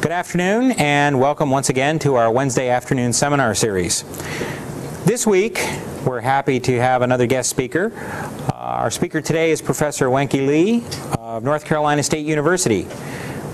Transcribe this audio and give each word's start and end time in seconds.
Good 0.00 0.12
afternoon, 0.12 0.72
and 0.78 1.20
welcome 1.20 1.50
once 1.50 1.68
again 1.68 1.98
to 1.98 2.14
our 2.14 2.32
Wednesday 2.32 2.70
afternoon 2.70 3.12
seminar 3.12 3.54
series. 3.54 4.02
This 5.04 5.26
week, 5.26 5.62
we're 6.06 6.22
happy 6.22 6.58
to 6.58 6.80
have 6.80 7.02
another 7.02 7.26
guest 7.26 7.50
speaker. 7.50 7.92
Uh, 8.48 8.52
our 8.54 8.90
speaker 8.90 9.20
today 9.20 9.50
is 9.50 9.60
Professor 9.60 10.06
Wenke 10.06 10.46
Lee 10.46 10.82
of 11.18 11.44
North 11.44 11.66
Carolina 11.66 12.02
State 12.02 12.24
University. 12.24 12.84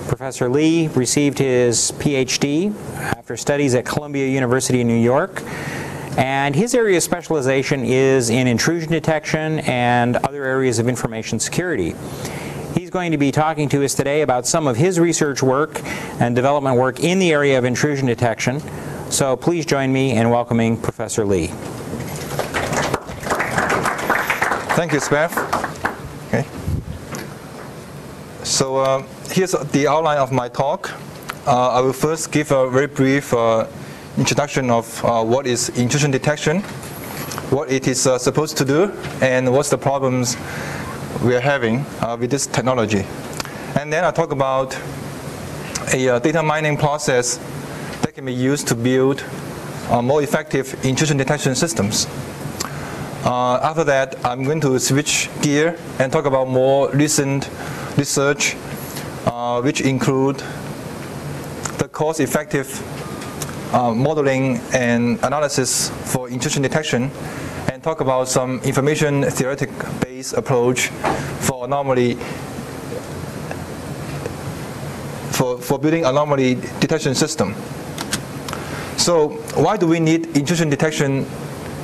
Professor 0.07 0.49
Lee 0.49 0.87
received 0.87 1.41
his 1.41 1.91
PhD 1.99 2.73
after 2.97 3.37
studies 3.37 3.75
at 3.75 3.85
Columbia 3.85 4.29
University 4.29 4.81
in 4.81 4.87
New 4.87 5.03
York, 5.03 5.43
and 6.17 6.55
his 6.55 6.77
area 6.77 6.99
of 6.99 7.03
specialization 7.03 7.85
is 7.85 8.31
in 8.31 8.47
intrusion 8.47 8.93
detection 8.93 9.59
and 9.61 10.15
other 10.19 10.45
areas 10.45 10.79
of 10.79 10.87
information 10.87 11.41
security. 11.41 11.97
He's 12.77 12.91
going 12.91 13.13
to 13.13 13.17
be 13.17 13.33
talking 13.33 13.71
to 13.71 13.83
us 13.87 13.95
today 13.95 14.21
about 14.21 14.47
some 14.47 14.67
of 14.67 14.77
his 14.77 15.01
research 15.01 15.43
work 15.43 15.81
and 16.21 16.37
development 16.37 16.77
work 16.77 17.01
in 17.01 17.19
the 17.19 17.33
area 17.33 17.57
of 17.57 17.65
intrusion 17.65 18.07
detection. 18.07 18.61
So 19.11 19.35
please 19.35 19.65
join 19.65 19.91
me 19.95 20.13
in 20.13 20.29
welcoming 20.29 20.77
Professor 20.79 21.25
Lee. 21.25 21.47
Thank 24.77 24.93
you, 24.93 25.01
Smith. 25.01 25.33
Okay. 26.29 26.45
So 28.45 28.77
uh, 28.77 29.07
here's 29.31 29.53
the 29.53 29.89
outline 29.89 30.19
of 30.19 30.31
my 30.31 30.51
talk. 30.51 30.93
Uh, 31.47 31.71
I 31.71 31.81
will 31.81 31.95
first 31.95 32.31
give 32.31 32.51
a 32.51 32.69
very 32.69 32.89
brief 32.89 33.33
uh, 33.33 33.67
introduction 34.19 34.69
of 34.71 35.03
uh, 35.03 35.25
what 35.25 35.47
is 35.47 35.71
intrusion 35.79 36.11
detection, 36.11 36.61
what 37.49 37.73
it 37.73 37.89
is 37.89 38.07
uh, 38.07 38.19
supposed 38.19 38.59
to 38.59 38.67
do, 38.67 38.93
and 39.23 39.51
what's 39.51 39.71
the 39.71 39.79
problems 39.79 40.37
we 41.23 41.35
are 41.35 41.41
having 41.41 41.85
uh, 42.01 42.17
with 42.19 42.31
this 42.31 42.47
technology. 42.47 43.05
And 43.79 43.93
then 43.93 44.05
I 44.05 44.11
talk 44.11 44.33
about 44.33 44.79
a 45.93 46.09
uh, 46.09 46.19
data 46.19 46.43
mining 46.43 46.77
process 46.77 47.37
that 48.03 48.15
can 48.15 48.25
be 48.25 48.35
used 48.35 48.69
to 48.69 48.75
build 48.75 49.25
uh, 49.91 50.03
more 50.03 50.23
effective 50.23 50.75
intrusion 50.85 51.17
detection 51.17 51.55
systems. 51.55 52.07
Uh, 53.25 53.59
after 53.63 53.85
that, 53.85 54.15
I'm 54.25 54.45
going 54.45 54.61
to 54.61 54.79
switch 54.79 55.29
gear 55.43 55.79
and 55.99 56.13
talk 56.13 56.27
about 56.27 56.49
more 56.49 56.91
recent 56.91 57.49
research, 57.97 58.57
uh, 59.27 59.61
which 59.63 59.81
include 59.81 60.43
the 61.79 61.89
cost-effective 61.91 62.69
uh, 63.75 63.93
modeling 63.93 64.59
and 64.73 65.19
analysis 65.23 65.91
for 66.13 66.29
intrusion 66.29 66.63
detection 66.63 67.11
talk 67.87 68.01
about 68.01 68.27
some 68.27 68.59
information 68.63 69.23
theoretic 69.31 69.71
based 70.01 70.33
approach 70.33 70.89
for 71.47 71.67
anomaly 71.67 72.17
for, 75.31 75.57
for 75.59 75.79
building 75.79 76.05
anomaly 76.05 76.57
detection 76.81 77.15
system. 77.15 77.55
So 78.97 79.29
why 79.55 79.77
do 79.77 79.87
we 79.87 80.01
need 80.01 80.37
intrusion 80.37 80.69
detection 80.69 81.27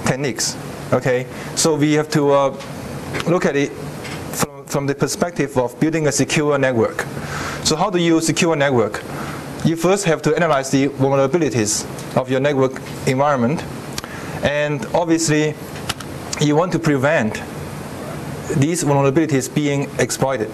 techniques? 0.05 0.56
Okay, 0.92 1.25
so 1.55 1.77
we 1.77 1.92
have 1.92 2.08
to 2.08 2.33
uh, 2.33 2.61
look 3.28 3.47
at 3.47 3.55
it 3.55 3.70
from, 3.70 4.64
from 4.64 4.86
the 4.89 4.97
perspective 4.97 5.56
of 5.56 5.78
building 5.78 6.08
a 6.08 6.12
secure 6.12 6.58
network. 6.58 7.03
So 7.62 7.77
how 7.77 7.91
do 7.91 8.00
you 8.00 8.20
secure 8.20 8.55
a 8.55 8.56
network? 8.56 9.05
You 9.64 9.77
first 9.77 10.05
have 10.06 10.20
to 10.23 10.34
analyze 10.34 10.69
the 10.69 10.89
vulnerabilities 10.89 11.86
of 12.17 12.28
your 12.28 12.41
network 12.41 12.73
environment. 13.06 13.62
And 14.42 14.84
obviously, 14.86 15.55
you 16.43 16.57
want 16.57 16.73
to 16.73 16.79
prevent 16.79 17.35
these 18.57 18.83
vulnerabilities 18.85 19.53
being 19.53 19.89
exploited. 19.98 20.51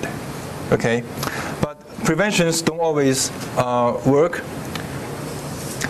Okay, 0.70 1.03
but 1.62 1.78
preventions 2.05 2.61
don't 2.61 2.78
always 2.78 3.31
uh, 3.56 4.00
work. 4.05 4.42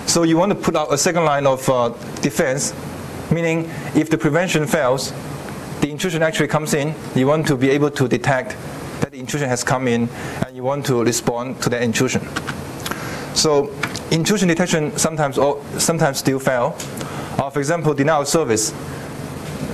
So 0.07 0.23
you 0.23 0.37
want 0.37 0.53
to 0.53 0.59
put 0.59 0.77
out 0.77 0.93
a 0.93 0.99
second 0.99 1.25
line 1.25 1.47
of 1.47 1.69
uh, 1.69 1.89
defense, 2.23 2.73
meaning 3.31 3.71
if 3.95 4.09
the 4.09 4.17
prevention 4.17 4.67
fails, 4.67 5.13
the 5.81 5.91
intrusion 5.91 6.23
actually 6.23 6.49
comes 6.49 6.75
in. 6.75 6.95
You 7.15 7.27
want 7.27 7.47
to 7.49 7.57
be 7.57 7.69
able 7.71 7.91
to 7.91 8.09
detect 8.09 8.57
that 9.01 9.11
the 9.11 9.19
intrusion 9.19 9.49
has 9.49 9.65
come 9.65 9.89
in, 9.89 10.09
and 10.47 10.57
you 10.57 10.63
want 10.63 10.87
to 10.87 11.03
respond 11.03 11.61
to 11.63 11.69
that 11.71 11.83
intrusion. 11.83 12.27
So 13.35 13.75
intrusion 14.11 14.49
detection 14.49 14.97
sometimes 14.97 15.37
sometimes 15.83 16.19
still 16.19 16.39
fail. 16.39 16.77
Uh, 17.39 17.51
for 17.51 17.59
example, 17.59 17.95
denial 17.95 18.23
of 18.23 18.29
service 18.29 18.73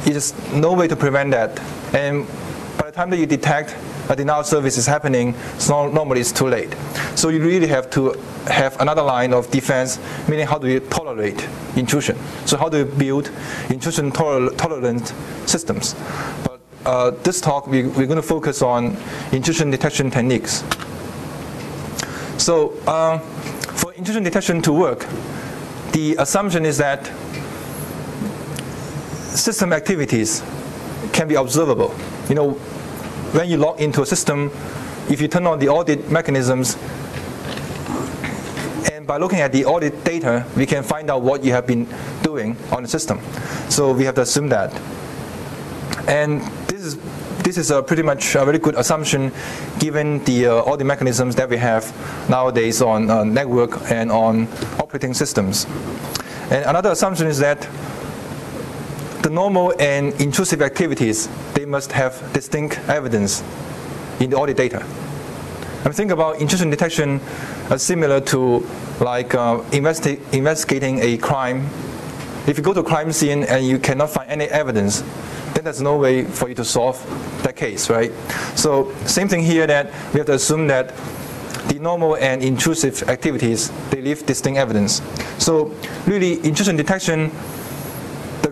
is 0.06 0.34
no 0.52 0.72
way 0.72 0.88
to 0.88 0.96
prevent 0.96 1.30
that. 1.32 1.60
And 1.94 2.26
by 2.78 2.86
the 2.86 2.92
time 2.92 3.10
that 3.10 3.18
you 3.18 3.26
detect 3.26 3.76
a 4.08 4.16
denial 4.16 4.44
service 4.44 4.76
is 4.76 4.86
happening, 4.86 5.34
normally 5.68 6.20
it's 6.20 6.32
too 6.32 6.48
late. 6.48 6.74
So 7.14 7.30
you 7.30 7.42
really 7.42 7.66
have 7.68 7.88
to 7.90 8.12
have 8.46 8.78
another 8.80 9.02
line 9.02 9.32
of 9.32 9.50
defense, 9.50 9.98
meaning 10.28 10.46
how 10.46 10.58
do 10.58 10.68
you 10.68 10.80
tolerate 10.80 11.48
intrusion? 11.76 12.16
So 12.44 12.56
how 12.56 12.68
do 12.68 12.78
you 12.78 12.84
build 12.84 13.30
intrusion 13.70 14.12
toler 14.12 14.50
tolerant 14.56 15.14
systems? 15.46 15.94
But 16.44 16.60
uh, 16.84 17.10
this 17.22 17.40
talk, 17.40 17.66
we, 17.66 17.84
we're 17.84 18.06
going 18.06 18.16
to 18.16 18.22
focus 18.22 18.60
on 18.60 18.96
intrusion 19.32 19.70
detection 19.70 20.10
techniques. 20.10 20.62
So 22.36 22.76
uh, 22.86 23.18
for 23.18 23.94
intrusion 23.94 24.22
detection 24.22 24.60
to 24.62 24.72
work, 24.72 25.06
the 25.92 26.16
assumption 26.18 26.66
is 26.66 26.76
that 26.78 27.10
system 29.36 29.72
activities 29.72 30.42
can 31.12 31.28
be 31.28 31.34
observable. 31.34 31.94
You 32.28 32.34
know, 32.34 32.50
when 33.32 33.48
you 33.48 33.56
log 33.56 33.80
into 33.80 34.02
a 34.02 34.06
system, 34.06 34.50
if 35.10 35.20
you 35.20 35.28
turn 35.28 35.46
on 35.46 35.58
the 35.58 35.68
audit 35.68 36.10
mechanisms, 36.10 36.76
and 38.92 39.06
by 39.06 39.18
looking 39.18 39.40
at 39.40 39.52
the 39.52 39.64
audit 39.64 40.04
data, 40.04 40.46
we 40.56 40.66
can 40.66 40.82
find 40.82 41.10
out 41.10 41.22
what 41.22 41.44
you 41.44 41.52
have 41.52 41.66
been 41.66 41.88
doing 42.22 42.56
on 42.70 42.82
the 42.82 42.88
system. 42.88 43.20
So 43.68 43.92
we 43.92 44.04
have 44.04 44.14
to 44.16 44.22
assume 44.22 44.48
that. 44.50 44.72
And 46.06 46.42
this 46.68 46.82
is 46.82 46.98
this 47.42 47.58
is 47.58 47.70
a 47.70 47.82
pretty 47.82 48.02
much 48.02 48.34
a 48.36 48.44
very 48.44 48.58
good 48.58 48.74
assumption 48.74 49.30
given 49.78 50.24
the 50.24 50.46
uh, 50.46 50.54
audit 50.62 50.86
mechanisms 50.86 51.36
that 51.36 51.48
we 51.48 51.58
have 51.58 51.84
nowadays 52.30 52.80
on 52.80 53.10
uh, 53.10 53.22
network 53.22 53.90
and 53.90 54.10
on 54.10 54.48
operating 54.78 55.12
systems. 55.12 55.66
And 56.50 56.64
another 56.64 56.90
assumption 56.90 57.26
is 57.26 57.38
that 57.40 57.68
the 59.24 59.30
normal 59.30 59.72
and 59.80 60.12
intrusive 60.20 60.60
activities, 60.60 61.30
they 61.54 61.64
must 61.64 61.90
have 61.92 62.12
distinct 62.34 62.78
evidence 62.90 63.42
in 64.20 64.28
the 64.28 64.36
audit 64.36 64.54
data. 64.54 64.80
I 65.86 65.92
think 65.92 66.10
about 66.10 66.40
intrusion 66.40 66.68
detection 66.68 67.20
as 67.70 67.82
similar 67.82 68.20
to 68.20 68.66
like 69.00 69.34
uh, 69.34 69.60
investi 69.72 70.20
investigating 70.34 70.98
a 71.00 71.16
crime. 71.16 71.66
If 72.46 72.58
you 72.58 72.62
go 72.62 72.74
to 72.74 72.80
a 72.80 72.84
crime 72.84 73.12
scene 73.12 73.44
and 73.44 73.66
you 73.66 73.78
cannot 73.78 74.10
find 74.10 74.30
any 74.30 74.44
evidence, 74.44 75.00
then 75.54 75.64
there's 75.64 75.80
no 75.80 75.96
way 75.96 76.24
for 76.24 76.50
you 76.50 76.54
to 76.56 76.64
solve 76.64 77.00
that 77.44 77.56
case, 77.56 77.88
right? 77.88 78.12
So 78.56 78.92
same 79.06 79.28
thing 79.28 79.42
here 79.42 79.66
that 79.66 79.86
we 80.12 80.18
have 80.18 80.26
to 80.26 80.34
assume 80.34 80.66
that 80.66 80.92
the 81.68 81.78
normal 81.78 82.16
and 82.16 82.42
intrusive 82.42 83.02
activities, 83.08 83.70
they 83.88 84.02
leave 84.02 84.26
distinct 84.26 84.58
evidence. 84.58 85.00
So 85.38 85.74
really 86.06 86.44
intrusion 86.44 86.76
detection 86.76 87.30
the 87.30 87.53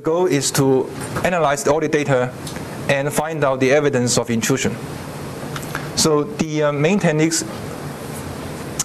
goal 0.02 0.26
is 0.26 0.50
to 0.50 0.88
analyze 1.24 1.66
all 1.68 1.80
the 1.80 1.88
data 1.88 2.32
and 2.88 3.12
find 3.12 3.44
out 3.44 3.60
the 3.60 3.70
evidence 3.70 4.18
of 4.18 4.30
intrusion. 4.30 4.76
So 5.96 6.24
the 6.24 6.64
uh, 6.64 6.72
main 6.72 6.98
techniques 6.98 7.44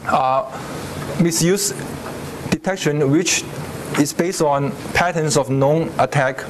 are 0.06 0.52
misuse 1.20 1.74
detection, 2.50 3.10
which 3.12 3.44
is 4.00 4.14
based 4.14 4.42
on 4.42 4.72
patterns 4.94 5.38
of 5.38 5.50
known 5.50 5.92
attack 5.98 6.44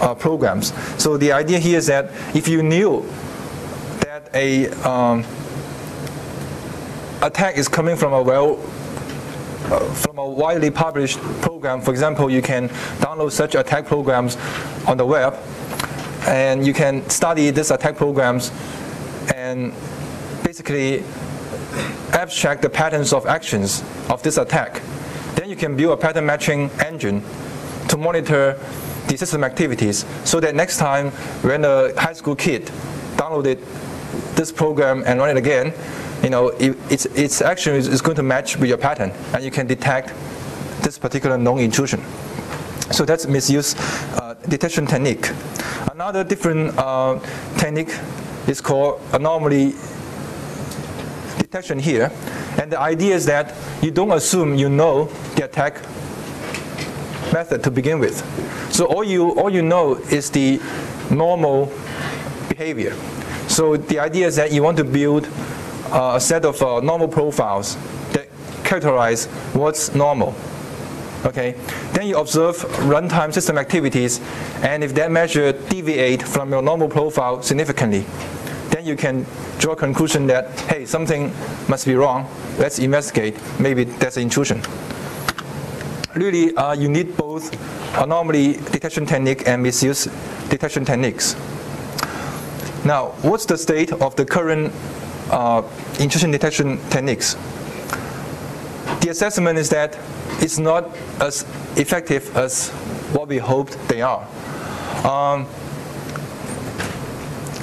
uh, 0.00 0.14
programs. 0.14 0.72
So 1.02 1.16
the 1.16 1.32
idea 1.32 1.58
here 1.58 1.78
is 1.78 1.86
that 1.86 2.12
if 2.34 2.46
you 2.46 2.62
knew 2.62 3.04
that 4.00 4.30
a 4.32 4.68
um, 4.88 5.24
attack 7.22 7.56
is 7.56 7.68
coming 7.68 7.96
from 7.96 8.12
a 8.12 8.22
well 8.22 8.58
from 9.78 10.18
a 10.18 10.28
widely 10.28 10.70
published 10.70 11.18
program. 11.42 11.80
For 11.80 11.90
example, 11.92 12.30
you 12.30 12.42
can 12.42 12.68
download 12.98 13.30
such 13.30 13.54
attack 13.54 13.86
programs 13.86 14.36
on 14.86 14.96
the 14.96 15.06
web, 15.06 15.38
and 16.26 16.66
you 16.66 16.72
can 16.72 17.08
study 17.08 17.50
these 17.50 17.70
attack 17.70 17.96
programs 17.96 18.50
and 19.34 19.72
basically 20.42 21.04
abstract 22.12 22.62
the 22.62 22.70
patterns 22.70 23.12
of 23.12 23.26
actions 23.26 23.84
of 24.08 24.22
this 24.22 24.36
attack. 24.36 24.82
Then 25.36 25.48
you 25.48 25.56
can 25.56 25.76
build 25.76 25.92
a 25.92 25.96
pattern 25.96 26.26
matching 26.26 26.70
engine 26.84 27.22
to 27.88 27.96
monitor 27.96 28.58
the 29.06 29.16
system 29.16 29.44
activities 29.44 30.04
so 30.24 30.40
that 30.40 30.54
next 30.54 30.78
time 30.78 31.10
when 31.42 31.64
a 31.64 31.98
high 32.00 32.12
school 32.12 32.34
kid 32.34 32.66
downloaded 33.16 33.58
this 34.34 34.50
program 34.50 35.02
and 35.06 35.20
run 35.20 35.30
it 35.30 35.36
again, 35.36 35.72
you 36.22 36.30
know, 36.30 36.48
it, 36.48 36.76
its, 36.90 37.06
its 37.06 37.42
action 37.42 37.74
is, 37.74 37.88
is 37.88 38.00
going 38.00 38.16
to 38.16 38.22
match 38.22 38.56
with 38.56 38.68
your 38.68 38.78
pattern, 38.78 39.12
and 39.34 39.44
you 39.44 39.50
can 39.50 39.66
detect 39.66 40.12
this 40.82 40.98
particular 40.98 41.38
known 41.38 41.58
intrusion. 41.58 42.02
So 42.90 43.04
that's 43.04 43.26
misuse 43.26 43.74
uh, 44.16 44.34
detection 44.48 44.86
technique. 44.86 45.30
Another 45.92 46.24
different 46.24 46.76
uh, 46.76 47.20
technique 47.56 47.96
is 48.48 48.60
called 48.60 49.00
anomaly 49.12 49.74
detection 51.38 51.78
here. 51.78 52.12
And 52.58 52.70
the 52.70 52.80
idea 52.80 53.14
is 53.14 53.26
that 53.26 53.54
you 53.82 53.90
don't 53.90 54.12
assume 54.12 54.54
you 54.54 54.68
know 54.68 55.04
the 55.36 55.44
attack 55.44 55.74
method 57.32 57.62
to 57.64 57.70
begin 57.70 57.98
with. 57.98 58.24
So 58.72 58.86
all 58.86 59.04
you, 59.04 59.30
all 59.38 59.50
you 59.50 59.62
know 59.62 59.96
is 60.10 60.30
the 60.30 60.60
normal 61.10 61.72
behavior. 62.48 62.94
So 63.48 63.76
the 63.76 63.98
idea 63.98 64.26
is 64.26 64.36
that 64.36 64.52
you 64.52 64.62
want 64.62 64.76
to 64.78 64.84
build 64.84 65.28
uh, 65.90 66.14
a 66.16 66.20
set 66.20 66.44
of 66.44 66.60
uh, 66.62 66.80
normal 66.80 67.08
profiles 67.08 67.76
that 68.12 68.28
characterize 68.64 69.26
what's 69.54 69.94
normal. 69.94 70.34
Okay, 71.24 71.54
then 71.92 72.06
you 72.06 72.16
observe 72.16 72.56
runtime 72.88 73.32
system 73.32 73.58
activities, 73.58 74.20
and 74.62 74.82
if 74.82 74.94
that 74.94 75.10
measure 75.10 75.52
deviate 75.52 76.22
from 76.22 76.50
your 76.50 76.62
normal 76.62 76.88
profile 76.88 77.42
significantly, 77.42 78.06
then 78.70 78.86
you 78.86 78.96
can 78.96 79.26
draw 79.58 79.72
a 79.72 79.76
conclusion 79.76 80.26
that, 80.28 80.58
hey, 80.60 80.86
something 80.86 81.30
must 81.68 81.84
be 81.84 81.94
wrong. 81.94 82.26
Let's 82.58 82.78
investigate. 82.78 83.36
Maybe 83.58 83.84
that's 83.84 84.16
an 84.16 84.22
intrusion. 84.22 84.62
Really, 86.14 86.54
uh, 86.56 86.72
you 86.72 86.88
need 86.88 87.16
both 87.16 87.52
anomaly 88.00 88.54
detection 88.72 89.04
technique 89.04 89.46
and 89.46 89.62
misuse 89.62 90.08
detection 90.48 90.84
techniques. 90.86 91.34
Now, 92.84 93.08
what's 93.20 93.44
the 93.44 93.58
state 93.58 93.92
of 93.92 94.16
the 94.16 94.24
current 94.24 94.72
uh, 95.30 95.62
intrusion 95.98 96.30
detection 96.30 96.78
techniques? 96.90 97.34
The 99.00 99.08
assessment 99.10 99.58
is 99.58 99.70
that 99.70 99.98
it's 100.40 100.58
not 100.58 100.94
as 101.20 101.44
effective 101.76 102.36
as 102.36 102.68
what 103.12 103.28
we 103.28 103.38
hoped 103.38 103.76
they 103.88 104.02
are. 104.02 104.26
Um, 105.06 105.46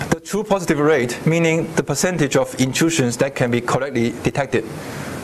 the 0.10 0.20
true 0.20 0.44
positive 0.44 0.80
rate, 0.80 1.26
meaning 1.26 1.72
the 1.76 1.84
percentage 1.84 2.36
of 2.36 2.60
intrusions 2.60 3.18
that 3.18 3.36
can 3.36 3.52
be 3.52 3.62
correctly 3.62 4.12
detected, 4.24 4.66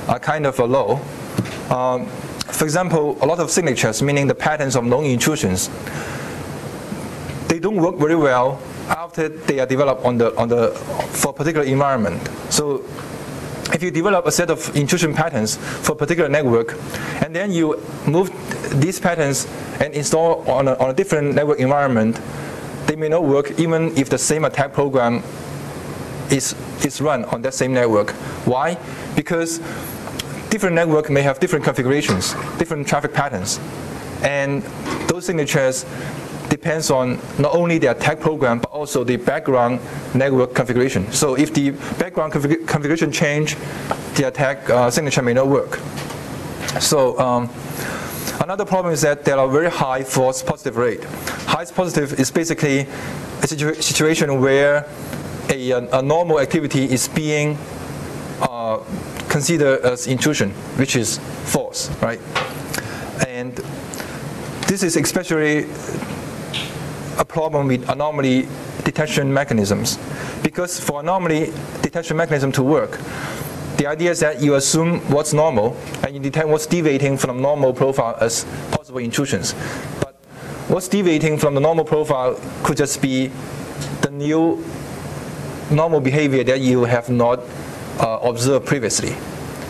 are 0.07 0.19
kind 0.19 0.45
of 0.45 0.60
low. 0.60 1.00
Um, 1.69 2.07
for 2.54 2.66
example, 2.66 3.18
a 3.22 3.25
lot 3.25 3.40
of 3.40 3.50
signatures, 3.50 4.04
meaning 4.04 4.28
the 4.28 4.36
patterns 4.36 4.75
of 4.75 4.84
known 4.84 5.06
intrusions, 5.06 5.69
they 7.48 7.60
don't 7.60 7.78
work 7.78 7.95
very 7.95 8.16
well 8.16 8.60
after 8.88 9.30
they 9.30 9.59
are 9.59 9.65
developed 9.65 10.03
on 10.06 10.18
the, 10.18 10.35
on 10.38 10.47
the, 10.50 10.71
for 11.12 11.30
a 11.30 11.33
particular 11.33 11.65
environment. 11.65 12.30
So 12.50 12.83
if 13.74 13.81
you 13.81 13.91
develop 13.91 14.25
a 14.25 14.31
set 14.31 14.50
of 14.50 14.75
intrusion 14.75 15.13
patterns 15.13 15.57
for 15.57 15.94
a 15.94 15.95
particular 15.95 16.30
network, 16.30 16.77
and 17.24 17.35
then 17.35 17.51
you 17.51 17.81
move 18.06 18.30
these 18.80 19.00
patterns 19.00 19.47
and 19.80 19.94
install 19.94 20.47
on 20.50 20.68
a, 20.68 20.75
on 20.75 20.89
a 20.89 20.94
different 20.94 21.35
network 21.35 21.59
environment, 21.59 22.19
they 22.85 22.95
may 22.95 23.09
not 23.09 23.24
work 23.24 23.59
even 23.59 23.95
if 23.97 24.09
the 24.09 24.18
same 24.18 24.45
attack 24.45 24.74
program 24.74 25.24
is, 26.30 26.56
is 26.83 27.01
run 27.01 27.25
on 27.25 27.41
that 27.41 27.53
same 27.53 27.74
network. 27.74 28.12
Why? 28.45 28.77
Because 29.15 29.59
different 30.50 30.75
network 30.75 31.09
may 31.09 31.21
have 31.21 31.39
different 31.39 31.65
configurations, 31.65 32.33
different 32.57 32.88
traffic 32.88 33.13
patterns. 33.13 33.59
And 34.21 34.62
those 35.07 35.25
signatures 35.25 35.85
depends 36.63 36.89
on 36.89 37.19
not 37.38 37.54
only 37.54 37.77
the 37.77 37.88
attack 37.88 38.21
program, 38.21 38.60
but 38.60 38.71
also 38.71 39.04
the 39.04 39.18
background 39.18 39.81
network 40.15 40.54
configuration. 40.56 41.12
So 41.12 41.36
if 41.36 41.54
the 41.54 41.71
background 42.00 42.31
config 42.31 42.65
configuration 42.65 43.12
change, 43.12 43.57
the 44.15 44.30
attack 44.30 44.69
uh, 44.69 44.89
signature 44.89 45.21
may 45.21 45.33
not 45.33 45.48
work. 45.48 45.75
So 46.80 47.19
um, 47.19 47.50
another 48.39 48.63
problem 48.63 48.94
is 48.94 49.01
that 49.01 49.25
there 49.25 49.38
are 49.38 49.50
very 49.50 49.69
high 49.69 50.04
false 50.04 50.42
positive 50.42 50.77
rate. 50.77 51.04
High 51.51 51.65
positive 51.65 52.18
is 52.18 52.31
basically 52.31 52.88
a 53.42 53.48
situ 53.48 53.74
situation 53.81 54.39
where 54.39 54.88
a, 55.50 55.71
a, 55.71 56.01
normal 56.01 56.39
activity 56.39 56.86
is 56.86 57.09
being 57.09 57.57
uh, 58.39 58.77
considered 59.27 59.81
as 59.83 60.07
intrusion, 60.07 60.51
which 60.80 60.95
is 60.95 61.19
false, 61.44 61.89
right? 62.01 62.21
And 63.27 63.54
this 64.69 64.81
is 64.81 64.95
especially 64.95 65.68
a 67.18 67.25
problem 67.25 67.68
with 67.68 67.88
anomaly 67.89 68.48
detection 68.83 69.33
mechanisms. 69.33 69.98
Because 70.42 70.80
for 70.80 71.00
anomaly 71.00 71.51
detection 71.81 72.18
mechanism 72.18 72.51
to 72.54 72.63
work, 72.63 73.00
the 73.77 73.88
idea 73.88 74.12
is 74.12 74.19
that 74.19 74.42
you 74.42 74.56
assume 74.56 75.00
what's 75.12 75.33
normal 75.33 75.75
and 76.04 76.13
you 76.13 76.19
detect 76.19 76.48
what's 76.48 76.65
deviating 76.68 77.18
from 77.18 77.42
normal 77.42 77.74
profile 77.74 78.15
as 78.21 78.45
possible 78.71 79.00
intrusions. 79.00 79.56
But 80.00 80.15
what's 80.68 80.88
deviating 80.88 81.38
from 81.38 81.56
the 81.56 81.62
normal 81.62 81.86
profile 81.86 82.39
could 82.63 82.77
just 82.77 83.01
be 83.01 83.31
the 84.01 84.12
new 84.12 84.63
normal 85.71 86.01
behavior 86.01 86.44
that 86.44 86.62
you 86.62 86.83
have 86.83 87.09
not 87.09 87.39
uh, 88.00 88.19
observed 88.21 88.66
previously. 88.66 89.16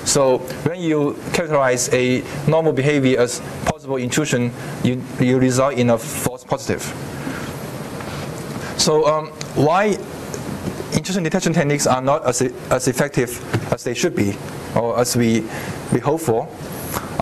So 0.06 0.40
when 0.68 0.82
you 0.82 1.18
characterize 1.32 1.92
a 1.94 2.24
normal 2.48 2.74
behavior 2.74 3.20
as 3.20 3.42
possible 3.66 3.96
intrusion, 3.96 4.52
you, 4.84 5.02
you 5.20 5.40
result 5.40 5.76
in 5.76 5.92
a 5.92 5.98
false 5.98 6.44
positive. 6.44 6.84
So 8.78 9.06
um, 9.08 9.28
why 9.56 9.98
intrusion 10.94 11.24
detection 11.24 11.54
techniques 11.54 11.88
are 11.88 12.02
not 12.02 12.26
as, 12.26 12.42
as 12.42 12.88
effective 12.88 13.40
as 13.72 13.84
they 13.84 13.94
should 13.94 14.16
be, 14.16 14.36
or 14.76 15.00
as 15.00 15.16
we, 15.16 15.44
we 15.92 16.00
hope 16.00 16.22
for? 16.22 16.48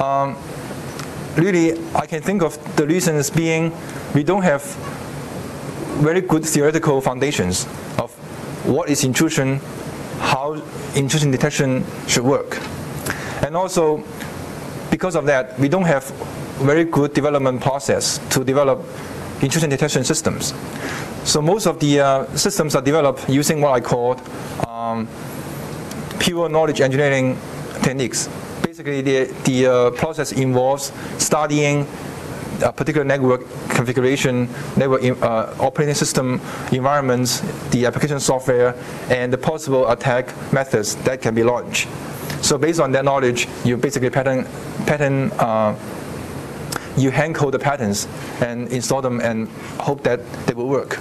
Um, 0.01 0.37
really, 1.35 1.73
I 1.95 2.05
can 2.05 2.21
think 2.21 2.41
of 2.41 2.57
the 2.75 2.85
reasons 2.87 3.29
being 3.29 3.71
we 4.13 4.23
don't 4.23 4.43
have 4.43 4.63
very 6.01 6.21
good 6.21 6.45
theoretical 6.45 6.99
foundations 7.01 7.65
of 7.97 8.11
what 8.65 8.89
is 8.89 9.03
intrusion, 9.03 9.59
how 10.19 10.61
intrusion 10.95 11.31
detection 11.31 11.85
should 12.07 12.23
work. 12.23 12.59
And 13.43 13.55
also, 13.55 14.03
because 14.89 15.15
of 15.15 15.25
that, 15.25 15.57
we 15.59 15.69
don't 15.69 15.85
have 15.85 16.05
very 16.59 16.85
good 16.85 17.13
development 17.13 17.61
process 17.61 18.19
to 18.29 18.43
develop 18.43 18.85
intrusion 19.41 19.69
detection 19.69 20.03
systems. 20.03 20.53
So 21.23 21.41
most 21.41 21.67
of 21.67 21.79
the 21.79 21.99
uh, 21.99 22.25
systems 22.35 22.75
are 22.75 22.81
developed 22.81 23.29
using 23.29 23.61
what 23.61 23.73
I 23.73 23.79
call 23.79 24.19
um, 24.67 25.07
pure 26.19 26.49
knowledge 26.49 26.81
engineering 26.81 27.37
techniques. 27.83 28.27
Basically, 28.63 29.01
the, 29.01 29.25
the 29.43 29.67
uh, 29.67 29.91
process 29.91 30.31
involves 30.31 30.91
studying 31.17 31.87
a 32.63 32.71
particular 32.71 33.05
network 33.05 33.41
configuration, 33.69 34.47
network 34.77 35.03
uh, 35.03 35.53
operating 35.59 35.95
system 35.95 36.41
environments, 36.71 37.41
the 37.69 37.85
application 37.85 38.19
software, 38.19 38.75
and 39.09 39.31
the 39.31 39.37
possible 39.37 39.89
attack 39.91 40.33
methods 40.51 40.95
that 40.97 41.21
can 41.21 41.33
be 41.33 41.43
launched. 41.43 41.87
So 42.41 42.57
based 42.57 42.79
on 42.79 42.91
that 42.93 43.05
knowledge, 43.05 43.47
you 43.63 43.77
basically 43.77 44.09
pattern, 44.09 44.45
pattern 44.85 45.31
uh, 45.33 45.75
you 46.97 47.11
hand 47.11 47.35
code 47.35 47.53
the 47.53 47.59
patterns 47.59 48.07
and 48.41 48.67
install 48.69 49.01
them 49.01 49.19
and 49.21 49.47
hope 49.79 50.03
that 50.03 50.19
they 50.45 50.53
will 50.53 50.67
work. 50.67 50.99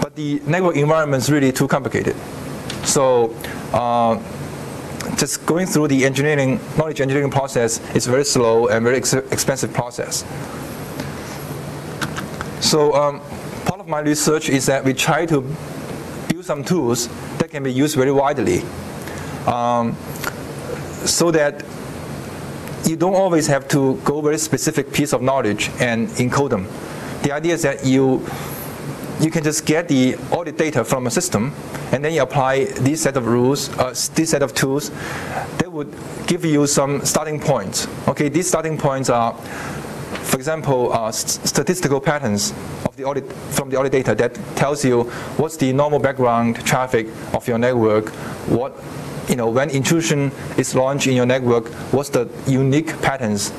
But 0.00 0.14
the 0.16 0.40
network 0.46 0.76
environment 0.76 1.22
is 1.22 1.30
really 1.30 1.52
too 1.52 1.68
complicated. 1.68 2.16
So 2.84 3.34
uh, 3.72 4.20
just 5.16 5.46
going 5.46 5.66
through 5.66 5.88
the 5.88 6.04
engineering, 6.04 6.60
knowledge 6.76 7.00
engineering 7.00 7.30
process 7.30 7.80
is 7.94 8.06
very 8.06 8.24
slow 8.24 8.68
and 8.68 8.84
very 8.84 8.96
ex 8.96 9.14
expensive 9.14 9.72
process. 9.72 10.24
So 12.60 12.94
um, 12.94 13.20
part 13.64 13.80
of 13.80 13.88
my 13.88 14.00
research 14.00 14.48
is 14.48 14.66
that 14.66 14.84
we 14.84 14.94
try 14.94 15.26
to 15.26 15.40
build 16.28 16.44
some 16.44 16.64
tools 16.64 17.08
that 17.38 17.50
can 17.50 17.62
be 17.62 17.72
used 17.72 17.96
very 17.96 18.12
widely 18.12 18.62
um, 19.46 19.96
so 21.04 21.30
that 21.30 21.64
you 22.84 22.96
don't 22.96 23.14
always 23.14 23.46
have 23.46 23.68
to 23.68 23.96
go 24.04 24.20
very 24.20 24.38
specific 24.38 24.92
piece 24.92 25.12
of 25.12 25.22
knowledge 25.22 25.70
and 25.80 26.08
encode 26.18 26.50
them. 26.50 26.66
The 27.22 27.32
idea 27.32 27.54
is 27.54 27.62
that 27.62 27.84
you 27.84 28.26
you 29.20 29.30
can 29.30 29.44
just 29.44 29.64
get 29.66 29.86
the 29.88 30.16
all 30.32 30.44
the 30.44 30.50
data 30.50 30.84
from 30.84 31.06
a 31.06 31.10
system, 31.10 31.52
and 31.92 32.04
then 32.04 32.12
you 32.12 32.22
apply 32.22 32.64
this 32.64 33.02
set 33.02 33.16
of 33.16 33.26
rules, 33.26 33.68
uh, 33.78 33.94
this 34.14 34.30
set 34.30 34.42
of 34.42 34.52
tools, 34.52 34.90
that 35.58 35.70
would 35.70 35.94
give 36.26 36.44
you 36.44 36.66
some 36.66 37.04
starting 37.04 37.38
points. 37.38 37.86
Okay, 38.08 38.28
these 38.28 38.48
starting 38.48 38.76
points 38.76 39.10
are, 39.10 39.34
for 40.24 40.36
example, 40.36 40.92
uh, 40.92 41.12
statistical 41.12 42.00
patterns 42.00 42.52
of 42.84 42.96
the 42.96 43.04
audit 43.04 43.32
from 43.52 43.70
the 43.70 43.76
audit 43.76 43.92
data 43.92 44.14
that 44.16 44.34
tells 44.56 44.84
you 44.84 45.04
what's 45.36 45.56
the 45.56 45.72
normal 45.72 46.00
background 46.00 46.56
traffic 46.66 47.06
of 47.32 47.46
your 47.46 47.58
network, 47.58 48.08
what 48.48 48.72
you 49.32 49.36
know, 49.36 49.48
when 49.48 49.70
intrusion 49.70 50.30
is 50.58 50.74
launched 50.74 51.06
in 51.06 51.16
your 51.16 51.24
network, 51.24 51.66
what's 51.90 52.10
the 52.10 52.28
unique 52.46 53.00
patterns 53.00 53.50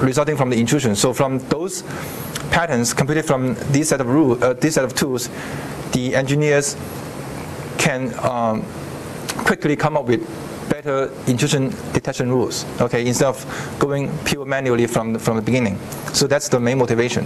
resulting 0.00 0.36
from 0.36 0.50
the 0.50 0.58
intrusion? 0.58 0.96
So 0.96 1.12
from 1.12 1.38
those 1.38 1.84
patterns 2.50 2.92
computed 2.92 3.24
from 3.24 3.54
this 3.70 3.90
set 3.90 4.00
of 4.00 4.08
rule, 4.08 4.42
uh, 4.42 4.54
this 4.54 4.74
set 4.74 4.84
of 4.84 4.92
tools, 4.92 5.30
the 5.92 6.16
engineers 6.16 6.76
can 7.78 8.12
um, 8.24 8.64
quickly 9.46 9.76
come 9.76 9.96
up 9.96 10.06
with 10.06 10.26
better 10.68 11.12
intrusion 11.28 11.70
detection 11.92 12.28
rules. 12.28 12.64
Okay, 12.80 13.06
instead 13.06 13.28
of 13.28 13.76
going 13.78 14.10
pure 14.24 14.44
manually 14.44 14.88
from 14.88 15.16
from 15.20 15.36
the 15.36 15.42
beginning. 15.42 15.78
So 16.12 16.26
that's 16.26 16.48
the 16.48 16.58
main 16.58 16.78
motivation. 16.78 17.24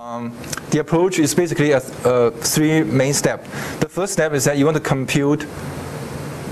Um, 0.00 0.36
the 0.70 0.80
approach 0.80 1.20
is 1.20 1.36
basically 1.36 1.70
a, 1.70 1.80
a 2.04 2.32
three 2.32 2.82
main 2.82 3.14
step. 3.14 3.44
The 3.78 3.88
first 3.88 4.12
step 4.12 4.32
is 4.32 4.44
that 4.46 4.58
you 4.58 4.64
want 4.64 4.76
to 4.76 4.82
compute 4.82 5.46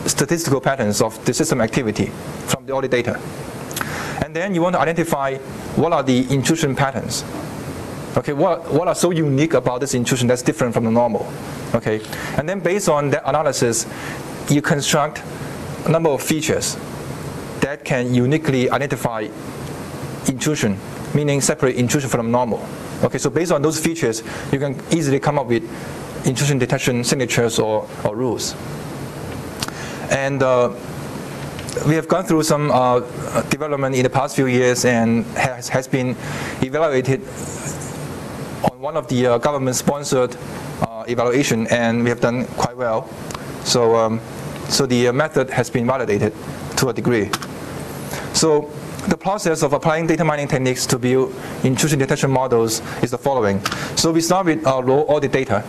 statistical 0.07 0.61
patterns 0.61 1.01
of 1.01 1.23
the 1.25 1.35
system 1.35 1.61
activity 1.61 2.07
from 2.47 2.67
the 2.67 2.73
audit 2.73 2.91
data. 2.91 3.21
And 4.25 4.35
then 4.35 4.55
you 4.55 4.63
want 4.63 4.75
to 4.75 4.81
identify 4.81 5.37
what 5.77 5.93
are 5.93 6.03
the 6.03 6.33
intrusion 6.33 6.75
patterns. 6.75 7.25
Okay, 8.17 8.33
what, 8.33 8.71
what 8.71 8.89
are 8.89 8.95
so 8.95 9.11
unique 9.11 9.55
about 9.55 9.81
this 9.81 9.95
intrusion 9.95 10.29
that's 10.29 10.43
different 10.43 10.75
from 10.75 10.85
the 10.85 10.91
normal? 10.91 11.31
Okay, 11.75 12.01
and 12.37 12.49
then 12.49 12.61
based 12.61 12.89
on 12.89 13.11
that 13.11 13.23
analysis, 13.27 13.87
you 14.51 14.61
construct 14.61 15.23
a 15.87 15.91
number 15.91 16.11
of 16.11 16.23
features 16.23 16.77
that 17.61 17.85
can 17.85 18.15
uniquely 18.15 18.69
identify 18.71 19.29
intrusion, 20.29 20.79
meaning 21.15 21.41
separate 21.41 21.77
intrusion 21.77 22.11
from 22.11 22.31
normal. 22.31 22.65
Okay, 23.03 23.19
so 23.19 23.31
based 23.31 23.51
on 23.51 23.63
those 23.63 23.81
features, 23.81 24.23
you 24.53 24.59
can 24.59 24.81
easily 24.93 25.19
come 25.19 25.39
up 25.39 25.47
with 25.47 25.63
intrusion 26.27 26.59
detection 26.59 27.03
signatures 27.03 27.59
or, 27.59 27.89
or 28.05 28.15
rules. 28.15 28.55
And 30.13 30.43
uh, 30.43 30.75
we 31.87 31.95
have 31.95 32.07
gone 32.07 32.25
through 32.25 32.43
some 32.43 32.71
uh, 32.71 33.01
development 33.49 33.97
in 33.97 34.03
the 34.03 34.11
past 34.11 34.37
few 34.37 34.47
years 34.47 34.85
and 34.85 35.25
has, 35.37 35.69
has 35.71 35.89
been 35.89 36.11
evaluated 36.61 37.23
on 38.71 38.79
one 38.79 38.97
of 38.97 39.09
the 39.09 39.27
uh, 39.27 39.39
government-sponsored 39.39 40.37
uh, 40.83 41.05
evaluation, 41.09 41.67
and 41.69 42.03
we 42.05 42.11
have 42.11 42.21
done 42.21 42.45
quite 42.59 42.77
well. 42.77 43.09
So, 43.65 43.97
um, 43.97 44.21
so 44.69 44.85
the 44.85 45.09
uh, 45.09 45.13
method 45.13 45.49
has 45.51 45.71
been 45.71 45.87
validated 45.87 46.35
to 46.77 46.91
a 46.91 46.93
degree. 46.93 47.31
So 48.35 48.71
the 49.09 49.17
process 49.17 49.63
of 49.63 49.73
applying 49.73 50.07
data 50.07 50.25
mining 50.25 50.49
techniques 50.49 50.87
to 50.87 50.99
build 50.99 51.35
intrusion 51.65 51.99
detection 51.99 52.31
models 52.31 52.83
is 53.03 53.11
the 53.11 53.19
following. 53.19 53.65
So 53.97 54.13
we 54.13 54.21
start 54.21 54.47
with 54.47 54.67
uh, 54.67 54.83
raw 54.83 55.01
audit 55.01 55.33
data, 55.33 55.65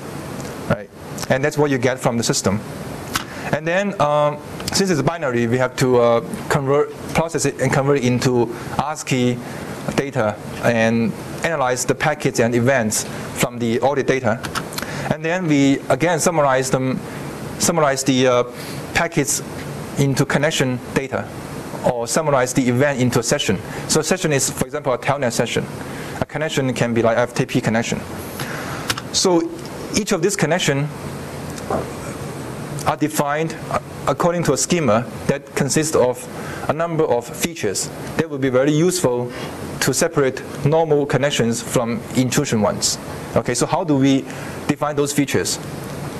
right? 0.70 0.90
And 1.30 1.44
that's 1.44 1.58
what 1.58 1.72
you 1.72 1.78
get 1.78 1.98
from 1.98 2.18
the 2.18 2.24
system. 2.24 2.60
And 3.54 3.68
then, 3.68 4.02
um, 4.02 4.40
since 4.74 4.90
it's 4.90 5.02
binary, 5.04 5.46
we 5.46 5.60
have 5.60 5.76
to 5.76 6.00
uh, 6.00 6.22
convert, 6.50 6.92
process 7.14 7.46
it 7.46 7.62
and 7.62 7.72
convert 7.72 7.98
it 8.00 8.04
into 8.04 8.52
ASCII 8.80 9.38
data 9.96 10.36
and 10.64 11.14
analyze 11.44 11.86
the 11.86 11.94
packets 11.94 12.40
and 12.40 12.56
events 12.56 13.04
from 13.40 13.60
the 13.60 13.80
audit 13.82 14.08
data. 14.08 14.42
And 15.14 15.24
then 15.24 15.48
we 15.48 15.78
again 15.90 16.20
summarize 16.20 16.72
them, 16.72 17.00
summarize 17.60 18.04
the 18.04 18.28
uh, 18.28 18.44
packets 18.96 19.44
into 20.00 20.26
connection 20.26 20.80
data 20.96 21.30
or 21.86 22.08
summarize 22.08 22.54
the 22.54 22.68
event 22.68 23.00
into 23.00 23.20
a 23.20 23.24
session. 23.24 23.60
So 23.88 24.02
session 24.02 24.34
is, 24.34 24.50
for 24.50 24.66
example, 24.66 24.94
a 24.94 24.98
telnet 24.98 25.32
session. 25.32 25.64
A 26.22 26.26
connection 26.26 26.74
can 26.74 26.96
be 26.96 27.04
like 27.04 27.18
FTP 27.18 27.62
connection. 27.64 28.00
So 29.14 29.48
each 29.96 30.12
of 30.12 30.24
these 30.24 30.36
connections 30.36 30.90
are 32.86 32.98
defined 32.98 33.56
according 34.08 34.44
to 34.44 34.54
a 34.54 34.58
schema 34.58 35.06
that 35.28 35.56
consists 35.56 35.96
of 35.96 36.28
a 36.70 36.74
number 36.74 37.04
of 37.06 37.26
features 37.26 37.90
that 38.18 38.30
will 38.30 38.38
be 38.38 38.50
very 38.50 38.72
useful 38.72 39.32
to 39.80 39.94
separate 39.94 40.42
normal 40.66 41.06
connections 41.06 41.62
from 41.62 42.02
intrusion 42.16 42.62
ones. 42.62 42.98
Okay, 43.36 43.54
so 43.54 43.66
how 43.66 43.84
do 43.84 43.98
we 43.98 44.22
define 44.68 44.96
those 44.96 45.14
features? 45.14 45.60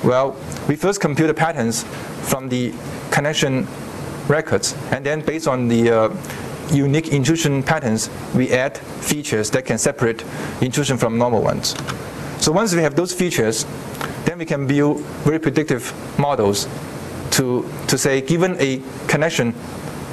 Well, 0.02 0.36
we 0.68 0.76
first 0.76 1.00
compute 1.00 1.28
the 1.28 1.34
patterns 1.34 1.84
from 2.28 2.48
the 2.48 2.72
connection 3.10 3.66
records, 4.28 4.74
and 4.90 5.04
then 5.04 5.20
based 5.20 5.46
on 5.46 5.68
the 5.68 5.90
uh, 5.90 6.16
unique 6.70 7.08
intrusion 7.08 7.62
patterns, 7.62 8.10
we 8.34 8.50
add 8.52 8.78
features 8.78 9.50
that 9.50 9.64
can 9.64 9.78
separate 9.78 10.24
intrusion 10.60 10.96
from 10.96 11.18
normal 11.18 11.42
ones. 11.42 11.74
So 12.38 12.52
once 12.52 12.74
we 12.74 12.82
have 12.82 12.94
those 12.94 13.12
features, 13.12 13.64
then 14.34 14.40
we 14.40 14.44
can 14.44 14.66
build 14.66 14.98
very 15.22 15.38
predictive 15.38 15.94
models 16.18 16.66
to, 17.30 17.64
to 17.86 17.96
say, 17.96 18.20
given 18.20 18.56
a 18.58 18.82
connection 19.06 19.54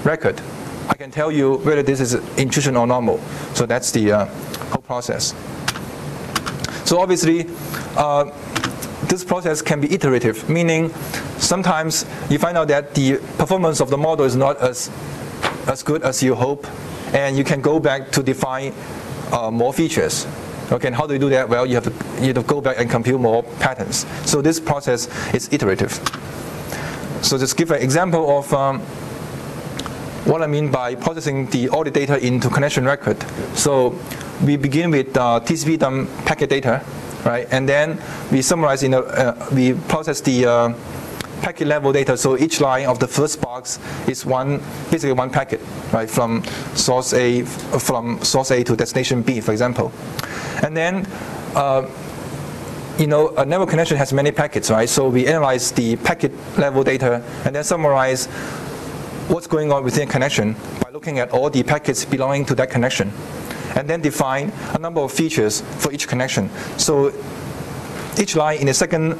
record, 0.03 0.39
I 0.87 0.93
can 0.93 1.09
tell 1.09 1.31
you 1.31 1.55
whether 1.57 1.81
this 1.81 1.99
is 1.99 2.13
intrusion 2.37 2.77
or 2.77 2.85
normal. 2.85 3.19
So 3.55 3.65
that's 3.65 3.89
the 3.89 4.11
uh, 4.11 4.25
whole 4.69 4.83
process. 4.83 5.33
So 6.85 6.99
obviously, 6.99 7.47
uh, 7.97 8.25
this 9.07 9.23
process 9.23 9.59
can 9.59 9.81
be 9.81 9.91
iterative, 9.91 10.47
meaning 10.47 10.93
sometimes 11.39 12.05
you 12.29 12.37
find 12.37 12.55
out 12.59 12.67
that 12.67 12.93
the 12.93 13.17
performance 13.39 13.81
of 13.81 13.89
the 13.89 13.97
model 13.97 14.25
is 14.25 14.35
not 14.35 14.57
as, 14.61 14.91
as 15.67 15.81
good 15.81 16.03
as 16.03 16.21
you 16.21 16.35
hope, 16.35 16.67
and 17.15 17.35
you 17.35 17.43
can 17.43 17.59
go 17.59 17.79
back 17.79 18.11
to 18.11 18.21
define 18.21 18.71
uh, 19.31 19.49
more 19.49 19.73
features. 19.73 20.27
Okay, 20.71 20.87
and 20.87 20.95
how 20.95 21.05
do 21.05 21.13
you 21.13 21.19
do 21.19 21.29
that? 21.29 21.49
Well, 21.49 21.65
you 21.65 21.75
have 21.75 21.83
to, 21.83 21.91
you 22.21 22.27
have 22.27 22.35
to 22.35 22.43
go 22.43 22.61
back 22.61 22.79
and 22.79 22.89
compute 22.89 23.19
more 23.19 23.43
patterns. 23.59 24.05
So 24.25 24.41
this 24.41 24.59
process 24.59 25.09
is 25.33 25.51
iterative. 25.51 25.91
So 27.21 27.37
just 27.37 27.57
give 27.57 27.71
an 27.71 27.81
example 27.81 28.37
of 28.37 28.53
um, 28.53 28.79
what 30.25 30.41
I 30.41 30.47
mean 30.47 30.71
by 30.71 30.95
processing 30.95 31.47
the 31.47 31.69
audit 31.69 31.93
data 31.93 32.25
into 32.25 32.49
connection 32.49 32.85
record. 32.85 33.21
So 33.53 33.99
we 34.45 34.55
begin 34.55 34.91
with 34.91 35.15
uh, 35.17 35.41
TCP 35.43 35.77
dump 35.79 36.09
packet 36.25 36.49
data, 36.49 36.85
right? 37.25 37.47
And 37.51 37.67
then 37.67 38.01
we 38.31 38.41
summarize 38.41 38.83
in 38.83 38.93
a, 38.93 39.01
uh, 39.01 39.49
we 39.51 39.73
process 39.73 40.21
the 40.21 40.45
uh, 40.45 40.73
packet 41.41 41.67
level 41.67 41.91
data. 41.91 42.15
So 42.15 42.37
each 42.37 42.61
line 42.61 42.85
of 42.85 42.99
the 42.99 43.07
first 43.07 43.41
box 43.41 43.79
is 44.07 44.25
one, 44.25 44.59
basically 44.89 45.13
one 45.13 45.29
packet, 45.29 45.59
right? 45.91 46.09
From 46.09 46.43
source 46.75 47.13
A, 47.13 47.43
from 47.43 48.23
source 48.23 48.51
A 48.51 48.63
to 48.63 48.75
destination 48.75 49.21
B, 49.21 49.41
for 49.41 49.51
example. 49.51 49.91
And 50.63 50.77
then, 50.77 51.05
uh, 51.55 51.89
you 52.97 53.07
know, 53.07 53.29
a 53.35 53.45
network 53.45 53.69
connection 53.69 53.97
has 53.97 54.13
many 54.13 54.31
packets, 54.31 54.69
right? 54.69 54.87
So 54.87 55.09
we 55.09 55.27
analyze 55.27 55.71
the 55.71 55.95
packet 55.97 56.31
level 56.57 56.83
data 56.83 57.23
and 57.45 57.55
then 57.55 57.63
summarize 57.63 58.27
what's 59.27 59.47
going 59.47 59.71
on 59.71 59.83
within 59.83 60.07
a 60.07 60.11
connection 60.11 60.53
by 60.81 60.89
looking 60.91 61.19
at 61.19 61.31
all 61.31 61.49
the 61.49 61.63
packets 61.63 62.05
belonging 62.05 62.45
to 62.45 62.55
that 62.55 62.69
connection 62.69 63.11
and 63.75 63.89
then 63.89 64.01
define 64.01 64.51
a 64.73 64.77
number 64.77 65.01
of 65.01 65.11
features 65.11 65.61
for 65.79 65.91
each 65.91 66.07
connection. 66.07 66.49
So 66.77 67.13
each 68.19 68.35
line 68.35 68.59
in 68.59 68.67
the 68.67 68.73
second, 68.73 69.17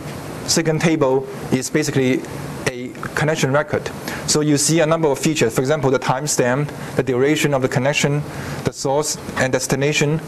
second 0.52 0.82
table 0.82 1.28
is 1.52 1.70
basically 1.70 2.22
a 2.68 2.90
connection 3.16 3.52
record. 3.52 3.90
So 4.28 4.42
you 4.42 4.58
see 4.58 4.82
a 4.82 4.86
number 4.86 5.08
of 5.08 5.18
features, 5.18 5.56
for 5.56 5.62
example, 5.62 5.90
the 5.90 6.00
timestamp, 6.00 6.70
the 6.96 7.04
duration 7.04 7.54
of 7.54 7.62
the 7.62 7.70
connection, 7.70 8.22
the 8.66 8.74
source 8.74 9.18
and 9.38 9.52
destination, 9.52 10.20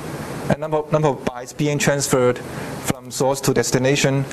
a 0.50 0.58
number, 0.58 0.82
number 0.92 1.10
of 1.10 1.18
bytes 1.25 1.56
being 1.56 1.77
transferred 1.77 2.39
from 2.39 3.12
source 3.12 3.39
to 3.42 3.53
destination, 3.53 4.25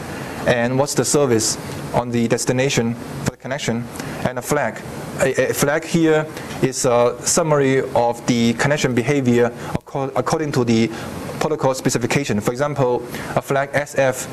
and 0.47 0.79
what's 0.79 0.95
the 0.95 1.05
service 1.05 1.59
on 1.93 2.11
the 2.11 2.27
destination 2.29 2.95
for 3.25 3.33
the 3.33 3.37
connection, 3.37 3.85
and 4.27 4.39
a 4.39 4.43
flag. 4.43 4.81
A, 5.21 5.51
a 5.51 5.55
flag 5.55 5.85
here 5.85 6.27
is 6.63 6.85
a 6.85 7.17
summary 7.27 7.81
of 7.95 8.25
the 8.27 8.55
connection 8.55 8.95
behavior 8.95 9.53
according 9.87 10.53
to 10.53 10.65
the 10.65 10.89
protocol 11.41 11.75
specification. 11.75 12.41
For 12.41 12.53
example, 12.53 13.03
a 13.35 13.43
flag 13.43 13.73
SF 13.73 14.29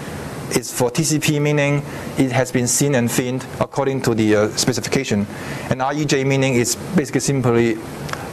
is 0.55 0.71
for 0.71 0.89
TCP, 0.89 1.41
meaning 1.41 1.83
it 2.17 2.31
has 2.31 2.51
been 2.51 2.67
seen 2.67 2.95
and 2.95 3.11
finned 3.11 3.45
according 3.59 4.01
to 4.03 4.13
the 4.15 4.35
uh, 4.35 4.49
specification. 4.49 5.27
And 5.69 5.81
REJ 5.81 6.25
meaning 6.25 6.55
it's 6.55 6.75
basically 6.75 7.21
simply 7.21 7.77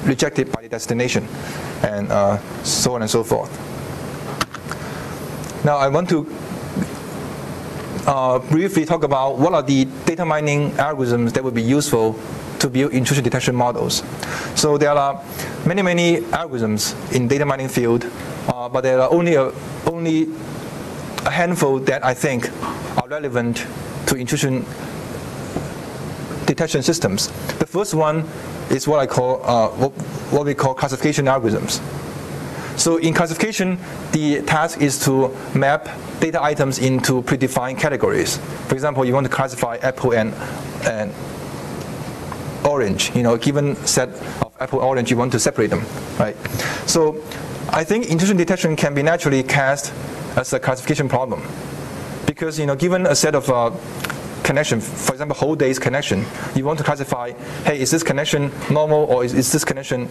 rejected 0.05 0.53
by 0.53 0.63
the 0.63 0.69
destination, 0.69 1.27
and 1.83 2.11
uh, 2.13 2.39
so 2.63 2.95
on 2.95 3.03
and 3.03 3.11
so 3.11 3.25
forth. 3.25 3.51
Now 5.65 5.79
I 5.79 5.89
want 5.89 6.09
to 6.11 6.27
uh, 8.07 8.39
briefly 8.39 8.85
talk 8.85 9.03
about 9.03 9.39
what 9.39 9.55
are 9.55 9.63
the 9.63 9.87
data 10.05 10.25
mining 10.25 10.71
algorithms 10.73 11.33
that 11.33 11.43
would 11.43 11.55
be 11.55 11.63
useful 11.63 12.19
to 12.59 12.69
build 12.69 12.93
intrusion 12.93 13.25
detection 13.25 13.55
models. 13.55 14.03
So 14.55 14.79
there 14.79 14.91
are 14.91 15.23
many, 15.67 15.83
many 15.83 16.17
algorithms 16.33 16.95
in 17.15 17.29
data 17.29 17.45
mining 17.45 17.69
field, 17.69 18.05
uh, 18.49 18.69
but 18.69 18.83
there 18.83 19.01
are 19.01 19.11
only 19.11 19.37
only 19.37 20.29
a 21.27 21.31
handful 21.31 21.79
that 21.81 22.05
I 22.05 22.15
think 22.15 22.51
are 22.99 23.09
relevant 23.09 23.67
to 24.07 24.17
intrusion 24.17 24.65
detection 26.47 26.83
systems. 26.83 27.29
The 27.59 27.67
first 27.67 27.95
one 27.95 28.25
is 28.71 28.87
what 28.87 29.01
I 29.01 29.07
call 29.07 29.41
uh, 29.45 29.69
what, 30.31 30.45
we 30.47 30.55
call 30.55 30.75
classification 30.75 31.27
algorithms. 31.27 31.81
So 32.79 32.97
in 32.97 33.15
classification, 33.15 33.79
the 34.13 34.43
task 34.43 34.81
is 34.81 35.03
to 35.05 35.35
map 35.55 35.89
data 36.21 36.43
items 36.43 36.79
into 36.79 37.23
predefined 37.23 37.79
categories. 37.79 38.39
For 38.69 38.75
example, 38.75 39.05
you 39.05 39.15
want 39.15 39.27
to 39.27 39.33
classify 39.33 39.77
apple 39.77 40.13
and, 40.13 40.35
and 40.85 41.13
orange. 42.67 43.15
You 43.15 43.23
know, 43.23 43.37
given 43.37 43.77
set 43.87 44.09
of 44.43 44.53
apple 44.61 44.81
and 44.81 44.89
orange, 44.89 45.11
you 45.11 45.17
want 45.17 45.33
to 45.33 45.39
separate 45.39 45.69
them, 45.69 45.85
right? 46.19 46.37
So 46.87 47.23
I 47.71 47.85
think 47.85 48.11
intrusion 48.11 48.37
detection 48.37 48.77
can 48.77 48.95
be 48.95 49.03
naturally 49.03 49.43
cast 49.43 49.93
as 50.37 50.53
a 50.53 50.61
classification 50.61 51.09
problem 51.09 51.43
because 52.27 52.59
you 52.59 52.67
know, 52.67 52.75
given 52.75 53.07
a 53.07 53.15
set 53.15 53.35
of 53.35 53.49
uh, 53.49 53.71
connection, 54.43 54.81
for 54.81 55.13
example, 55.13 55.37
whole 55.37 55.55
day's 55.55 55.79
connection, 55.79 56.25
you 56.55 56.65
want 56.65 56.79
to 56.79 56.85
classify, 56.85 57.33
hey, 57.65 57.81
is 57.81 57.91
this 57.91 58.03
connection 58.03 58.51
normal 58.71 59.05
or 59.05 59.25
is, 59.25 59.35
is 59.35 59.53
this 59.53 59.65
connection 59.65 60.09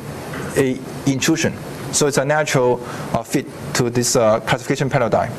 a 0.58 0.80
intrusion? 1.06 1.54
So 1.92 2.08
it's 2.08 2.18
a 2.18 2.26
natural 2.26 2.82
uh, 3.14 3.24
fit 3.24 3.46
to 3.76 3.90
this 3.90 4.16
uh, 4.16 4.40
classification 4.42 4.90
paradigm. 4.90 5.32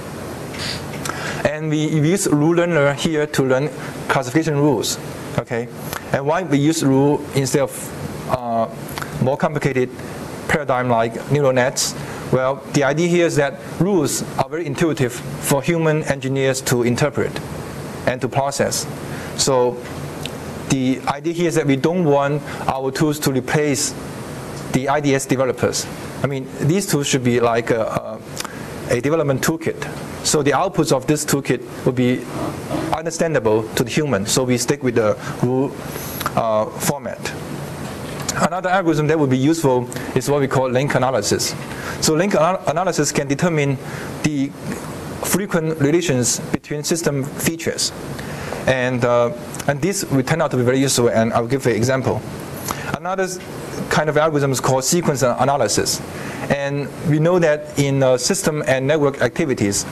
And 1.45 1.71
we 1.71 1.87
use 1.87 2.27
rule 2.27 2.57
learner 2.57 2.95
here 2.95 3.27
to 3.27 3.43
learn 3.43 3.69
classification 4.09 4.57
rules. 4.57 4.99
Okay, 5.39 5.69
and 6.13 6.25
why 6.27 6.43
we 6.43 6.59
use 6.59 6.85
rule 6.85 7.21
instead 7.35 7.63
of 7.63 8.31
uh, 8.31 8.69
more 9.23 9.37
complicated 9.37 9.91
paradigm 10.49 10.89
like 10.89 11.31
neural 11.33 11.53
nets? 11.53 11.95
Well, 12.35 12.57
the 12.73 12.83
idea 12.83 13.07
here 13.07 13.27
is 13.27 13.37
that 13.37 13.61
rules 13.79 14.25
are 14.39 14.49
very 14.49 14.67
intuitive 14.67 15.13
for 15.13 15.63
human 15.63 16.03
engineers 16.03 16.61
to 16.63 16.83
interpret 16.83 17.31
and 18.09 18.21
to 18.23 18.29
process. 18.29 18.89
So 19.37 19.81
the 20.69 21.01
idea 21.07 21.33
here 21.33 21.47
is 21.47 21.55
that 21.55 21.65
we 21.65 21.77
don't 21.77 22.03
want 22.03 22.43
our 22.67 22.91
tools 22.91 23.21
to 23.21 23.31
replace 23.31 23.95
the 24.73 24.89
IDS 24.89 25.27
developers. 25.27 25.87
I 26.25 26.27
mean, 26.27 26.49
these 26.59 26.87
tools 26.87 27.07
should 27.07 27.23
be 27.23 27.39
like 27.39 27.71
a, 27.71 28.21
a, 28.91 29.01
development 29.01 29.41
toolkit. 29.41 29.81
So 30.27 30.43
the 30.43 30.51
outputs 30.51 30.91
of 30.91 31.07
this 31.07 31.25
toolkit 31.25 31.63
will 31.87 31.93
be 31.93 32.25
understandable 32.93 33.63
to 33.77 33.85
the 33.85 33.91
human. 33.91 34.27
So 34.27 34.43
we 34.43 34.59
stick 34.59 34.83
with 34.83 34.97
the 34.97 35.17
rule 35.41 35.71
uh, 36.35 36.67
format. 36.81 37.33
Another 38.37 38.69
algorithm 38.69 39.07
that 39.07 39.19
would 39.19 39.31
be 39.31 39.39
useful 39.39 39.89
is 40.17 40.29
what 40.29 40.41
we 40.41 40.49
call 40.49 40.69
link 40.69 40.95
analysis. 40.95 41.55
So 42.01 42.15
link 42.15 42.35
anal 42.35 42.61
analysis 42.67 43.13
can 43.13 43.29
determine 43.29 43.79
the 44.25 44.49
frequent 45.25 45.81
relations 45.81 46.41
between 46.51 46.83
system 46.83 47.25
features. 47.25 47.93
And, 48.67 49.05
uh, 49.05 49.33
and 49.69 49.81
this 49.81 50.05
will 50.11 50.23
turn 50.23 50.43
out 50.43 50.51
to 50.51 50.57
be 50.57 50.65
very 50.65 50.81
useful, 50.81 51.11
and 51.11 51.33
I'll 51.33 51.47
give 51.47 51.67
an 51.67 51.77
example. 51.77 52.21
Another 52.97 53.29
kind 53.89 54.09
of 54.09 54.17
algorithm 54.17 54.53
is 54.53 54.61
called 54.61 54.85
sequence 54.85 55.23
analysis. 55.23 56.01
And 56.51 56.89
we 57.09 57.19
know 57.21 57.39
that 57.39 57.79
in 57.79 58.03
uh, 58.03 58.19
system 58.19 58.63
and 58.67 58.87
network 58.87 59.23
activities, 59.23 59.87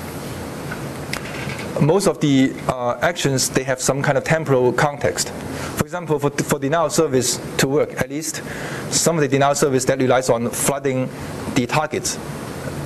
most 1.82 2.06
of 2.06 2.20
the 2.20 2.52
uh, 2.68 2.96
actions, 3.02 3.50
they 3.50 3.64
have 3.64 3.80
some 3.80 4.02
kind 4.02 4.16
of 4.16 4.24
temporal 4.24 4.72
context. 4.72 5.30
For 5.30 5.84
example, 5.84 6.18
for, 6.18 6.30
for 6.30 6.58
denial 6.58 6.88
service 6.90 7.40
to 7.58 7.66
work, 7.66 8.00
at 8.00 8.08
least 8.08 8.42
some 8.90 9.16
of 9.16 9.22
the 9.22 9.28
denial 9.28 9.54
service 9.54 9.84
that 9.86 9.98
relies 9.98 10.30
on 10.30 10.48
flooding 10.50 11.10
the 11.54 11.66
targets, 11.66 12.18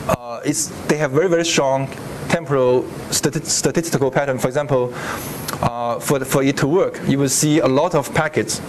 uh, 0.08 0.40
they 0.88 0.96
have 0.96 1.10
very, 1.10 1.28
very 1.28 1.44
strong 1.44 1.88
temporal 2.28 2.82
stati 3.10 3.44
statistical 3.44 4.10
pattern. 4.10 4.38
For 4.38 4.48
example, 4.48 4.92
uh, 5.60 6.00
for, 6.00 6.18
the, 6.18 6.24
for 6.24 6.42
it 6.42 6.56
to 6.58 6.66
work, 6.66 7.00
you 7.06 7.18
will 7.18 7.28
see 7.28 7.60
a 7.60 7.68
lot 7.68 7.94
of 7.94 8.12
packets 8.14 8.60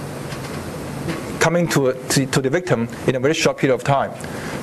coming 1.40 1.68
to, 1.70 1.94
to, 2.10 2.26
to, 2.26 2.42
the 2.42 2.50
victim 2.50 2.90
in 3.08 3.16
a 3.16 3.20
very 3.20 3.34
short 3.34 3.58
period 3.58 3.76
of 3.76 3.84
time. 3.84 4.12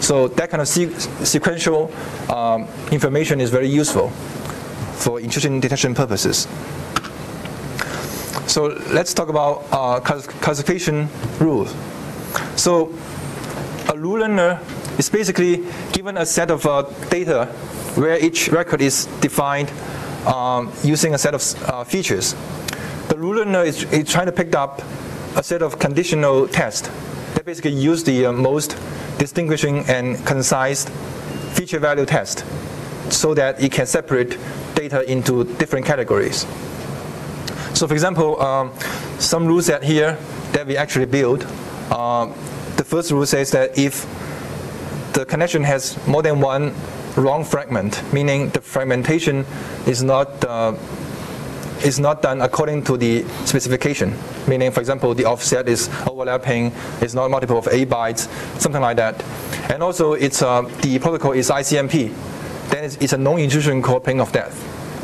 So 0.03 0.29
that 0.29 0.51
kind 0.51 0.61
of 0.61 0.69
se 0.69 0.91
sequential 1.25 1.91
um, 2.29 2.69
information 2.91 3.41
is 3.41 3.51
very 3.51 3.69
useful 3.69 4.13
for 4.97 5.21
intrusion 5.21 5.61
detection 5.61 5.95
purposes. 5.95 6.47
So 8.47 8.67
let's 8.91 9.13
talk 9.15 9.29
about 9.29 9.65
uh, 9.73 10.01
classification 10.01 11.09
rules. 11.41 11.75
So 12.57 12.93
a 13.89 13.97
rule 13.97 14.21
learner 14.21 14.61
is 14.99 15.09
basically 15.11 15.65
given 15.93 16.17
a 16.19 16.27
set 16.27 16.51
of 16.51 16.65
uh, 16.67 16.83
data 17.11 17.47
where 17.97 18.19
each 18.19 18.49
record 18.49 18.81
is 18.81 19.07
defined 19.21 19.73
um, 20.27 20.73
using 20.83 21.15
a 21.15 21.19
set 21.19 21.35
of 21.35 21.43
uh, 21.69 21.85
features. 21.85 22.35
The 23.09 23.17
rule 23.17 23.37
learner 23.37 23.63
is, 23.63 23.85
is, 23.93 24.09
trying 24.09 24.27
to 24.27 24.33
pick 24.33 24.55
up 24.55 24.83
a 25.37 25.43
set 25.43 25.63
of 25.63 25.79
conditional 25.79 26.49
tests 26.49 26.89
that 27.35 27.45
basically 27.45 27.73
use 27.73 28.05
the 28.05 28.27
uh, 28.27 28.33
most 28.33 28.79
distinguishing 29.19 29.81
and 29.87 30.25
concise 30.27 30.85
feature 31.55 31.79
value 31.79 32.07
test 32.07 32.45
so 33.11 33.35
that 33.35 33.63
it 33.63 33.73
can 33.73 33.87
separate 33.87 34.39
data 34.75 35.09
into 35.11 35.45
different 35.57 35.87
categories. 35.87 36.47
So 37.75 37.89
for 37.89 37.95
example, 37.95 38.41
um, 38.41 38.73
some 39.19 39.47
rule 39.47 39.63
set 39.63 39.83
here 39.83 40.19
that 40.53 40.67
we 40.67 40.77
actually 40.77 41.07
build, 41.07 41.47
uh, 41.91 42.27
the 42.77 42.85
first 42.85 43.11
rule 43.11 43.27
says 43.27 43.51
that 43.51 43.77
if 43.79 44.07
the 45.13 45.25
connection 45.25 45.63
has 45.65 45.97
more 46.07 46.23
than 46.23 46.41
one 46.41 46.75
wrong 47.17 47.45
fragment, 47.45 48.03
meaning 48.13 48.49
the 48.51 48.61
fragmentation 48.61 49.45
is 49.87 50.03
not 50.03 50.45
uh, 50.45 50.75
is 51.85 52.01
not 52.01 52.23
done 52.23 52.41
according 52.41 52.83
to 52.83 52.97
the 52.97 53.25
specification. 53.45 54.15
Meaning, 54.49 54.71
for 54.71 54.81
example, 54.81 55.15
the 55.15 55.27
offset 55.27 55.69
is 55.69 55.91
overlapping, 56.09 56.73
it's 57.01 57.15
not 57.15 57.31
multiple 57.31 57.59
of 57.59 57.69
8 57.69 57.89
bytes, 57.89 58.29
something 58.59 58.81
like 58.81 58.97
that. 58.97 59.23
And 59.71 59.83
also, 59.83 60.15
it's 60.15 60.43
uh, 60.43 60.63
the 60.81 60.99
protocol 60.99 61.33
is 61.33 61.51
ICMP. 61.51 62.15
Then 62.71 62.85
it's, 62.85 62.97
it's 62.97 63.13
a 63.13 63.19
known 63.19 63.41
intrusion 63.41 63.83
called 63.83 64.05
ping 64.05 64.21
of 64.21 64.33
death. 64.33 64.55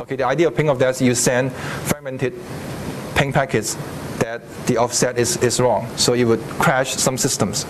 Okay, 0.01 0.17
the 0.17 0.25
idea 0.25 0.49
of 0.49 0.57
ping 0.57 0.69
of 0.69 0.79
death 0.79 0.97
is 0.97 1.03
you 1.03 1.15
send 1.15 1.53
fragmented 1.53 2.35
ping 3.15 3.33
packets 3.33 3.77
that 4.19 4.43
the 4.67 4.77
offset 4.77 5.19
is, 5.19 5.37
is 5.39 5.61
wrong. 5.61 5.89
So 5.97 6.15
it 6.15 6.25
would 6.25 6.41
crash 6.59 6.95
some 6.95 7.19
systems. 7.19 7.67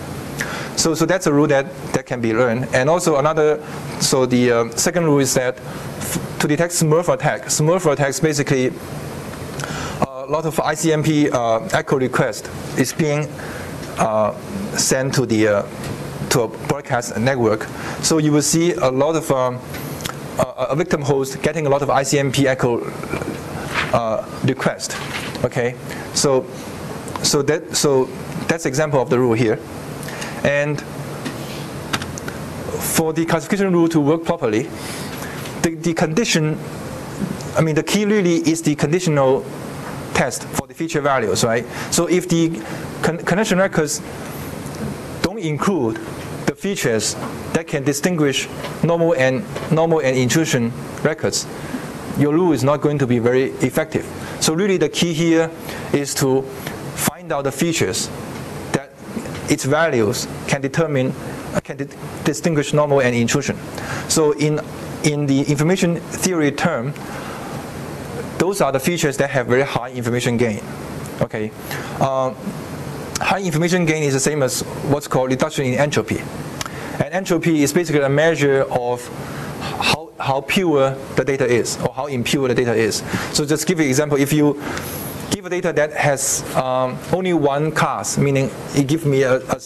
So, 0.75 0.95
so 0.95 1.05
that's 1.05 1.27
a 1.27 1.33
rule 1.33 1.47
that, 1.47 1.73
that 1.93 2.05
can 2.05 2.21
be 2.21 2.33
learned. 2.33 2.67
And 2.73 2.89
also 2.89 3.17
another, 3.17 3.63
so 3.99 4.25
the 4.25 4.51
uh, 4.51 4.69
second 4.71 5.05
rule 5.05 5.19
is 5.19 5.33
that 5.35 5.57
to 6.39 6.47
detect 6.47 6.73
Smurf 6.73 7.13
attack, 7.13 7.43
Smurf 7.43 7.91
attacks 7.91 8.19
basically 8.19 8.71
a 10.01 10.25
lot 10.27 10.45
of 10.45 10.55
ICMP 10.55 11.31
uh, 11.31 11.59
echo 11.73 11.97
request 11.97 12.49
is 12.77 12.93
being 12.93 13.27
uh, 13.97 14.35
sent 14.77 15.13
to 15.13 15.25
the 15.25 15.47
uh, 15.47 15.63
to 16.31 16.41
a 16.41 16.47
broadcast 16.47 17.17
network. 17.17 17.63
So 18.01 18.17
you 18.17 18.31
will 18.31 18.41
see 18.41 18.73
a 18.73 18.89
lot 18.89 19.15
of 19.15 19.29
um, 19.31 19.59
a 20.57 20.75
victim 20.75 21.01
host 21.01 21.41
getting 21.41 21.65
a 21.65 21.69
lot 21.69 21.81
of 21.81 21.89
ICMP 21.89 22.45
echo 22.45 22.79
uh, 23.93 24.25
request. 24.45 24.95
Okay, 25.43 25.75
so 26.13 26.45
so 27.23 27.41
that 27.43 27.75
so 27.75 28.05
that's 28.47 28.65
example 28.65 29.01
of 29.01 29.09
the 29.09 29.19
rule 29.19 29.33
here. 29.33 29.59
And 30.43 30.81
for 32.95 33.13
the 33.13 33.25
classification 33.25 33.71
rule 33.73 33.89
to 33.89 33.99
work 33.99 34.23
properly, 34.23 34.63
the, 35.61 35.75
the 35.75 35.93
condition, 35.93 36.57
I 37.55 37.61
mean, 37.61 37.75
the 37.75 37.83
key 37.83 38.05
really 38.05 38.37
is 38.37 38.61
the 38.61 38.75
conditional 38.75 39.45
test 40.13 40.43
for 40.43 40.65
the 40.67 40.73
feature 40.73 41.01
values, 41.01 41.43
right? 41.43 41.65
So 41.91 42.07
if 42.07 42.27
the 42.27 42.61
con 43.03 43.17
connection 43.19 43.59
records 43.59 44.01
don't 45.21 45.39
include 45.39 45.99
features 46.61 47.15
that 47.53 47.65
can 47.65 47.83
distinguish 47.83 48.47
normal 48.83 49.13
and 49.15 49.43
normal 49.71 49.99
and 49.99 50.15
intrusion 50.15 50.71
records, 51.01 51.47
your 52.19 52.33
rule 52.33 52.53
is 52.53 52.63
not 52.63 52.81
going 52.81 52.99
to 52.99 53.07
be 53.07 53.17
very 53.17 53.45
effective. 53.65 54.05
So 54.39 54.53
really 54.53 54.77
the 54.77 54.89
key 54.89 55.11
here 55.11 55.49
is 55.91 56.13
to 56.15 56.43
find 56.93 57.31
out 57.31 57.45
the 57.45 57.51
features 57.51 58.09
that 58.73 58.91
its 59.49 59.65
values 59.65 60.27
can 60.47 60.61
determine, 60.61 61.13
can 61.63 61.77
di 61.77 61.87
distinguish 62.23 62.73
normal 62.73 63.01
and 63.01 63.15
intrusion. 63.15 63.57
So 64.07 64.33
in, 64.33 64.59
in 65.03 65.25
the 65.25 65.41
information 65.49 65.99
theory 66.21 66.51
term, 66.51 66.93
those 68.37 68.61
are 68.61 68.71
the 68.71 68.79
features 68.79 69.17
that 69.17 69.31
have 69.31 69.47
very 69.47 69.63
high 69.63 69.91
information 69.91 70.37
gain. 70.37 70.61
Okay. 71.21 71.51
Uh, 71.99 72.33
high 73.19 73.41
information 73.41 73.85
gain 73.85 74.03
is 74.03 74.13
the 74.13 74.19
same 74.19 74.43
as 74.43 74.61
what's 74.89 75.07
called 75.07 75.31
reduction 75.31 75.65
in 75.65 75.73
entropy. 75.79 76.21
And 77.01 77.13
entropy 77.13 77.63
is 77.63 77.73
basically 77.73 78.01
a 78.01 78.09
measure 78.09 78.61
of 78.69 79.07
how, 79.59 80.11
how 80.19 80.41
pure 80.41 80.91
the 81.15 81.25
data 81.25 81.45
is 81.45 81.77
or 81.81 81.93
how 81.93 82.05
impure 82.05 82.47
the 82.47 82.55
data 82.55 82.75
is. 82.75 82.97
So 83.33 83.45
just 83.45 83.65
give 83.67 83.79
you 83.79 83.85
an 83.85 83.89
example, 83.89 84.17
if 84.19 84.31
you 84.31 84.61
give 85.31 85.45
a 85.45 85.49
data 85.49 85.73
that 85.73 85.93
has 85.93 86.43
um, 86.55 86.99
only 87.11 87.33
one 87.33 87.71
class, 87.71 88.17
meaning 88.17 88.51
it 88.75 88.87
gives 88.87 89.03
me 89.05 89.23
a, 89.23 89.37
a, 89.37 89.61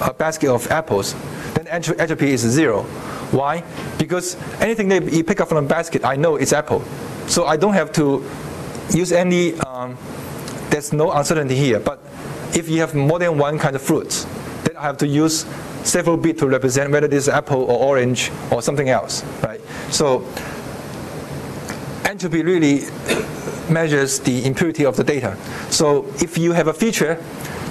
a 0.00 0.14
basket 0.14 0.48
of 0.48 0.66
apples, 0.70 1.14
then 1.54 1.66
entropy 1.68 2.30
is 2.30 2.40
zero. 2.40 2.84
Why? 3.32 3.62
Because 3.98 4.36
anything 4.60 4.88
that 4.88 5.12
you 5.12 5.22
pick 5.24 5.40
up 5.40 5.48
from 5.48 5.58
a 5.64 5.68
basket, 5.68 6.04
I 6.04 6.16
know 6.16 6.36
it's 6.36 6.54
apple. 6.54 6.82
So 7.26 7.44
I 7.44 7.58
don't 7.58 7.74
have 7.74 7.92
to 7.92 8.24
use 8.94 9.12
any, 9.12 9.54
um, 9.60 9.98
there's 10.70 10.94
no 10.94 11.12
uncertainty 11.12 11.54
here. 11.54 11.80
But 11.80 12.00
if 12.54 12.70
you 12.70 12.80
have 12.80 12.94
more 12.94 13.18
than 13.18 13.36
one 13.36 13.58
kind 13.58 13.76
of 13.76 13.82
fruit, 13.82 14.26
then 14.64 14.74
I 14.78 14.82
have 14.82 14.96
to 14.98 15.06
use 15.06 15.44
several 15.88 16.16
bits 16.16 16.40
to 16.40 16.46
represent 16.46 16.92
whether 16.92 17.08
this 17.08 17.24
is 17.24 17.28
apple 17.28 17.62
or 17.62 17.78
orange 17.78 18.30
or 18.52 18.60
something 18.60 18.90
else, 18.90 19.24
right? 19.42 19.60
So 19.90 20.26
entropy 22.04 22.42
really 22.42 22.82
measures 23.70 24.20
the 24.20 24.44
impurity 24.44 24.84
of 24.84 24.96
the 24.96 25.04
data. 25.04 25.36
So 25.70 26.06
if 26.20 26.36
you 26.36 26.52
have 26.52 26.68
a 26.68 26.74
feature 26.74 27.14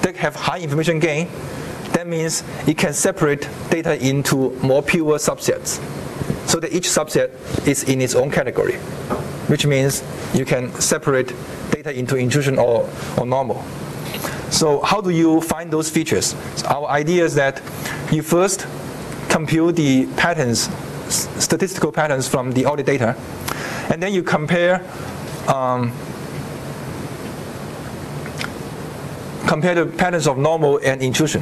that 0.02 0.16
have 0.18 0.36
high 0.36 0.60
information 0.60 1.00
gain, 1.00 1.30
that 1.94 2.08
means 2.08 2.44
it 2.68 2.78
can 2.78 2.94
separate 2.94 3.48
data 3.70 4.04
into 4.04 4.52
more 4.62 4.82
pure 4.82 5.18
subsets. 5.18 5.80
So 6.48 6.60
that 6.60 6.72
each 6.74 6.88
subset 6.88 7.32
is 7.68 7.84
in 7.84 8.02
its 8.02 8.16
own 8.16 8.32
category, 8.32 8.76
which 9.48 9.66
means 9.66 10.04
you 10.34 10.46
can 10.46 10.74
separate 10.80 11.34
data 11.72 11.92
into 11.92 12.16
intrusion 12.16 12.58
or, 12.58 12.90
or 13.18 13.26
normal. 13.26 13.64
So 14.50 14.82
how 14.82 15.02
do 15.02 15.10
you 15.10 15.42
find 15.42 15.72
those 15.72 15.90
features? 15.90 16.36
So 16.56 16.68
our 16.68 16.88
idea 16.88 17.26
is 17.26 17.36
that 17.36 17.62
you 18.12 18.22
first 18.22 18.66
compute 19.30 19.76
the 19.76 20.08
patterns, 20.18 20.70
statistical 21.10 21.92
patterns 21.92 22.28
from 22.28 22.54
the 22.54 22.66
audit 22.66 22.86
data, 22.86 23.16
and 23.92 24.02
then 24.02 24.14
you 24.14 24.24
compare 24.24 24.84
um, 25.48 25.92
compare 29.48 29.76
the 29.76 29.86
patterns 29.86 30.28
of 30.28 30.38
normal 30.38 30.80
and 30.84 31.02
intrusion. 31.02 31.42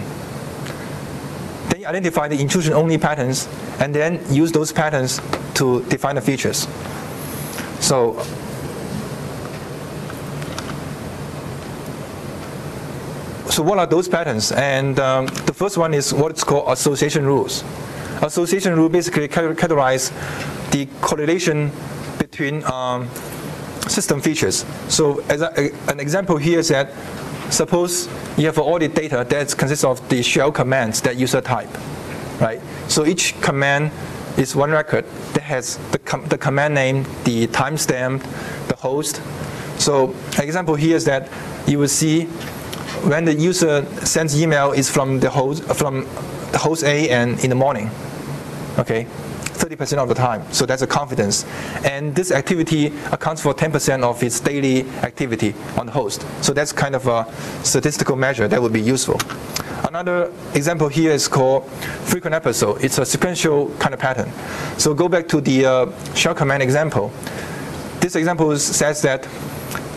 Then 1.69 1.81
you 1.81 1.87
identify 1.87 2.27
the 2.27 2.39
intrusion-only 2.39 2.97
patterns, 2.97 3.47
and 3.79 3.93
then 3.93 4.19
use 4.29 4.51
those 4.51 4.71
patterns 4.71 5.19
to 5.55 5.83
define 5.83 6.15
the 6.15 6.21
features. 6.21 6.67
So 7.79 8.13
so 13.55 13.63
what 13.63 13.79
are 13.79 13.87
those 13.87 14.09
patterns? 14.09 14.51
And 14.51 14.99
um, 14.99 15.27
the 15.27 15.53
first 15.53 15.77
one 15.77 15.93
is 15.93 16.13
what's 16.13 16.43
called 16.43 16.69
association 16.69 17.25
rules. 17.25 17.63
Association 18.21 18.75
rule 18.75 18.89
basically 18.89 19.29
categorize 19.29 20.11
the 20.71 20.87
correlation 20.99 21.71
between 22.17 22.65
um, 22.65 23.07
system 23.87 24.19
features. 24.19 24.65
So 24.89 25.21
as 25.29 25.39
a, 25.39 25.71
an 25.87 26.01
example 26.01 26.35
here 26.35 26.59
is 26.59 26.67
that 26.67 26.91
suppose 27.49 28.09
you 28.37 28.45
have 28.47 28.57
all 28.59 28.77
the 28.77 28.89
data 28.89 29.25
that 29.29 29.57
consists 29.57 29.85
of 29.85 30.05
the 30.09 30.21
shell 30.21 30.51
commands 30.51 30.99
that 31.03 31.15
user 31.15 31.39
type, 31.39 31.69
right? 32.41 32.59
So 32.89 33.05
each 33.05 33.39
command 33.39 33.93
is 34.37 34.53
one 34.53 34.71
record 34.71 35.05
that 35.31 35.43
has 35.43 35.77
the, 35.91 35.99
com 35.99 36.25
the 36.25 36.37
command 36.37 36.73
name, 36.73 37.03
the 37.23 37.47
timestamp, 37.47 38.19
the 38.67 38.75
host. 38.75 39.21
So 39.79 40.13
an 40.37 40.43
example 40.43 40.75
here 40.75 40.97
is 40.97 41.05
that 41.05 41.31
you 41.67 41.79
will 41.79 41.87
see 41.87 42.27
when 43.05 43.23
the 43.25 43.33
user 43.33 43.85
sends 44.03 44.39
email 44.39 44.71
is 44.71 44.89
from 44.89 45.19
the 45.19 45.29
host 45.29 45.63
from 45.75 46.05
host 46.55 46.83
A 46.83 47.09
and 47.09 47.39
in 47.43 47.49
the 47.49 47.55
morning. 47.55 47.89
Okay, 48.79 49.05
30% 49.55 49.99
of 49.99 50.09
the 50.09 50.15
time. 50.15 50.41
So 50.51 50.65
that's 50.65 50.81
a 50.81 50.87
confidence. 50.87 51.45
And 51.85 52.13
this 52.13 52.31
activity 52.31 52.87
accounts 53.11 53.41
for 53.41 53.53
10% 53.53 54.03
of 54.03 54.21
its 54.21 54.39
daily 54.39 54.89
activity 55.01 55.53
on 55.77 55.85
the 55.85 55.91
host. 55.91 56.25
So 56.41 56.51
that's 56.51 56.73
kind 56.73 56.95
of 56.95 57.07
a 57.07 57.25
statistical 57.63 58.15
measure 58.15 58.47
that 58.47 58.61
would 58.61 58.73
be 58.73 58.81
useful. 58.81 59.19
Another 59.87 60.31
example 60.53 60.89
here 60.89 61.11
is 61.11 61.27
called 61.27 61.69
frequent 62.03 62.33
episode. 62.33 62.83
It's 62.83 62.97
a 62.97 63.05
sequential 63.05 63.69
kind 63.79 63.93
of 63.93 63.99
pattern. 63.99 64.31
So 64.77 64.93
go 64.93 65.07
back 65.07 65.27
to 65.29 65.39
the 65.39 65.65
uh, 65.65 66.13
shell 66.15 66.35
command 66.35 66.61
example. 66.63 67.13
This 68.01 68.15
example 68.15 68.57
says 68.57 69.01
that 69.03 69.25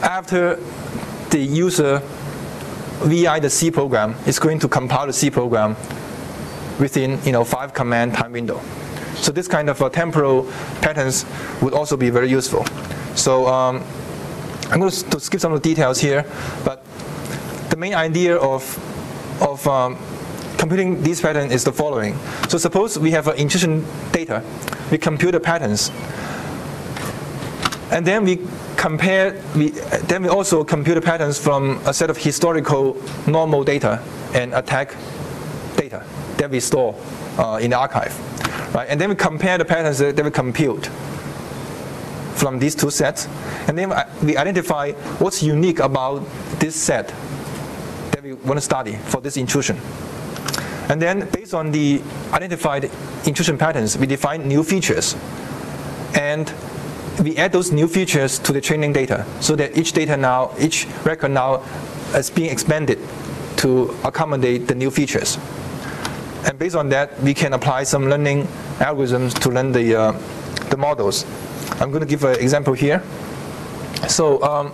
after 0.03 0.57
the 1.31 1.39
user 1.39 2.01
VI 3.03 3.41
the 3.41 3.51
C 3.51 3.71
program 3.71 4.15
is 4.27 4.39
going 4.39 4.59
to 4.61 4.69
compile 4.69 5.07
the 5.07 5.13
C 5.13 5.31
program 5.31 5.77
within 6.79 7.23
you 7.25 7.33
know 7.33 7.45
five 7.45 7.73
command 7.75 8.15
time 8.15 8.33
window. 8.33 8.61
So 9.17 9.33
this 9.33 9.49
kind 9.49 9.69
of 9.69 9.81
uh, 9.83 9.89
temporal 9.89 10.45
patterns 10.81 11.25
would 11.61 11.75
also 11.75 11.97
be 11.97 12.11
very 12.11 12.29
useful. 12.29 12.65
So 13.15 13.47
um, 13.47 13.83
I'm 14.71 14.79
going 14.81 14.91
to 14.91 15.21
skip 15.21 15.41
some 15.41 15.53
of 15.53 15.63
the 15.63 15.69
details 15.69 15.99
here, 15.99 16.25
but 16.65 16.85
the 17.71 17.77
main 17.77 17.95
idea 17.95 18.37
of 18.37 18.63
of 19.41 19.67
um, 19.67 19.97
computing 20.57 21.03
these 21.03 21.21
patterns 21.21 21.53
is 21.53 21.65
the 21.65 21.73
following. 21.73 22.19
So 22.49 22.59
suppose 22.59 22.99
we 22.99 23.13
have 23.13 23.29
uh, 23.29 23.33
intrusion 23.33 23.87
data, 24.13 24.43
we 24.91 24.99
compute 24.99 25.33
the 25.33 25.41
patterns, 25.41 25.91
and 27.91 28.07
then 28.07 28.25
we 28.25 28.39
compare, 28.77 29.41
we, 29.57 29.71
then 29.71 30.23
we 30.23 30.29
also 30.29 30.63
compute 30.63 31.03
patterns 31.03 31.39
from 31.39 31.81
a 31.87 31.95
set 31.95 32.11
of 32.11 32.17
historical 32.17 32.97
normal 33.27 33.65
data 33.65 34.03
and 34.35 34.53
attack 34.55 34.95
data 35.77 36.05
that 36.37 36.51
we 36.51 36.61
store 36.61 36.95
uh, 37.39 37.59
in 37.63 37.71
the 37.71 37.79
archive. 37.79 38.15
Right? 38.75 38.89
And 38.89 39.01
then 39.01 39.09
we 39.09 39.15
compare 39.15 39.57
the 39.57 39.65
patterns 39.65 39.99
that 39.99 40.23
we 40.23 40.31
compute 40.31 40.87
from 42.35 42.59
these 42.59 42.75
two 42.75 42.91
sets. 42.91 43.27
And 43.67 43.77
then 43.77 43.93
we 44.23 44.37
identify 44.37 44.93
what's 45.19 45.43
unique 45.43 45.79
about 45.81 46.25
this 46.61 46.77
set 46.77 47.09
that 48.13 48.23
we 48.23 48.35
want 48.35 48.59
to 48.59 48.61
study 48.61 48.97
for 49.07 49.21
this 49.21 49.37
intrusion. 49.37 49.81
And 50.89 51.03
then 51.03 51.29
based 51.31 51.55
on 51.55 51.71
the 51.71 52.03
identified 52.33 52.91
intrusion 53.27 53.59
patterns, 53.59 53.99
we 53.99 54.07
define 54.07 54.47
new 54.47 54.63
features. 54.63 55.17
And 56.15 56.53
we 57.23 57.37
add 57.37 57.53
those 57.53 57.73
new 57.73 57.89
features 57.89 58.39
to 58.39 58.53
the 58.53 58.61
training 58.61 58.93
data 58.93 59.27
so 59.41 59.57
that 59.57 59.77
each 59.77 59.93
data 59.93 60.17
now, 60.17 60.53
each 60.59 60.87
record 61.05 61.31
now 61.31 61.63
is 62.15 62.31
being 62.31 62.51
expanded 62.51 62.99
to 63.57 63.97
accommodate 64.05 64.69
the 64.69 64.75
new 64.75 64.91
features. 64.91 65.39
And 66.45 66.59
based 66.59 66.77
on 66.77 66.89
that, 66.91 67.21
we 67.21 67.35
can 67.35 67.53
apply 67.53 67.83
some 67.83 68.09
learning 68.09 68.45
algorithms 68.79 69.35
to 69.41 69.51
learn 69.51 69.73
the, 69.73 69.95
uh, 69.95 70.13
the 70.71 70.77
models. 70.77 71.27
I'm 71.81 71.91
going 71.91 72.01
to 72.01 72.07
give 72.07 72.25
an 72.25 72.39
example 72.39 72.73
here. 72.73 73.03
So, 74.09 74.41
um, 74.43 74.73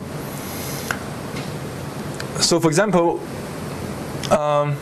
so 2.41 2.61
for 2.61 2.69
example, 2.69 3.21
um, 4.31 4.77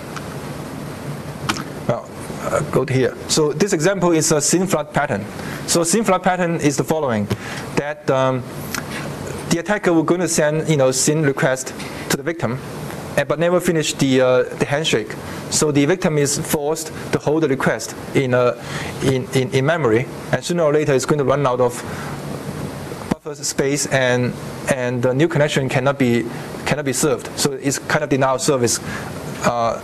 uh, 2.52 2.60
go 2.70 2.84
to 2.84 2.92
here. 2.92 3.16
So 3.28 3.52
this 3.52 3.72
example 3.72 4.12
is 4.12 4.30
a 4.32 4.40
SYN 4.40 4.66
flood 4.66 4.92
pattern. 4.92 5.24
So 5.66 5.84
SYN 5.84 6.04
flood 6.04 6.22
pattern 6.22 6.60
is 6.60 6.76
the 6.76 6.84
following, 6.84 7.26
that 7.76 8.10
um, 8.10 8.42
the 9.50 9.58
attacker 9.58 9.92
will 9.92 10.02
going 10.02 10.20
to 10.20 10.28
send 10.28 10.68
you 10.68 10.76
know 10.76 10.90
SYN 10.90 11.22
request 11.22 11.74
to 12.10 12.16
the 12.16 12.22
victim, 12.22 12.58
but 13.16 13.38
never 13.38 13.60
finish 13.60 13.94
the 13.94 14.20
uh, 14.20 14.42
the 14.58 14.64
handshake. 14.64 15.14
So 15.50 15.70
the 15.72 15.84
victim 15.84 16.18
is 16.18 16.38
forced 16.38 16.92
to 17.12 17.18
hold 17.18 17.42
the 17.42 17.48
request 17.48 17.94
in, 18.14 18.32
uh, 18.32 18.62
in, 19.02 19.28
in, 19.34 19.50
in 19.50 19.66
memory, 19.66 20.06
and 20.32 20.42
sooner 20.42 20.62
or 20.62 20.72
later 20.72 20.94
it's 20.94 21.04
going 21.04 21.18
to 21.18 21.24
run 21.24 21.46
out 21.46 21.60
of 21.60 21.82
buffer 23.10 23.34
space, 23.34 23.86
and 23.86 24.32
and 24.74 25.02
the 25.02 25.12
new 25.12 25.28
connection 25.28 25.68
cannot 25.68 25.98
be 25.98 26.24
cannot 26.64 26.84
be 26.84 26.92
served. 26.92 27.28
So 27.38 27.52
it's 27.52 27.78
kind 27.78 28.02
of 28.02 28.10
denial 28.10 28.38
service. 28.38 28.80
Uh, 29.44 29.80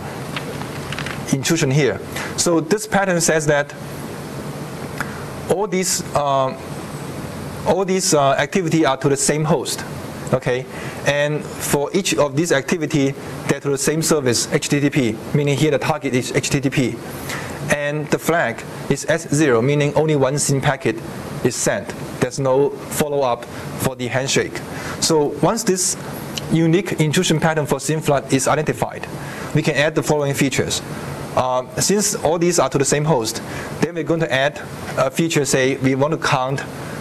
intrusion 1.33 1.71
here. 1.71 1.99
So 2.37 2.59
this 2.59 2.87
pattern 2.87 3.21
says 3.21 3.45
that 3.47 3.73
all 5.49 5.67
these 5.67 6.03
uh, 6.15 6.57
all 7.67 7.85
these 7.85 8.13
uh, 8.13 8.31
activity 8.33 8.85
are 8.85 8.97
to 8.97 9.09
the 9.09 9.17
same 9.17 9.43
host, 9.43 9.83
okay? 10.33 10.65
And 11.05 11.43
for 11.43 11.89
each 11.93 12.15
of 12.15 12.35
these 12.35 12.51
activity, 12.51 13.11
they're 13.47 13.59
to 13.59 13.69
the 13.69 13.77
same 13.77 14.01
service, 14.01 14.47
HTTP, 14.47 15.15
meaning 15.35 15.57
here 15.57 15.71
the 15.71 15.79
target 15.79 16.13
is 16.13 16.31
HTTP. 16.31 16.97
And 17.71 18.07
the 18.07 18.17
flag 18.17 18.63
is 18.89 19.05
S0, 19.05 19.63
meaning 19.63 19.93
only 19.93 20.15
one 20.15 20.39
SYN 20.39 20.61
packet 20.61 20.95
is 21.43 21.55
sent. 21.55 21.87
There's 22.19 22.39
no 22.39 22.71
follow-up 22.71 23.45
for 23.45 23.95
the 23.95 24.07
handshake. 24.07 24.57
So 25.01 25.35
once 25.43 25.63
this 25.63 25.95
unique 26.51 26.93
intrusion 26.93 27.39
pattern 27.39 27.65
for 27.67 27.79
SYN 27.79 28.01
flood 28.01 28.33
is 28.33 28.47
identified, 28.47 29.07
we 29.53 29.61
can 29.61 29.75
add 29.75 29.93
the 29.93 30.03
following 30.03 30.33
features. 30.33 30.81
Um, 31.35 31.69
since 31.77 32.15
all 32.15 32.39
these 32.39 32.59
are 32.59 32.69
to 32.69 32.77
the 32.77 32.85
same 32.85 33.05
host, 33.05 33.41
then 33.81 33.95
we're 33.95 34.03
going 34.03 34.19
to 34.19 34.31
add 34.31 34.59
a 34.97 35.11
feature, 35.11 35.45
say 35.45 35.77
we 35.77 35.95
want 35.95 36.11
to 36.11 36.17
count 36.17 36.59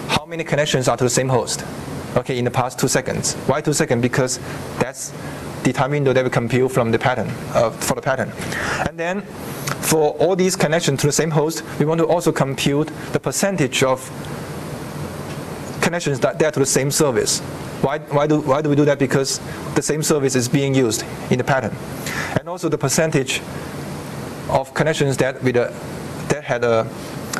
how 0.09 0.25
many 0.27 0.45
connections 0.45 0.89
are 0.89 0.97
to 0.97 1.05
the 1.05 1.11
same 1.11 1.29
host, 1.29 1.65
okay, 2.17 2.39
in 2.39 2.45
the 2.45 2.51
past 2.51 2.79
two 2.79 2.89
seconds. 2.89 3.35
Why 3.47 3.61
two 3.61 3.73
seconds? 3.73 4.03
Because 4.03 4.39
that's 4.79 5.13
the 5.63 5.73
time 5.73 5.91
window 5.91 6.13
that 6.13 6.25
we 6.25 6.31
compute 6.31 6.71
from 6.71 6.91
the 6.93 6.99
pattern, 6.99 7.29
uh, 7.55 7.71
for 7.71 7.95
the 7.95 8.03
pattern. 8.03 8.31
And 8.89 8.99
then 8.99 9.23
for 9.81 10.13
all 10.19 10.37
these 10.37 10.57
connections 10.57 11.01
to 11.01 11.07
the 11.07 11.13
same 11.13 11.31
host, 11.31 11.65
we 11.79 11.85
want 11.85 11.99
to 11.99 12.07
also 12.07 12.31
compute 12.31 12.89
the 13.13 13.21
percentage 13.21 13.83
of 13.83 14.09
connections 15.83 16.21
that 16.21 16.43
are 16.43 16.51
to 16.51 16.61
the 16.61 16.67
same 16.67 16.91
service. 16.91 17.41
Why, 17.81 17.99
why, 17.99 18.27
do, 18.27 18.41
why 18.41 18.61
do 18.61 18.69
we 18.69 18.77
do 18.77 18.85
that? 18.85 18.99
Because 18.99 19.41
the 19.75 19.83
same 19.83 20.03
service 20.03 20.35
is 20.35 20.49
being 20.49 20.75
used 20.75 21.05
in 21.31 21.39
the 21.39 21.45
pattern. 21.45 21.75
And 22.39 22.49
also 22.49 22.69
the 22.69 22.79
percentage 22.79 23.41
of 24.49 24.75
connections 24.75 25.17
that 25.19 25.43
with 25.43 25.57
a, 25.57 25.73
that 26.29 26.45
had 26.45 26.65
a 26.65 26.85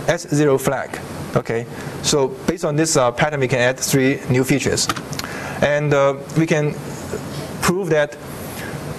S0 0.07 0.61
flag. 0.61 0.99
Okay, 1.37 1.67
so 2.03 2.29
based 2.47 2.65
on 2.65 2.77
this 2.77 2.97
uh, 2.97 3.13
pattern, 3.13 3.41
we 3.41 3.49
can 3.49 3.59
add 3.59 3.79
three 3.79 4.21
new 4.31 4.45
features, 4.45 4.89
and 5.63 5.93
uh, 5.93 6.17
we 6.37 6.47
can 6.47 6.75
prove 7.61 7.91
that 7.91 8.17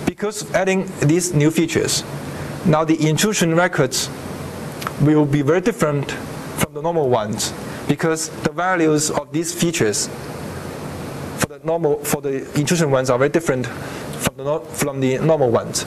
because 0.05 0.49
adding 0.53 0.91
these 1.01 1.33
new 1.33 1.49
features, 1.49 2.03
now 2.65 2.83
the 2.83 3.07
intrusion 3.07 3.55
records 3.55 4.09
will 5.01 5.25
be 5.25 5.41
very 5.41 5.61
different 5.61 6.11
from 6.59 6.73
the 6.73 6.81
normal 6.81 7.09
ones 7.09 7.53
because 7.87 8.29
the 8.43 8.51
values 8.51 9.09
of 9.09 9.31
these 9.31 9.53
features 9.53 10.07
for 11.39 11.47
the 11.47 11.59
normal 11.63 12.03
for 12.03 12.21
the 12.21 12.45
intrusion 12.59 12.91
ones 12.91 13.09
are 13.09 13.17
very 13.17 13.29
different 13.29 13.65
from 13.65 14.37
the 14.37 14.59
from 14.73 14.99
the 14.99 15.17
normal 15.17 15.49
ones. 15.49 15.85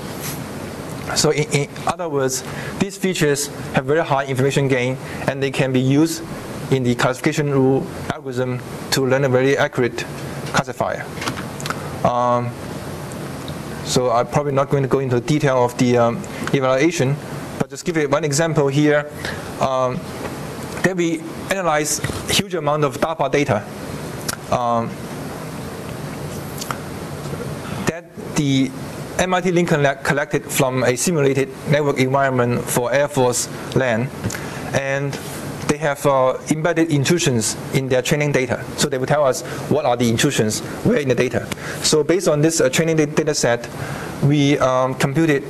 So 1.17 1.31
in, 1.31 1.51
in, 1.53 1.69
other 1.87 2.09
words, 2.09 2.45
these 2.79 2.97
features 2.97 3.49
have 3.75 3.85
very 3.85 4.05
high 4.05 4.27
information 4.27 4.69
gain 4.69 4.97
and 5.29 5.43
they 5.43 5.51
can 5.51 5.73
be 5.73 5.81
used 5.81 6.23
in 6.71 6.83
the 6.83 6.95
classification 6.95 7.51
rule 7.51 7.87
algorithm 8.13 8.61
to 8.93 9.07
learn 9.07 9.25
a 9.25 9.29
very 9.29 9.57
accurate 9.57 10.05
classifier. 10.55 11.05
Um, 12.05 12.51
so 13.85 14.11
I'm 14.11 14.27
probably 14.27 14.53
not 14.53 14.71
going 14.71 14.83
to 14.83 14.89
go 14.89 15.01
into 15.01 15.21
detail 15.21 15.65
of 15.65 15.77
the 15.77 15.99
um, 15.99 16.17
evaluation, 16.53 17.17
but 17.59 17.69
just 17.69 17.85
give 17.85 17.97
you 17.97 18.09
one 18.09 18.25
example 18.25 18.69
here. 18.69 19.11
Um, 19.61 20.01
that 20.83 20.97
we 20.97 21.21
analyze 21.51 21.99
huge 22.29 22.55
amount 22.55 22.85
of 22.85 22.99
DARPA 22.99 23.31
data. 23.31 23.65
Um, 24.51 24.89
that 27.87 28.05
the 28.37 28.71
MIT 29.19 29.53
Lincoln 29.53 29.83
Lab 29.83 30.03
collected 30.03 30.45
from 30.45 30.83
a 30.85 30.97
simulated 30.97 31.49
network 31.69 31.99
environment 31.99 32.63
for 32.63 32.93
Air 32.93 33.09
Force 33.09 33.49
LAN, 33.77 34.09
and 34.75 35.13
they 35.69 35.77
have 35.77 36.05
uh, 36.07 36.39
embedded 36.51 36.91
intrusions 36.91 37.57
in 37.75 37.89
their 37.89 38.03
training 38.03 38.33
data. 38.33 38.65
So 38.77 38.89
they 38.89 38.99
will 38.99 39.07
tell 39.07 39.25
us 39.25 39.43
what 39.71 39.85
are 39.85 39.97
the 39.97 40.09
intrusions, 40.09 40.61
where 40.85 40.99
in 40.99 41.09
the 41.09 41.15
data. 41.15 41.47
So 41.83 42.03
based 42.03 42.29
on 42.29 42.41
this 42.41 42.61
uh, 42.61 42.69
training 42.69 42.97
data 42.97 43.35
set, 43.35 43.69
we 44.25 44.59
um, 44.59 44.95
computed 44.95 45.45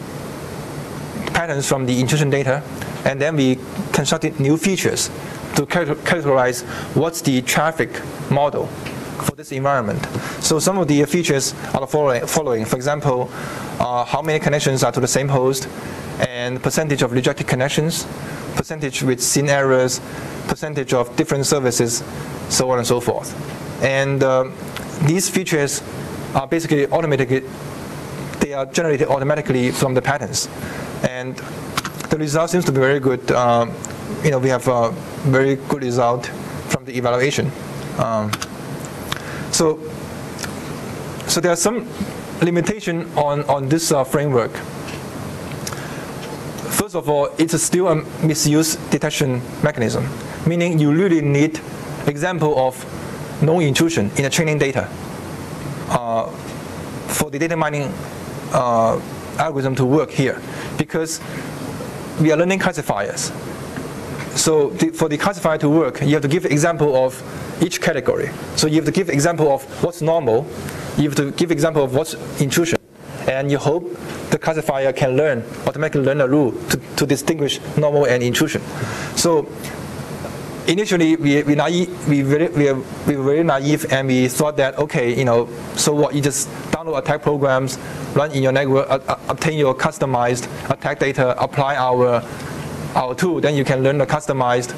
patterns 1.26 1.66
from 1.66 1.86
the 1.86 2.00
intrusion 2.00 2.30
data, 2.30 2.62
and 3.04 3.20
then 3.20 3.36
we 3.36 3.58
constructed 3.92 4.38
new 4.38 4.56
features 4.56 5.10
to 5.56 5.66
characterize 5.66 6.62
what's 6.94 7.20
the 7.22 7.42
traffic 7.42 7.90
model 8.30 8.68
for 9.22 9.34
this 9.36 9.52
environment. 9.52 10.04
So 10.40 10.58
some 10.58 10.78
of 10.78 10.88
the 10.88 11.04
features 11.04 11.54
are 11.74 11.80
the 11.80 12.26
following. 12.26 12.64
For 12.64 12.76
example, 12.76 13.30
uh, 13.80 14.04
how 14.04 14.22
many 14.22 14.38
connections 14.38 14.82
are 14.82 14.92
to 14.92 15.00
the 15.00 15.08
same 15.08 15.28
host, 15.28 15.68
and 16.28 16.62
percentage 16.62 17.02
of 17.02 17.12
rejected 17.12 17.46
connections, 17.46 18.06
percentage 18.54 19.02
with 19.02 19.20
seen 19.20 19.48
errors, 19.48 20.00
percentage 20.46 20.92
of 20.92 21.14
different 21.16 21.46
services, 21.46 22.02
so 22.48 22.70
on 22.70 22.78
and 22.78 22.86
so 22.86 23.00
forth. 23.00 23.34
And 23.82 24.22
uh, 24.22 24.50
these 25.02 25.28
features 25.28 25.82
are 26.34 26.46
basically 26.46 26.86
automatically, 26.88 27.42
they 28.40 28.52
are 28.52 28.66
generated 28.66 29.08
automatically 29.08 29.70
from 29.70 29.94
the 29.94 30.02
patterns. 30.02 30.48
And 31.08 31.36
the 32.10 32.18
result 32.18 32.50
seems 32.50 32.64
to 32.66 32.72
be 32.72 32.78
very 32.78 33.00
good. 33.00 33.30
Um, 33.32 33.74
you 34.22 34.30
know, 34.30 34.38
we 34.38 34.48
have 34.50 34.68
a 34.68 34.90
very 35.24 35.56
good 35.56 35.82
result 35.82 36.26
from 36.68 36.84
the 36.84 36.96
evaluation. 36.96 37.50
Um, 37.98 38.30
so, 39.62 39.78
so 41.28 41.40
there 41.40 41.52
are 41.52 41.56
some 41.56 41.86
limitation 42.40 43.06
on, 43.16 43.44
on 43.44 43.68
this 43.68 43.92
uh, 43.92 44.02
framework. 44.02 44.50
First 46.74 46.96
of 46.96 47.08
all, 47.08 47.28
it's 47.38 47.62
still 47.62 47.86
a 47.86 47.94
misuse 48.26 48.74
detection 48.90 49.40
mechanism, 49.62 50.08
meaning 50.48 50.80
you 50.80 50.90
really 50.90 51.20
need 51.20 51.60
example 52.08 52.58
of 52.58 52.74
no 53.40 53.60
intrusion 53.60 54.10
in 54.16 54.24
the 54.24 54.30
training 54.30 54.58
data 54.58 54.88
uh, 55.90 56.28
for 57.06 57.30
the 57.30 57.38
data 57.38 57.56
mining 57.56 57.94
uh, 58.52 59.00
algorithm 59.38 59.76
to 59.76 59.84
work 59.84 60.10
here, 60.10 60.42
because 60.76 61.20
we 62.20 62.32
are 62.32 62.36
learning 62.36 62.58
classifiers. 62.58 63.30
So 64.34 64.70
the, 64.70 64.88
for 64.88 65.08
the 65.08 65.18
classifier 65.18 65.58
to 65.58 65.68
work, 65.68 66.00
you 66.00 66.14
have 66.14 66.22
to 66.22 66.28
give 66.28 66.46
example 66.46 66.96
of 66.96 67.22
each 67.62 67.80
category. 67.80 68.30
So 68.56 68.66
you 68.66 68.76
have 68.76 68.84
to 68.84 68.92
give 68.92 69.08
example 69.08 69.52
of 69.52 69.62
what's 69.82 70.02
normal, 70.02 70.46
you 70.98 71.04
have 71.04 71.14
to 71.16 71.30
give 71.30 71.50
example 71.50 71.84
of 71.84 71.94
what's 71.94 72.14
intrusion, 72.40 72.78
and 73.28 73.50
you 73.50 73.58
hope 73.58 73.84
the 74.30 74.38
classifier 74.38 74.92
can 74.92 75.16
learn, 75.16 75.44
automatically 75.66 76.02
learn 76.02 76.20
a 76.20 76.28
rule 76.28 76.52
to, 76.68 76.76
to 76.96 77.06
distinguish 77.06 77.60
normal 77.76 78.06
and 78.06 78.22
intrusion. 78.22 78.62
So 79.14 79.48
initially 80.66 81.16
we, 81.16 81.42
we, 81.42 81.54
naive, 81.54 82.08
we, 82.08 82.22
very, 82.22 82.48
we, 82.48 82.72
were, 82.72 82.82
we 83.06 83.16
were 83.16 83.22
very 83.22 83.44
naive 83.44 83.92
and 83.92 84.08
we 84.08 84.28
thought 84.28 84.56
that, 84.56 84.78
okay, 84.78 85.16
you 85.16 85.24
know, 85.24 85.48
so 85.76 85.94
what, 85.94 86.14
you 86.14 86.20
just 86.22 86.48
download 86.70 86.98
attack 86.98 87.22
programs, 87.22 87.78
run 88.14 88.30
in 88.32 88.42
your 88.42 88.52
network, 88.52 88.88
uh, 88.90 89.16
obtain 89.28 89.58
your 89.58 89.74
customized 89.74 90.48
attack 90.70 90.98
data, 90.98 91.40
apply 91.42 91.76
our, 91.76 92.22
our 92.94 93.14
tool, 93.14 93.40
then 93.40 93.54
you 93.54 93.64
can 93.64 93.82
learn 93.82 93.98
the 93.98 94.06
customized 94.06 94.74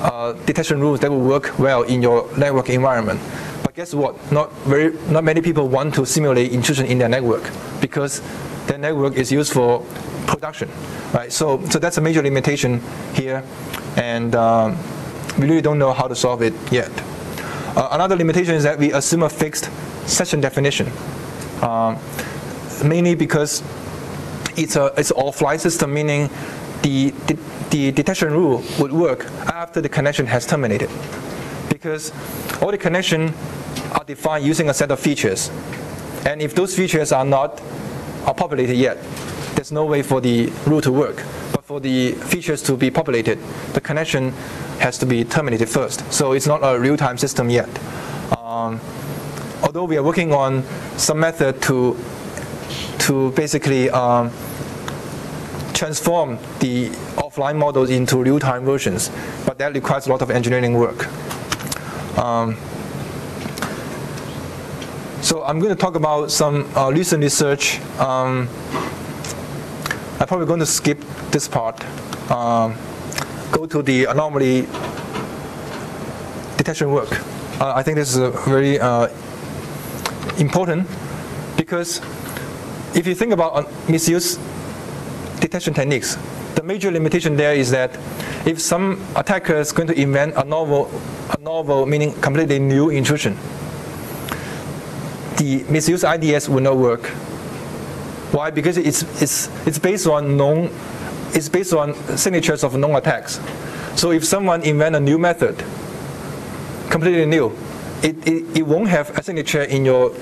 uh, 0.00 0.32
detection 0.46 0.80
rules 0.80 1.00
that 1.00 1.10
will 1.10 1.20
work 1.20 1.58
well 1.58 1.82
in 1.82 2.02
your 2.02 2.28
network 2.36 2.70
environment. 2.70 3.20
But 3.62 3.74
guess 3.74 3.94
what? 3.94 4.16
Not 4.32 4.52
very, 4.64 4.92
not 5.10 5.24
many 5.24 5.40
people 5.40 5.68
want 5.68 5.94
to 5.94 6.06
simulate 6.06 6.52
intrusion 6.52 6.86
in 6.86 6.98
their 6.98 7.08
network 7.08 7.50
because 7.80 8.22
their 8.66 8.78
network 8.78 9.16
is 9.16 9.30
used 9.30 9.52
for 9.52 9.84
production, 10.26 10.68
right? 11.12 11.32
So, 11.32 11.64
so 11.66 11.78
that's 11.78 11.98
a 11.98 12.00
major 12.00 12.22
limitation 12.22 12.80
here, 13.14 13.42
and 13.96 14.34
um, 14.34 14.78
we 15.38 15.46
really 15.46 15.62
don't 15.62 15.78
know 15.78 15.92
how 15.92 16.08
to 16.08 16.14
solve 16.14 16.42
it 16.42 16.54
yet. 16.72 16.90
Uh, 17.76 17.88
another 17.92 18.16
limitation 18.16 18.54
is 18.54 18.62
that 18.64 18.78
we 18.78 18.92
assume 18.92 19.22
a 19.22 19.28
fixed 19.28 19.70
session 20.08 20.40
definition, 20.40 20.90
um, 21.62 21.98
mainly 22.84 23.14
because 23.14 23.62
it's 24.56 24.76
a 24.76 24.92
it's 24.96 25.12
offline 25.12 25.60
system, 25.60 25.92
meaning 25.92 26.28
the, 26.82 27.10
the, 27.26 27.34
the 27.70 27.92
detection 27.92 28.32
rule 28.32 28.62
would 28.78 28.92
work 28.92 29.24
after 29.46 29.80
the 29.80 29.88
connection 29.88 30.26
has 30.26 30.46
terminated. 30.46 30.90
Because 31.68 32.12
all 32.60 32.70
the 32.70 32.78
connections 32.78 33.32
are 33.92 34.04
defined 34.04 34.44
using 34.44 34.68
a 34.68 34.74
set 34.74 34.90
of 34.90 35.00
features. 35.00 35.50
And 36.26 36.42
if 36.42 36.54
those 36.54 36.76
features 36.76 37.12
are 37.12 37.24
not 37.24 37.60
are 38.26 38.34
populated 38.34 38.74
yet, 38.74 38.98
there's 39.54 39.72
no 39.72 39.86
way 39.86 40.02
for 40.02 40.20
the 40.20 40.46
rule 40.66 40.80
to 40.80 40.92
work. 40.92 41.24
But 41.52 41.64
for 41.64 41.80
the 41.80 42.12
features 42.12 42.62
to 42.64 42.76
be 42.76 42.90
populated, 42.90 43.38
the 43.72 43.80
connection 43.80 44.32
has 44.80 44.98
to 44.98 45.06
be 45.06 45.24
terminated 45.24 45.68
first. 45.68 46.10
So 46.12 46.32
it's 46.32 46.46
not 46.46 46.60
a 46.62 46.78
real-time 46.78 47.18
system 47.18 47.48
yet. 47.50 47.68
Um, 48.38 48.80
although 49.62 49.84
we 49.84 49.96
are 49.96 50.02
working 50.02 50.32
on 50.32 50.64
some 50.96 51.20
method 51.20 51.62
to 51.62 51.96
to 53.00 53.32
basically 53.32 53.88
um, 53.90 54.30
transform 55.72 56.38
the 56.58 56.90
offline 57.30 57.56
models 57.56 57.90
into 57.90 58.16
real-time 58.18 58.64
versions, 58.64 59.10
but 59.46 59.56
that 59.58 59.72
requires 59.72 60.06
a 60.06 60.10
lot 60.10 60.20
of 60.20 60.30
engineering 60.30 60.74
work. 60.74 61.06
Um, 62.18 62.56
so 65.22 65.44
I'm 65.44 65.60
going 65.60 65.74
to 65.74 65.80
talk 65.80 65.94
about 65.94 66.32
some 66.32 66.66
uh, 66.76 66.90
recent 66.90 67.22
research. 67.22 67.78
Um, 68.00 68.48
I'm 70.18 70.26
probably 70.26 70.46
going 70.46 70.60
to 70.60 70.66
skip 70.66 70.98
this 71.30 71.46
part. 71.46 71.84
Um, 72.30 72.76
go 73.52 73.66
to 73.66 73.82
the 73.82 74.06
anomaly 74.06 74.62
detection 76.56 76.90
work. 76.90 77.10
Uh, 77.60 77.74
I 77.76 77.82
think 77.82 77.96
this 77.96 78.16
is 78.16 78.34
very 78.46 78.80
uh, 78.80 79.08
important 80.38 80.88
because 81.56 81.98
if 82.96 83.06
you 83.06 83.14
think 83.14 83.32
about 83.32 83.70
misuse 83.88 84.36
detection 85.40 85.74
techniques. 85.74 86.18
Major 86.70 86.92
limitation 86.92 87.34
there 87.34 87.52
is 87.52 87.72
that 87.72 87.90
if 88.46 88.60
some 88.60 89.04
attacker 89.16 89.56
is 89.56 89.72
going 89.72 89.88
to 89.88 90.00
invent 90.00 90.36
a 90.36 90.44
novel, 90.44 90.88
a 91.36 91.40
novel 91.40 91.84
meaning 91.84 92.12
completely 92.20 92.60
new 92.60 92.90
intrusion, 92.90 93.36
the 95.36 95.64
misuse 95.68 96.04
IDS 96.04 96.48
will 96.48 96.60
not 96.60 96.76
work. 96.76 97.06
Why? 98.30 98.52
Because 98.52 98.76
it's, 98.76 99.02
it's, 99.20 99.48
it's 99.66 99.80
based 99.80 100.06
on 100.06 100.36
known, 100.36 100.70
it's 101.34 101.48
based 101.48 101.72
on 101.72 101.92
signatures 102.16 102.62
of 102.62 102.76
known 102.76 102.94
attacks. 102.94 103.40
So 103.96 104.12
if 104.12 104.24
someone 104.24 104.62
invent 104.62 104.94
a 104.94 105.00
new 105.00 105.18
method, 105.18 105.58
completely 106.88 107.26
new, 107.26 107.50
it, 108.04 108.14
it, 108.28 108.58
it 108.58 108.62
won't 108.62 108.90
have 108.90 109.10
a 109.18 109.24
signature 109.24 109.62
in 109.62 109.84
your 109.84 110.14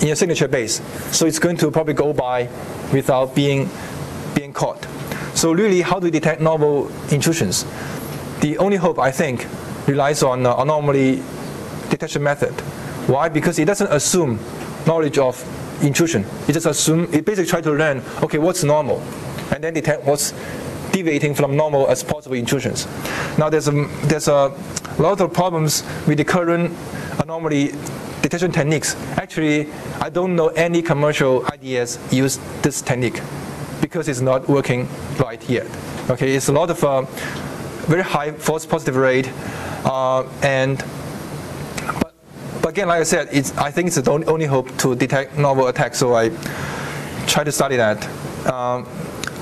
in 0.00 0.08
your 0.08 0.16
signature 0.16 0.48
base. 0.48 0.82
So 1.16 1.24
it's 1.24 1.38
going 1.38 1.56
to 1.58 1.70
probably 1.70 1.94
go 1.94 2.12
by 2.12 2.48
without 2.92 3.36
being 3.36 3.70
being 4.34 4.52
caught. 4.52 4.84
So 5.38 5.52
really, 5.52 5.82
how 5.82 6.00
do 6.00 6.06
we 6.06 6.10
detect 6.10 6.40
novel 6.40 6.90
intrusions? 7.12 7.64
The 8.40 8.58
only 8.58 8.76
hope, 8.76 8.98
I 8.98 9.12
think, 9.12 9.46
relies 9.86 10.24
on 10.24 10.44
uh, 10.44 10.56
anomaly 10.56 11.22
detection 11.90 12.24
method. 12.24 12.50
Why? 13.08 13.28
Because 13.28 13.60
it 13.60 13.66
doesn't 13.66 13.92
assume 13.92 14.40
knowledge 14.84 15.16
of 15.16 15.38
intrusion. 15.80 16.26
It 16.48 16.54
just 16.54 16.66
assume 16.66 17.04
it 17.14 17.24
basically 17.24 17.46
try 17.46 17.60
to 17.60 17.70
learn, 17.70 18.02
okay, 18.20 18.38
what's 18.38 18.64
normal, 18.64 19.00
and 19.54 19.62
then 19.62 19.74
detect 19.74 20.02
what's 20.02 20.34
deviating 20.90 21.36
from 21.36 21.56
normal 21.56 21.86
as 21.86 22.02
possible 22.02 22.34
intrusions. 22.34 22.88
Now 23.38 23.48
there's 23.48 23.68
a 23.68 23.86
there's 24.10 24.26
a 24.26 24.52
lot 24.98 25.20
of 25.20 25.32
problems 25.32 25.84
with 26.08 26.18
the 26.18 26.24
current 26.24 26.76
anomaly 27.22 27.74
detection 28.22 28.50
techniques. 28.50 28.96
Actually, 29.16 29.68
I 30.00 30.10
don't 30.10 30.34
know 30.34 30.48
any 30.48 30.82
commercial 30.82 31.46
IDS 31.46 32.12
use 32.12 32.40
this 32.62 32.82
technique 32.82 33.20
because 33.80 34.08
it's 34.08 34.20
not 34.20 34.48
working 34.48 34.88
right 35.18 35.42
yet. 35.48 35.66
Okay, 36.10 36.34
it's 36.34 36.48
a 36.48 36.52
lot 36.52 36.70
of 36.70 36.82
uh, 36.82 37.02
very 37.86 38.02
high 38.02 38.32
false 38.32 38.66
positive 38.66 38.96
rate, 38.96 39.30
uh, 39.84 40.22
and 40.42 40.78
but, 42.00 42.14
but 42.62 42.68
again, 42.70 42.88
like 42.88 43.00
I 43.00 43.04
said, 43.04 43.28
it's, 43.32 43.56
I 43.56 43.70
think 43.70 43.88
it's 43.88 43.96
the 43.96 44.10
only 44.10 44.46
hope 44.46 44.76
to 44.78 44.94
detect 44.94 45.38
novel 45.38 45.68
attacks. 45.68 45.98
So 45.98 46.14
I 46.14 46.30
try 47.26 47.44
to 47.44 47.52
study 47.52 47.76
that. 47.76 48.06
Um, 48.46 48.86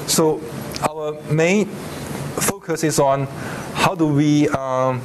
so 0.07 0.41
our 0.89 1.21
main 1.33 1.67
focus 1.67 2.85
is 2.85 2.99
on 2.99 3.27
how 3.75 3.95
do 3.95 4.07
we 4.07 4.49
um, 4.49 5.01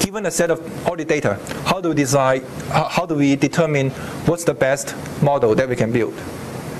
given 0.00 0.26
a 0.26 0.30
set 0.30 0.50
of 0.50 0.60
all 0.86 0.96
the 0.96 1.04
data, 1.04 1.38
how 1.64 1.80
do 1.80 1.92
we 1.92 2.04
how, 2.04 2.84
how 2.90 3.06
do 3.06 3.14
we 3.14 3.36
determine 3.36 3.90
what's 4.26 4.44
the 4.44 4.54
best 4.54 4.94
model 5.22 5.54
that 5.54 5.68
we 5.68 5.76
can 5.76 5.90
build? 5.90 6.14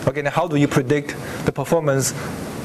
Okay, 0.06 0.22
how 0.28 0.48
do 0.48 0.56
you 0.56 0.66
predict 0.66 1.14
the 1.44 1.52
performance 1.52 2.12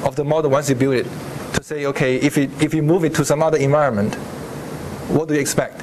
of 0.04 0.16
the 0.16 0.24
model 0.24 0.50
once 0.50 0.70
you 0.70 0.76
build 0.76 0.96
it? 0.96 1.08
To 1.54 1.64
say, 1.64 1.86
okay, 1.86 2.16
if, 2.16 2.38
it, 2.38 2.50
if 2.62 2.74
you 2.74 2.82
move 2.82 3.04
it 3.04 3.14
to 3.16 3.26
some 3.26 3.44
other 3.44 3.58
environment, 3.58 4.16
what 5.10 5.28
do 5.28 5.36
you 5.36 5.40
expect? 5.40 5.82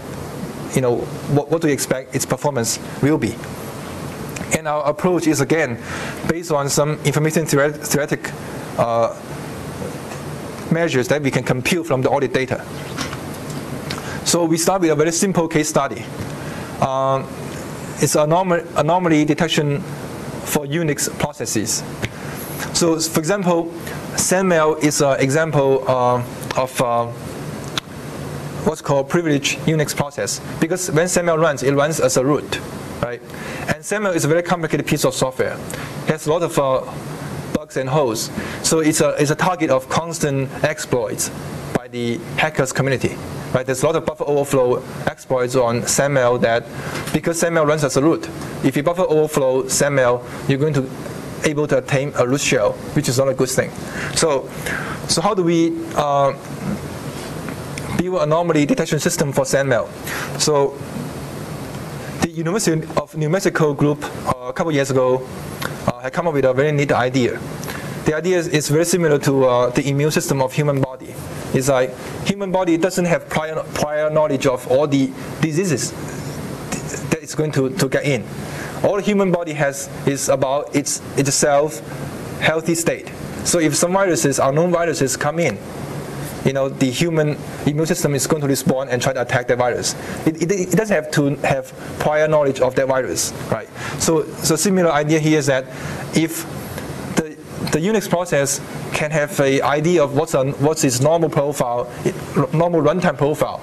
You 0.74 0.82
know, 0.82 0.96
what, 1.32 1.50
what 1.50 1.62
do 1.62 1.68
you 1.68 1.74
expect 1.74 2.14
its 2.14 2.26
performance 2.26 2.80
will 3.00 3.18
be? 3.18 3.36
And 4.56 4.66
our 4.66 4.84
approach 4.88 5.26
is 5.26 5.40
again 5.40 5.80
based 6.28 6.50
on 6.50 6.68
some 6.68 6.98
information 7.04 7.44
theoret- 7.44 7.86
theoretic 7.86 8.30
uh, 8.78 9.14
measures 10.72 11.06
that 11.08 11.22
we 11.22 11.30
can 11.30 11.44
compute 11.44 11.86
from 11.86 12.02
the 12.02 12.10
audit 12.10 12.32
data. 12.32 12.64
So 14.24 14.44
we 14.44 14.56
start 14.56 14.80
with 14.80 14.90
a 14.90 14.96
very 14.96 15.12
simple 15.12 15.46
case 15.46 15.68
study. 15.68 16.04
Um, 16.80 17.28
it's 17.98 18.16
anomaly, 18.16 18.64
anomaly 18.74 19.24
detection 19.24 19.82
for 20.44 20.66
Unix 20.66 21.08
processes. 21.18 21.82
So, 22.76 22.98
for 22.98 23.20
example, 23.20 23.66
SendMail 24.16 24.82
is 24.82 25.00
an 25.00 25.20
example 25.20 25.84
uh, 25.88 26.24
of 26.56 26.80
uh, 26.80 27.06
what's 28.64 28.80
called 28.80 29.08
privileged 29.08 29.58
Unix 29.60 29.94
process 29.94 30.40
because 30.60 30.90
when 30.90 31.06
SendMail 31.06 31.40
runs, 31.40 31.62
it 31.62 31.74
runs 31.74 32.00
as 32.00 32.16
a 32.16 32.24
root, 32.24 32.60
right? 33.02 33.20
And 33.68 33.82
SendMail 33.82 34.14
is 34.14 34.24
a 34.24 34.28
very 34.28 34.42
complicated 34.42 34.86
piece 34.86 35.04
of 35.04 35.14
software. 35.14 35.54
It 36.04 36.10
has 36.10 36.26
a 36.26 36.32
lot 36.32 36.42
of 36.42 36.58
uh, 36.58 36.80
bugs 37.52 37.76
and 37.76 37.88
holes. 37.88 38.30
So 38.62 38.80
it's 38.80 39.00
a, 39.00 39.10
it's 39.20 39.30
a 39.30 39.34
target 39.36 39.70
of 39.70 39.88
constant 39.88 40.50
exploits 40.64 41.30
the 41.94 42.18
hackers 42.36 42.72
community. 42.72 43.14
Right? 43.54 43.64
There's 43.64 43.84
a 43.84 43.86
lot 43.86 43.94
of 43.94 44.04
buffer 44.04 44.24
overflow 44.26 44.82
exploits 45.06 45.54
on 45.54 45.82
SendMail 45.82 46.40
that, 46.40 46.64
because 47.12 47.40
SendMail 47.40 47.68
runs 47.68 47.84
as 47.84 47.96
a 47.96 48.02
root, 48.02 48.28
if 48.64 48.76
you 48.76 48.82
buffer 48.82 49.02
overflow 49.02 49.62
SendMail, 49.62 50.20
you're 50.48 50.58
going 50.58 50.74
to 50.74 50.90
able 51.44 51.68
to 51.68 51.78
attain 51.78 52.12
a 52.16 52.26
root 52.26 52.40
shell, 52.40 52.72
which 52.96 53.08
is 53.08 53.16
not 53.18 53.28
a 53.28 53.34
good 53.34 53.48
thing. 53.48 53.70
So, 54.16 54.48
so 55.06 55.20
how 55.20 55.34
do 55.34 55.44
we 55.44 55.72
uh, 55.94 56.32
build 57.96 58.22
anomaly 58.22 58.66
detection 58.66 58.98
system 58.98 59.32
for 59.32 59.44
SendMail? 59.44 59.86
So, 60.40 60.76
the 62.22 62.30
University 62.30 62.88
of 62.96 63.16
New 63.16 63.30
Mexico 63.30 63.72
group 63.72 64.02
uh, 64.26 64.48
a 64.48 64.52
couple 64.52 64.72
years 64.72 64.90
ago 64.90 65.24
uh, 65.86 66.00
had 66.00 66.12
come 66.12 66.26
up 66.26 66.34
with 66.34 66.44
a 66.44 66.52
very 66.52 66.72
neat 66.72 66.90
idea. 66.90 67.38
The 68.06 68.16
idea 68.16 68.38
is, 68.38 68.48
is 68.48 68.68
very 68.68 68.84
similar 68.84 69.20
to 69.20 69.44
uh, 69.44 69.70
the 69.70 69.88
immune 69.88 70.10
system 70.10 70.42
of 70.42 70.52
human 70.52 70.80
body. 70.80 71.14
It's 71.54 71.68
like 71.68 71.96
human 72.26 72.50
body 72.50 72.76
doesn't 72.76 73.04
have 73.04 73.28
prior, 73.28 73.62
prior 73.74 74.10
knowledge 74.10 74.46
of 74.46 74.66
all 74.70 74.86
the 74.86 75.06
diseases 75.40 75.92
that 77.10 77.22
it's 77.22 77.34
going 77.34 77.52
to, 77.52 77.70
to 77.70 77.88
get 77.88 78.04
in. 78.04 78.24
All 78.82 78.98
human 78.98 79.30
body 79.30 79.52
has 79.52 79.88
is 80.06 80.28
about 80.28 80.74
its 80.74 81.00
itself 81.16 81.78
healthy 82.40 82.74
state. 82.74 83.08
So 83.44 83.58
if 83.58 83.74
some 83.74 83.92
viruses, 83.92 84.38
unknown 84.38 84.72
viruses 84.72 85.16
come 85.16 85.38
in, 85.38 85.58
you 86.44 86.52
know, 86.52 86.68
the 86.68 86.90
human 86.90 87.38
immune 87.66 87.86
system 87.86 88.14
is 88.14 88.26
going 88.26 88.42
to 88.42 88.48
respond 88.48 88.90
and 88.90 89.00
try 89.00 89.12
to 89.12 89.22
attack 89.22 89.48
the 89.48 89.56
virus. 89.56 89.94
It, 90.26 90.42
it, 90.42 90.50
it, 90.50 90.70
doesn't 90.72 90.94
have 90.94 91.10
to 91.12 91.36
have 91.36 91.72
prior 91.98 92.28
knowledge 92.28 92.60
of 92.60 92.74
that 92.74 92.86
virus, 92.86 93.32
right? 93.50 93.68
So, 93.98 94.24
so 94.42 94.56
similar 94.56 94.90
idea 94.90 95.20
here 95.20 95.38
is 95.38 95.46
that 95.46 95.64
if 96.14 96.44
the, 97.74 97.86
Unix 97.86 98.08
process 98.08 98.60
can 98.92 99.10
have 99.10 99.38
an 99.40 99.62
idea 99.62 100.02
of 100.02 100.16
what's, 100.16 100.34
a, 100.34 100.50
what's 100.52 100.84
its 100.84 101.00
normal 101.00 101.28
profile, 101.28 101.90
normal 102.52 102.80
runtime 102.80 103.18
profile, 103.18 103.60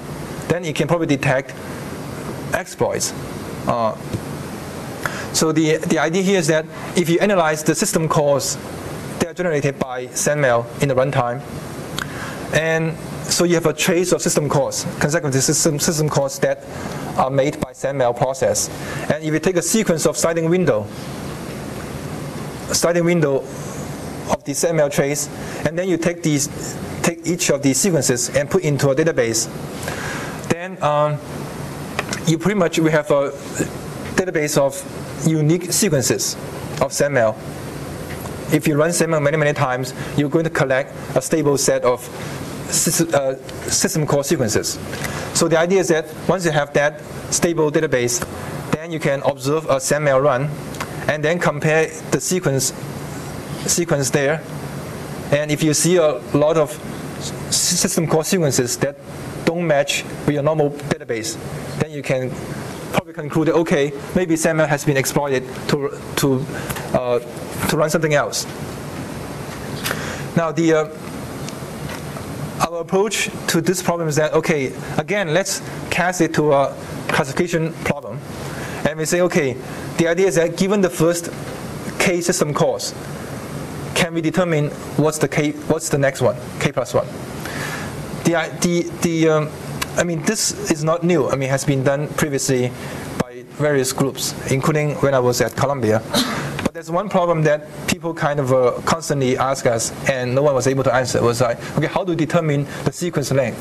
then 0.47 0.65
it 0.65 0.75
can 0.75 0.87
probably 0.87 1.07
detect 1.07 1.53
exploits. 2.53 3.13
Uh, 3.67 3.95
so 5.33 5.51
the, 5.51 5.77
the 5.77 5.97
idea 5.97 6.21
here 6.21 6.39
is 6.39 6.47
that 6.47 6.65
if 6.97 7.09
you 7.09 7.19
analyze 7.19 7.63
the 7.63 7.73
system 7.73 8.09
calls 8.09 8.57
that 9.19 9.27
are 9.29 9.33
generated 9.33 9.79
by 9.79 10.07
SendMail 10.07 10.81
in 10.81 10.89
the 10.89 10.95
runtime, 10.95 11.41
and 12.53 12.97
so 13.31 13.45
you 13.45 13.55
have 13.55 13.65
a 13.65 13.73
trace 13.73 14.11
of 14.11 14.21
system 14.21 14.49
calls, 14.49 14.85
consecutive 14.99 15.41
system, 15.41 15.79
system 15.79 16.09
calls 16.09 16.37
that 16.39 16.65
are 17.17 17.29
made 17.29 17.59
by 17.61 17.71
SendMail 17.71 18.17
process. 18.17 18.69
And 19.09 19.23
if 19.23 19.33
you 19.33 19.39
take 19.39 19.55
a 19.55 19.61
sequence 19.61 20.05
of 20.05 20.17
sliding 20.17 20.49
window, 20.49 20.85
sliding 22.73 23.05
window 23.05 23.43
of 24.31 24.43
the 24.43 24.53
SendMail 24.53 24.91
trace, 24.91 25.27
and 25.65 25.77
then 25.77 25.87
you 25.87 25.97
take 25.97 26.23
these, 26.23 26.47
take 27.03 27.25
each 27.27 27.49
of 27.49 27.61
these 27.61 27.79
sequences 27.79 28.29
and 28.35 28.49
put 28.49 28.63
into 28.63 28.89
a 28.89 28.95
database, 28.95 29.47
then 30.49 30.81
um, 30.81 31.17
you 32.25 32.37
pretty 32.37 32.59
much 32.59 32.79
we 32.79 32.91
have 32.91 33.09
a 33.11 33.31
database 34.15 34.57
of 34.57 34.73
unique 35.27 35.71
sequences 35.71 36.35
of 36.81 36.91
SendMail. 36.91 37.35
If 38.53 38.67
you 38.67 38.75
run 38.75 38.89
SendMail 38.89 39.21
many, 39.21 39.37
many 39.37 39.53
times, 39.53 39.93
you're 40.17 40.29
going 40.29 40.43
to 40.43 40.49
collect 40.49 40.93
a 41.15 41.21
stable 41.21 41.57
set 41.57 41.83
of 41.83 42.01
system, 42.69 43.09
uh, 43.13 43.35
system 43.69 44.05
call 44.05 44.23
sequences. 44.23 44.79
So 45.33 45.47
the 45.47 45.57
idea 45.57 45.79
is 45.79 45.87
that 45.89 46.05
once 46.27 46.45
you 46.45 46.51
have 46.51 46.73
that 46.73 47.01
stable 47.31 47.71
database, 47.71 48.19
then 48.71 48.91
you 48.91 48.99
can 48.99 49.21
observe 49.23 49.65
a 49.65 49.75
SendMail 49.75 50.21
run 50.21 50.49
and 51.07 51.23
then 51.23 51.39
compare 51.39 51.87
the 52.11 52.19
sequence 52.19 52.73
sequence 53.67 54.09
there. 54.09 54.43
And 55.31 55.51
if 55.51 55.63
you 55.63 55.73
see 55.73 55.97
a 55.97 56.13
lot 56.33 56.57
of 56.57 56.71
system 57.53 58.07
call 58.07 58.23
sequences 58.23 58.77
that 58.77 58.97
don't 59.45 59.65
match 59.65 60.03
with 60.25 60.35
your 60.35 60.43
normal 60.43 60.71
database, 60.71 61.37
then 61.79 61.91
you 61.91 62.01
can 62.01 62.31
probably 62.91 63.13
conclude 63.13 63.47
that, 63.47 63.55
okay, 63.55 63.93
maybe 64.15 64.35
SendMail 64.35 64.67
has 64.67 64.85
been 64.85 64.97
exploited 64.97 65.43
to, 65.69 65.97
to, 66.17 66.45
uh, 66.93 67.19
to 67.69 67.77
run 67.77 67.89
something 67.89 68.13
else. 68.13 68.45
Now, 70.35 70.51
the, 70.51 70.73
uh, 70.73 72.67
our 72.67 72.81
approach 72.81 73.29
to 73.47 73.61
this 73.61 73.81
problem 73.81 74.07
is 74.07 74.15
that, 74.17 74.33
okay, 74.33 74.73
again, 74.97 75.33
let's 75.33 75.61
cast 75.89 76.21
it 76.21 76.33
to 76.35 76.53
a 76.53 76.75
classification 77.07 77.73
problem. 77.83 78.19
And 78.87 78.97
we 78.97 79.05
say, 79.05 79.21
okay, 79.21 79.55
the 79.97 80.07
idea 80.07 80.27
is 80.27 80.35
that 80.35 80.57
given 80.57 80.81
the 80.81 80.89
first 80.89 81.29
K 81.99 82.21
system 82.21 82.53
calls, 82.53 82.93
can 83.95 84.13
we 84.13 84.21
determine 84.21 84.69
what's 84.97 85.17
the 85.17 85.27
K, 85.27 85.51
what's 85.67 85.89
the 85.89 85.97
next 85.97 86.21
one, 86.21 86.35
K 86.59 86.71
plus 86.71 86.93
one? 86.93 87.07
The, 88.23 88.49
the, 88.61 88.89
the, 89.01 89.29
um, 89.29 89.49
I 89.97 90.03
mean, 90.03 90.21
this 90.23 90.71
is 90.71 90.83
not 90.83 91.03
new. 91.03 91.27
I 91.27 91.33
mean, 91.33 91.43
it 91.43 91.49
has 91.49 91.65
been 91.65 91.83
done 91.83 92.07
previously 92.09 92.71
by 93.19 93.43
various 93.57 93.91
groups, 93.93 94.33
including 94.51 94.95
when 94.95 95.13
I 95.13 95.19
was 95.19 95.41
at 95.41 95.55
Columbia. 95.55 96.01
But 96.63 96.73
there's 96.73 96.91
one 96.91 97.09
problem 97.09 97.43
that 97.43 97.67
people 97.87 98.13
kind 98.13 98.39
of 98.39 98.53
uh, 98.53 98.79
constantly 98.85 99.37
ask 99.37 99.65
us, 99.65 99.91
and 100.09 100.33
no 100.33 100.41
one 100.41 100.55
was 100.55 100.67
able 100.67 100.83
to 100.83 100.93
answer. 100.93 101.17
It 101.17 101.23
was 101.23 101.41
like, 101.41 101.57
okay, 101.77 101.87
how 101.87 102.03
do 102.03 102.13
you 102.13 102.17
determine 102.17 102.65
the 102.85 102.91
sequence 102.91 103.31
length? 103.31 103.59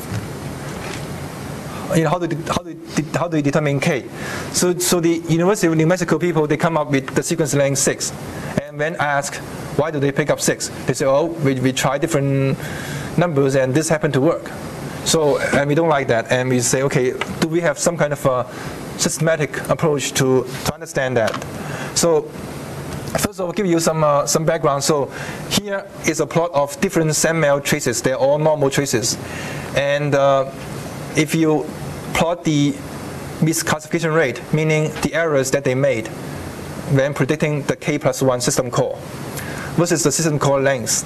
You 1.95 2.03
know, 2.05 2.09
how 2.09 2.19
do 2.19 2.33
how 2.47 2.63
do 2.63 2.77
how 3.13 3.27
do 3.27 3.35
you 3.35 3.43
determine 3.43 3.81
k? 3.81 4.05
So, 4.53 4.77
so 4.77 5.01
the 5.01 5.17
University 5.27 5.67
of 5.67 5.75
New 5.75 5.87
Mexico 5.87 6.17
people 6.17 6.47
they 6.47 6.55
come 6.55 6.77
up 6.77 6.89
with 6.89 7.13
the 7.13 7.21
sequence 7.21 7.53
length 7.53 7.79
six, 7.79 8.13
and 8.81 8.97
when 8.97 9.01
asked 9.01 9.35
why 9.77 9.91
do 9.91 9.99
they 9.99 10.11
pick 10.11 10.29
up 10.29 10.39
six, 10.39 10.69
they 10.85 10.93
say, 10.93 11.05
oh, 11.05 11.25
we, 11.25 11.59
we 11.59 11.71
try 11.71 11.97
different 11.97 12.57
numbers 13.17 13.55
and 13.55 13.73
this 13.73 13.89
happened 13.89 14.13
to 14.13 14.21
work. 14.21 14.51
So, 15.05 15.39
and 15.39 15.67
we 15.67 15.75
don't 15.75 15.89
like 15.89 16.07
that, 16.09 16.31
and 16.31 16.47
we 16.47 16.59
say, 16.59 16.83
okay, 16.83 17.13
do 17.39 17.47
we 17.47 17.59
have 17.61 17.79
some 17.79 17.97
kind 17.97 18.13
of 18.13 18.23
a 18.25 18.47
systematic 18.99 19.57
approach 19.67 20.13
to, 20.13 20.45
to 20.65 20.73
understand 20.73 21.17
that? 21.17 21.31
So, 21.95 22.21
first 23.17 23.39
of 23.39 23.41
all, 23.41 23.47
I'll 23.47 23.53
give 23.53 23.65
you 23.65 23.79
some, 23.79 24.03
uh, 24.03 24.27
some 24.27 24.45
background. 24.45 24.83
So, 24.83 25.05
here 25.49 25.87
is 26.05 26.19
a 26.19 26.27
plot 26.27 26.51
of 26.53 26.79
different 26.81 27.09
SendMail 27.09 27.63
traces. 27.63 28.03
They're 28.03 28.15
all 28.15 28.37
normal 28.37 28.69
traces. 28.69 29.17
And 29.75 30.13
uh, 30.13 30.51
if 31.17 31.33
you 31.33 31.65
plot 32.13 32.43
the 32.43 32.73
misclassification 33.39 34.15
rate, 34.15 34.39
meaning 34.53 34.91
the 35.01 35.15
errors 35.15 35.49
that 35.49 35.63
they 35.63 35.73
made 35.73 36.11
when 36.91 37.13
predicting 37.13 37.63
the 37.63 37.75
k 37.75 37.97
plus 37.97 38.21
1 38.21 38.41
system 38.41 38.69
call, 38.69 38.95
versus 39.77 40.03
the 40.03 40.11
system 40.11 40.37
call 40.37 40.59
length, 40.59 41.05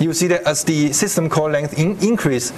you 0.00 0.12
see 0.12 0.26
that 0.28 0.42
as 0.42 0.64
the 0.64 0.92
system 0.92 1.28
call 1.28 1.48
length 1.48 1.78
in 1.78 1.96
increase, 2.00 2.52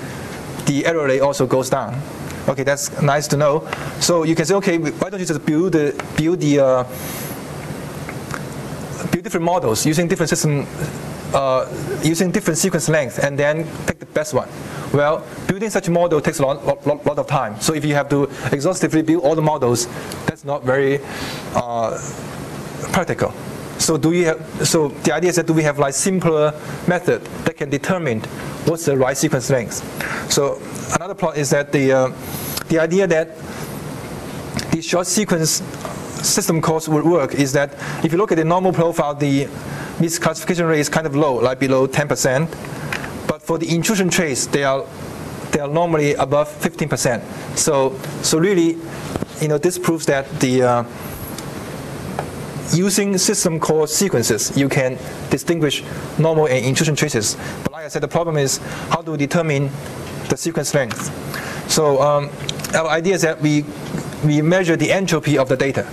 the 0.66 0.86
error 0.86 1.06
rate 1.06 1.20
also 1.20 1.46
goes 1.46 1.70
down. 1.70 2.00
Okay, 2.48 2.62
that's 2.62 3.00
nice 3.00 3.26
to 3.28 3.36
know. 3.36 3.68
So 4.00 4.24
you 4.24 4.34
can 4.34 4.44
say, 4.44 4.54
okay, 4.56 4.78
why 4.78 5.10
don't 5.10 5.20
you 5.20 5.26
just 5.26 5.44
build 5.46 5.72
the 5.72 5.94
build 6.16 6.40
the 6.40 6.60
uh, 6.60 6.84
build 9.10 9.24
different 9.24 9.44
models 9.44 9.86
using 9.86 10.08
different 10.08 10.28
system, 10.28 10.66
uh, 11.32 11.66
using 12.02 12.30
different 12.30 12.58
sequence 12.58 12.88
length, 12.88 13.18
and 13.18 13.38
then 13.38 13.64
pick 13.86 13.98
the 13.98 14.06
best 14.06 14.34
one. 14.34 14.48
Well, 14.92 15.26
building 15.48 15.70
such 15.70 15.88
a 15.88 15.90
model 15.90 16.20
takes 16.20 16.38
a 16.38 16.46
lot, 16.46 16.86
lot, 16.86 17.04
lot 17.04 17.18
of 17.18 17.26
time. 17.26 17.60
So 17.60 17.74
if 17.74 17.84
you 17.84 17.94
have 17.94 18.08
to 18.10 18.30
exhaustively 18.52 19.02
build 19.02 19.24
all 19.24 19.34
the 19.34 19.42
models, 19.42 19.86
that's 20.26 20.44
not 20.44 20.64
very 20.64 21.00
uh, 21.54 21.98
practical. 22.92 23.32
So 23.78 23.96
do 23.96 24.12
you 24.12 24.26
have, 24.26 24.66
so 24.66 24.88
the 24.88 25.12
idea 25.12 25.30
is 25.30 25.36
that 25.36 25.46
do 25.46 25.52
we 25.52 25.62
have 25.62 25.78
like 25.78 25.94
simpler 25.94 26.52
method 26.86 27.22
that 27.44 27.56
can 27.56 27.70
determine 27.70 28.20
what's 28.66 28.86
the 28.86 28.96
right 28.96 29.16
sequence 29.16 29.50
length? 29.50 29.82
So 30.32 30.60
another 30.94 31.14
plot 31.14 31.36
is 31.36 31.50
that 31.50 31.72
the 31.72 31.92
uh, 31.92 32.12
the 32.68 32.78
idea 32.78 33.06
that 33.06 33.36
the 34.70 34.80
short 34.80 35.06
sequence 35.06 35.62
system 36.22 36.60
calls 36.60 36.88
would 36.88 37.04
work 37.04 37.34
is 37.34 37.52
that 37.52 37.74
if 38.04 38.12
you 38.12 38.18
look 38.18 38.32
at 38.32 38.36
the 38.36 38.44
normal 38.44 38.72
profile, 38.72 39.14
the 39.14 39.44
misclassification 39.98 40.68
rate 40.68 40.80
is 40.80 40.88
kind 40.88 41.06
of 41.06 41.14
low, 41.14 41.34
like 41.34 41.58
below 41.58 41.86
10%. 41.86 42.48
But 43.28 43.42
for 43.42 43.58
the 43.58 43.72
intrusion 43.74 44.08
trace, 44.08 44.46
they 44.46 44.64
are 44.64 44.86
they 45.52 45.60
are 45.60 45.68
normally 45.68 46.14
above 46.14 46.48
15%. 46.48 47.22
So 47.56 47.96
so 48.22 48.38
really, 48.38 48.76
you 49.40 49.48
know, 49.48 49.58
this 49.58 49.78
proves 49.78 50.06
that 50.06 50.28
the 50.40 50.62
uh, 50.62 50.84
using 52.72 53.18
system 53.18 53.60
call 53.60 53.86
sequences, 53.86 54.56
you 54.56 54.68
can 54.68 54.98
distinguish 55.30 55.82
normal 56.18 56.46
and 56.46 56.64
intrusion 56.64 56.94
traces. 56.96 57.36
But 57.62 57.72
like 57.72 57.84
I 57.84 57.88
said, 57.88 58.02
the 58.02 58.08
problem 58.08 58.36
is 58.36 58.58
how 58.88 59.02
to 59.02 59.16
determine 59.16 59.70
the 60.28 60.36
sequence 60.36 60.74
length. 60.74 61.10
So 61.70 62.00
um, 62.00 62.30
our 62.74 62.88
idea 62.88 63.14
is 63.14 63.22
that 63.22 63.40
we, 63.40 63.64
we 64.24 64.40
measure 64.42 64.76
the 64.76 64.92
entropy 64.92 65.36
of 65.36 65.48
the 65.48 65.56
data. 65.56 65.86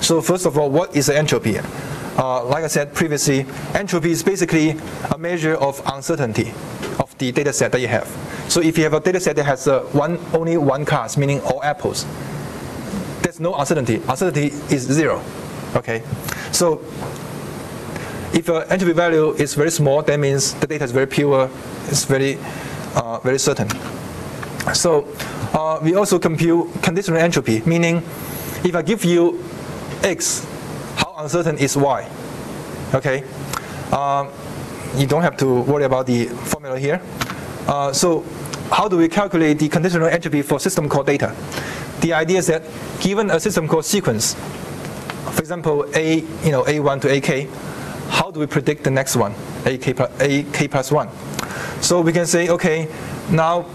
So 0.00 0.20
first 0.20 0.46
of 0.46 0.58
all, 0.58 0.70
what 0.70 0.94
is 0.94 1.06
the 1.06 1.16
entropy? 1.16 1.58
Uh, 1.58 2.44
like 2.44 2.64
I 2.64 2.66
said 2.66 2.94
previously, 2.94 3.46
entropy 3.74 4.10
is 4.10 4.22
basically 4.22 4.76
a 5.12 5.18
measure 5.18 5.54
of 5.54 5.80
uncertainty 5.86 6.52
of 6.98 7.16
the 7.18 7.32
data 7.32 7.52
set 7.52 7.72
that 7.72 7.80
you 7.80 7.88
have. 7.88 8.06
So 8.48 8.60
if 8.60 8.76
you 8.76 8.84
have 8.84 8.94
a 8.94 9.00
data 9.00 9.20
set 9.20 9.36
that 9.36 9.44
has 9.44 9.68
uh, 9.68 9.80
one, 9.92 10.18
only 10.32 10.56
one 10.56 10.84
class, 10.84 11.16
meaning 11.16 11.40
all 11.42 11.62
apples, 11.62 12.06
there's 13.22 13.40
no 13.40 13.54
uncertainty. 13.54 13.96
Uncertainty 14.08 14.46
is 14.74 14.82
zero. 14.82 15.22
Okay, 15.76 16.02
so 16.50 16.80
if 18.32 18.46
your 18.46 18.64
entropy 18.72 18.92
value 18.92 19.32
is 19.32 19.54
very 19.54 19.70
small, 19.70 20.02
that 20.02 20.18
means 20.18 20.54
the 20.54 20.66
data 20.66 20.84
is 20.84 20.92
very 20.92 21.06
pure, 21.06 21.50
it's 21.88 22.04
very, 22.04 22.38
uh, 22.94 23.18
very 23.20 23.38
certain. 23.38 23.68
So 24.74 25.06
uh, 25.52 25.78
we 25.82 25.94
also 25.94 26.18
compute 26.18 26.82
conditional 26.82 27.18
entropy, 27.20 27.62
meaning 27.66 28.02
if 28.64 28.74
I 28.74 28.82
give 28.82 29.04
you 29.04 29.42
x, 30.02 30.46
how 30.96 31.14
uncertain 31.18 31.58
is 31.58 31.76
y? 31.76 32.08
Okay, 32.94 33.24
um, 33.92 34.30
you 34.96 35.06
don't 35.06 35.22
have 35.22 35.36
to 35.38 35.60
worry 35.62 35.84
about 35.84 36.06
the 36.06 36.26
formula 36.26 36.78
here. 36.78 37.00
Uh, 37.66 37.92
so 37.92 38.24
how 38.70 38.88
do 38.88 38.96
we 38.96 39.08
calculate 39.08 39.58
the 39.58 39.68
conditional 39.68 40.08
entropy 40.08 40.42
for 40.42 40.58
system 40.58 40.88
call 40.88 41.02
data? 41.02 41.34
The 42.00 42.12
idea 42.12 42.38
is 42.38 42.46
that 42.46 42.62
given 43.00 43.30
a 43.30 43.40
system 43.40 43.68
call 43.68 43.82
sequence, 43.82 44.36
for 45.30 45.40
example, 45.40 45.84
A, 45.94 46.16
you 46.16 46.50
know, 46.50 46.64
A1 46.64 47.00
to 47.02 47.08
AK, 47.16 47.48
how 48.08 48.30
do 48.30 48.40
we 48.40 48.46
predict 48.46 48.84
the 48.84 48.90
next 48.90 49.16
one, 49.16 49.32
AK 49.64 49.96
plus, 49.96 50.20
AK 50.20 50.70
plus 50.70 50.90
1? 50.90 51.08
So 51.80 52.00
we 52.00 52.12
can 52.12 52.26
say, 52.26 52.48
okay, 52.48 52.88
now 53.30 53.66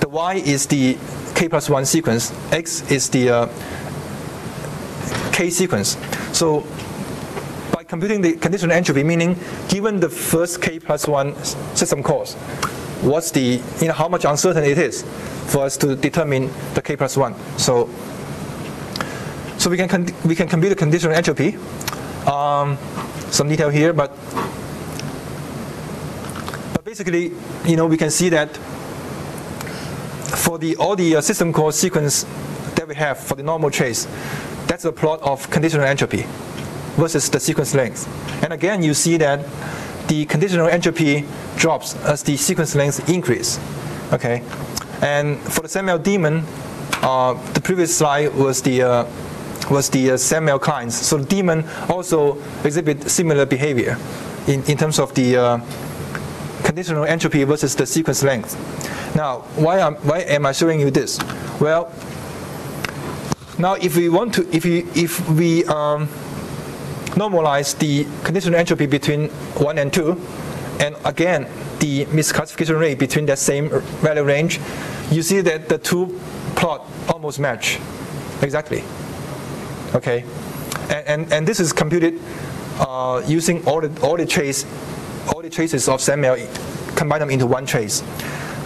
the 0.00 0.08
Y 0.08 0.34
is 0.34 0.66
the 0.66 0.96
K 1.34 1.48
plus 1.48 1.68
1 1.70 1.84
sequence, 1.86 2.32
X 2.52 2.90
is 2.90 3.08
the 3.10 3.30
uh, 3.30 3.46
K 5.32 5.50
sequence. 5.50 5.96
So 6.32 6.66
by 7.72 7.84
computing 7.84 8.20
the 8.20 8.34
conditional 8.34 8.72
entropy, 8.72 9.04
meaning 9.04 9.36
given 9.68 10.00
the 10.00 10.08
first 10.08 10.60
K 10.60 10.78
plus 10.78 11.06
1 11.06 11.34
system 11.76 12.02
calls, 12.02 12.34
what's 13.02 13.30
the, 13.30 13.60
you 13.80 13.86
know, 13.86 13.94
how 13.94 14.08
much 14.08 14.24
uncertain 14.24 14.64
it 14.64 14.78
is 14.78 15.04
for 15.46 15.64
us 15.64 15.76
to 15.78 15.96
determine 15.96 16.50
the 16.74 16.82
K 16.82 16.96
plus 16.96 17.16
1. 17.16 17.34
So 17.58 17.88
so 19.68 19.72
we 19.72 19.76
can, 19.76 20.06
we 20.24 20.34
can 20.34 20.48
compute 20.48 20.70
the 20.70 20.76
conditional 20.76 21.14
entropy. 21.14 21.58
Um, 22.26 22.78
some 23.30 23.50
detail 23.50 23.68
here, 23.68 23.92
but, 23.92 24.16
but 26.72 26.84
basically, 26.84 27.32
you 27.66 27.76
know, 27.76 27.84
we 27.84 27.98
can 27.98 28.10
see 28.10 28.30
that 28.30 28.56
for 30.38 30.58
the 30.58 30.74
all 30.76 30.96
the 30.96 31.16
uh, 31.16 31.20
system 31.20 31.52
call 31.52 31.70
sequence 31.70 32.24
that 32.76 32.88
we 32.88 32.94
have 32.94 33.18
for 33.18 33.34
the 33.34 33.42
normal 33.42 33.70
trace, 33.70 34.06
that's 34.66 34.86
a 34.86 34.92
plot 34.92 35.20
of 35.20 35.50
conditional 35.50 35.84
entropy 35.84 36.24
versus 36.96 37.28
the 37.28 37.38
sequence 37.38 37.74
length. 37.74 38.08
And 38.42 38.54
again, 38.54 38.82
you 38.82 38.94
see 38.94 39.18
that 39.18 39.44
the 40.08 40.24
conditional 40.24 40.68
entropy 40.68 41.26
drops 41.56 41.94
as 42.06 42.22
the 42.22 42.38
sequence 42.38 42.74
length 42.74 43.06
increase. 43.10 43.60
Okay, 44.14 44.42
and 45.02 45.38
for 45.40 45.60
the 45.60 45.68
SendMail 45.68 46.02
daemon, 46.02 46.44
uh, 47.02 47.34
the 47.52 47.60
previous 47.60 47.94
slide 47.94 48.34
was 48.34 48.62
the 48.62 48.82
uh, 48.82 49.04
was 49.70 49.88
the 49.90 50.12
uh, 50.12 50.14
SendMail 50.14 50.60
clients. 50.60 50.96
So 50.96 51.18
the 51.18 51.26
daemon 51.26 51.64
also 51.88 52.38
exhibit 52.64 53.10
similar 53.10 53.46
behavior 53.46 53.96
in, 54.46 54.62
in 54.64 54.76
terms 54.76 54.98
of 54.98 55.14
the 55.14 55.36
uh, 55.36 55.60
conditional 56.64 57.04
entropy 57.04 57.44
versus 57.44 57.74
the 57.74 57.86
sequence 57.86 58.22
length. 58.22 58.56
Now, 59.14 59.40
why 59.56 59.78
am, 59.78 59.96
why 59.96 60.20
am 60.20 60.46
I 60.46 60.52
showing 60.52 60.80
you 60.80 60.90
this? 60.90 61.18
Well, 61.60 61.92
now 63.58 63.74
if 63.74 63.96
we 63.96 64.08
want 64.08 64.34
to, 64.34 64.48
if 64.54 64.64
we, 64.64 64.80
if 64.94 65.28
we 65.30 65.64
um, 65.64 66.08
normalize 67.16 67.78
the 67.78 68.04
conditional 68.24 68.58
entropy 68.58 68.86
between 68.86 69.28
1 69.28 69.78
and 69.78 69.92
2, 69.92 70.20
and 70.80 70.96
again, 71.04 71.48
the 71.80 72.04
misclassification 72.06 72.78
rate 72.78 72.98
between 72.98 73.26
that 73.26 73.38
same 73.38 73.68
value 74.00 74.22
range, 74.22 74.60
you 75.10 75.22
see 75.22 75.40
that 75.40 75.68
the 75.68 75.78
two 75.78 76.20
plot 76.54 76.86
almost 77.08 77.40
match 77.40 77.78
exactly. 78.42 78.84
Okay, 79.94 80.24
and, 80.90 81.06
and, 81.06 81.32
and 81.32 81.48
this 81.48 81.60
is 81.60 81.72
computed 81.72 82.20
uh, 82.78 83.22
using 83.26 83.64
all 83.66 83.80
the, 83.80 84.00
all 84.02 84.16
the 84.16 84.26
trace, 84.26 84.66
all 85.28 85.42
the 85.42 85.50
traces 85.50 85.88
of 85.88 86.00
SendMail, 86.00 86.96
combine 86.96 87.20
them 87.20 87.30
into 87.30 87.46
one 87.46 87.66
trace. 87.66 88.02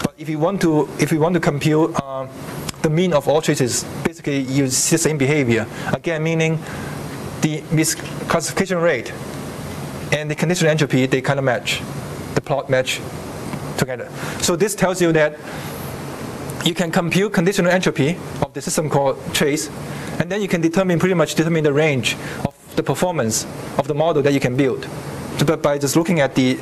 But 0.03 0.14
if 0.18 0.29
you 0.29 0.39
want 0.39 0.61
to, 0.62 0.89
if 0.99 1.12
you 1.12 1.20
want 1.20 1.35
to 1.35 1.41
compute 1.41 1.95
uh, 2.03 2.27
the 2.83 2.91
mean 2.91 3.12
of 3.12 3.29
all 3.29 3.41
traces, 3.41 3.85
basically 4.05 4.41
you 4.41 4.68
see 4.68 4.97
the 4.97 4.99
same 4.99 5.18
behavior. 5.18 5.66
Again, 5.93 6.23
meaning 6.23 6.57
the 7.41 7.61
misclassification 7.70 8.83
rate 8.83 9.12
and 10.12 10.31
the 10.31 10.35
conditional 10.35 10.70
entropy, 10.70 11.07
they 11.07 11.20
kind 11.20 11.39
of 11.39 11.45
match. 11.45 11.81
The 12.35 12.41
plot 12.41 12.68
match 12.68 13.01
together. 13.79 14.09
So 14.41 14.57
this 14.57 14.75
tells 14.75 15.01
you 15.01 15.12
that 15.12 15.39
you 16.64 16.75
can 16.75 16.91
compute 16.91 17.33
conditional 17.33 17.70
entropy 17.70 18.18
of 18.41 18.53
the 18.55 18.61
system 18.61 18.89
called 18.89 19.18
trace 19.35 19.68
and 20.18 20.30
then 20.30 20.40
you 20.42 20.48
can 20.48 20.60
determine 20.60 20.98
pretty 20.98 21.14
much 21.14 21.34
determine 21.34 21.64
the 21.64 21.72
range 21.72 22.16
of 22.44 22.54
the 22.76 22.82
performance 22.82 23.44
of 23.78 23.86
the 23.86 23.94
model 23.94 24.22
that 24.22 24.32
you 24.32 24.40
can 24.40 24.56
build. 24.56 24.88
So 25.38 25.56
by 25.56 25.78
just 25.78 25.96
looking 25.96 26.20
at 26.20 26.34
the 26.34 26.58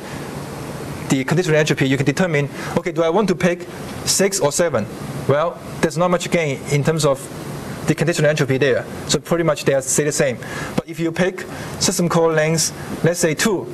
the 1.09 1.25
conditional 1.25 1.57
entropy, 1.57 1.89
you 1.89 1.97
can 1.97 2.05
determine, 2.05 2.49
okay, 2.77 2.93
do 2.93 3.03
I 3.03 3.09
want 3.09 3.27
to 3.27 3.35
pick 3.35 3.67
six 4.05 4.39
or 4.39 4.49
seven? 4.51 4.87
Well, 5.27 5.59
there's 5.81 5.97
not 5.97 6.09
much 6.09 6.31
gain 6.31 6.61
in 6.71 6.85
terms 6.85 7.03
of 7.05 7.19
the 7.87 7.93
conditional 7.93 8.29
entropy 8.29 8.57
there. 8.57 8.85
So 9.07 9.19
pretty 9.19 9.43
much 9.43 9.65
they 9.65 9.79
stay 9.81 10.05
the 10.05 10.11
same. 10.13 10.37
But 10.77 10.87
if 10.87 11.01
you 11.01 11.11
pick 11.11 11.45
system 11.79 12.07
call 12.07 12.31
length, 12.31 12.71
let's 13.03 13.19
say 13.19 13.35
two, 13.35 13.67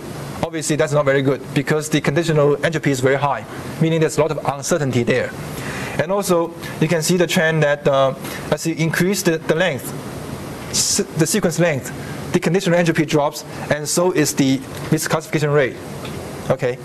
obviously 0.43 0.75
that's 0.77 0.93
not 0.93 1.05
very 1.05 1.21
good 1.21 1.41
because 1.53 1.89
the 1.89 2.01
conditional 2.01 2.57
entropy 2.65 2.89
is 2.89 3.01
very 3.01 3.17
high, 3.17 3.45
meaning 3.81 3.99
there's 3.99 4.17
a 4.17 4.21
lot 4.21 4.31
of 4.31 4.39
uncertainty 4.45 5.03
there. 5.03 5.31
And 5.99 6.11
also, 6.11 6.53
you 6.79 6.87
can 6.87 7.01
see 7.01 7.17
the 7.17 7.27
trend 7.27 7.63
that 7.63 7.87
uh, 7.87 8.13
as 8.51 8.67
you 8.67 8.75
increase 8.75 9.23
the, 9.23 9.39
the 9.39 9.55
length, 9.55 9.91
the 11.17 11.25
sequence 11.25 11.59
length, 11.59 11.91
the 12.33 12.39
conditional 12.39 12.77
entropy 12.77 13.05
drops, 13.05 13.43
and 13.71 13.87
so 13.87 14.11
is 14.11 14.35
the 14.35 14.59
misclassification 14.89 15.53
rate. 15.53 15.75
Okay. 16.51 16.77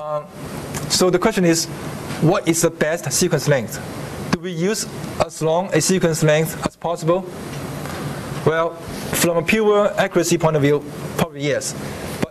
Um, 0.00 0.26
so 0.88 1.10
the 1.10 1.18
question 1.18 1.44
is, 1.44 1.66
what 2.22 2.46
is 2.46 2.62
the 2.62 2.70
best 2.70 3.10
sequence 3.12 3.48
length? 3.48 3.80
Do 4.32 4.38
we 4.38 4.52
use 4.52 4.86
as 5.24 5.42
long 5.42 5.72
a 5.74 5.80
sequence 5.80 6.22
length 6.22 6.64
as 6.64 6.76
possible? 6.76 7.26
Well, 8.46 8.76
from 9.14 9.38
a 9.38 9.42
pure 9.42 9.92
accuracy 9.98 10.38
point 10.38 10.54
of 10.54 10.62
view, 10.62 10.84
probably 11.16 11.42
yes 11.42 11.74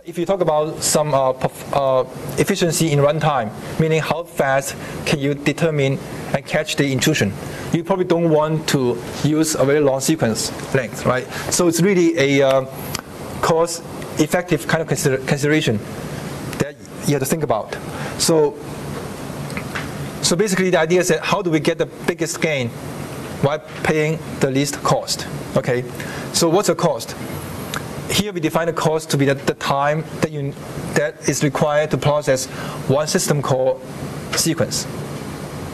if 0.06 0.16
you 0.16 0.24
talk 0.24 0.40
about 0.40 0.80
some 0.84 1.12
uh, 1.12 1.30
uh, 1.72 2.04
efficiency 2.38 2.92
in 2.92 3.00
runtime, 3.00 3.50
meaning 3.80 4.00
how 4.00 4.22
fast 4.22 4.76
can 5.04 5.18
you 5.18 5.34
determine 5.34 5.98
and 6.32 6.46
catch 6.46 6.76
the 6.76 6.92
intrusion, 6.92 7.32
you 7.72 7.82
probably 7.82 8.04
don't 8.04 8.30
want 8.30 8.68
to 8.68 9.02
use 9.24 9.56
a 9.56 9.64
very 9.64 9.80
long 9.80 10.00
sequence 10.00 10.52
length, 10.76 11.04
right? 11.06 11.26
So 11.50 11.66
it's 11.66 11.82
really 11.82 12.16
a 12.18 12.48
uh, 12.48 12.66
cost-effective 13.40 14.68
kind 14.68 14.80
of 14.80 14.86
consider 14.86 15.18
consideration 15.18 15.78
that 16.58 16.76
you 17.06 17.14
have 17.14 17.20
to 17.20 17.26
think 17.26 17.42
about. 17.42 17.76
So, 18.18 18.56
so 20.22 20.36
basically 20.36 20.70
the 20.70 20.78
idea 20.78 21.00
is 21.00 21.08
that 21.08 21.20
how 21.20 21.42
do 21.42 21.50
we 21.50 21.58
get 21.58 21.78
the 21.78 21.86
biggest 21.86 22.40
gain 22.40 22.68
while 23.42 23.58
paying 23.82 24.20
the 24.38 24.52
least 24.52 24.80
cost? 24.84 25.26
Okay, 25.56 25.82
so 26.32 26.48
what's 26.48 26.68
the 26.68 26.76
cost? 26.76 27.16
Here 28.10 28.32
we 28.32 28.40
define 28.40 28.66
the 28.66 28.72
cost 28.72 29.10
to 29.10 29.16
be 29.16 29.26
the, 29.26 29.34
the 29.34 29.54
time 29.54 30.04
that, 30.20 30.30
you, 30.30 30.52
that 30.94 31.28
is 31.28 31.42
required 31.42 31.90
to 31.90 31.98
process 31.98 32.46
one 32.88 33.06
system 33.06 33.42
call 33.42 33.80
sequence. 34.32 34.86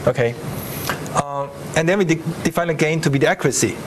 Okay, 0.07 0.35
uh, 1.15 1.47
and 1.77 1.87
then 1.87 1.97
we 1.97 2.05
de 2.05 2.15
define 2.43 2.67
the 2.67 2.73
gain 2.73 2.99
to 3.01 3.09
be 3.09 3.17
the 3.17 3.27
accuracy 3.27 3.77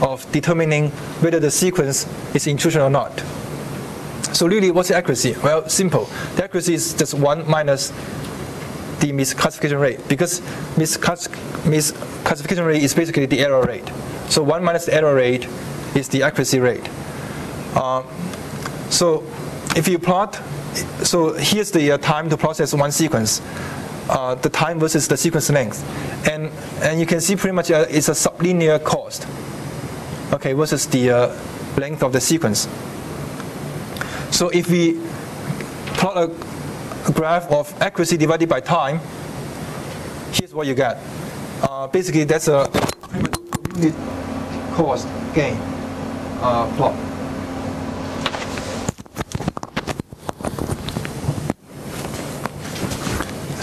of 0.00 0.30
determining 0.32 0.90
whether 1.20 1.38
the 1.38 1.50
sequence 1.50 2.06
is 2.34 2.46
intrusion 2.46 2.80
or 2.80 2.90
not. 2.90 3.12
So 4.32 4.46
really, 4.46 4.70
what's 4.70 4.88
the 4.88 4.96
accuracy? 4.96 5.36
Well, 5.42 5.68
simple. 5.68 6.08
The 6.36 6.44
accuracy 6.44 6.74
is 6.74 6.94
just 6.94 7.12
one 7.12 7.48
minus 7.48 7.90
the 9.00 9.12
misclassification 9.12 9.80
rate 9.80 10.00
because 10.08 10.40
misclass 10.76 11.28
misclassification 11.64 12.66
rate 12.66 12.82
is 12.82 12.94
basically 12.94 13.26
the 13.26 13.40
error 13.40 13.62
rate. 13.62 13.90
So 14.28 14.42
one 14.42 14.64
minus 14.64 14.86
the 14.86 14.94
error 14.94 15.14
rate 15.14 15.46
is 15.94 16.08
the 16.08 16.22
accuracy 16.22 16.60
rate. 16.60 16.88
Uh, 17.74 18.02
so 18.90 19.22
if 19.74 19.88
you 19.88 19.98
plot, 19.98 20.36
so 21.02 21.34
here's 21.34 21.70
the 21.70 21.92
uh, 21.92 21.98
time 21.98 22.28
to 22.30 22.36
process 22.36 22.74
one 22.74 22.92
sequence, 22.92 23.40
uh, 24.08 24.34
the 24.36 24.48
time 24.50 24.78
versus 24.78 25.08
the 25.08 25.16
sequence 25.16 25.50
length. 25.50 25.82
And, 26.28 26.50
and 26.82 27.00
you 27.00 27.06
can 27.06 27.20
see 27.20 27.36
pretty 27.36 27.54
much 27.54 27.70
uh, 27.70 27.86
it's 27.88 28.08
a 28.08 28.12
sublinear 28.12 28.82
cost, 28.82 29.26
okay, 30.32 30.52
versus 30.52 30.86
the, 30.86 31.10
uh, 31.10 31.38
length 31.78 32.02
of 32.02 32.12
the 32.12 32.20
sequence. 32.20 32.68
So 34.30 34.48
if 34.50 34.70
we 34.70 35.00
plot 35.94 36.16
a, 36.16 36.52
graph 37.12 37.50
of 37.50 37.82
accuracy 37.82 38.16
divided 38.16 38.48
by 38.48 38.60
time, 38.60 39.00
here's 40.32 40.54
what 40.54 40.68
you 40.68 40.74
get. 40.74 40.98
Uh, 41.62 41.88
basically, 41.88 42.22
that's 42.24 42.46
a 42.46 42.70
unit 43.74 43.94
cost 44.74 45.08
gain 45.34 45.56
plot. 46.76 47.11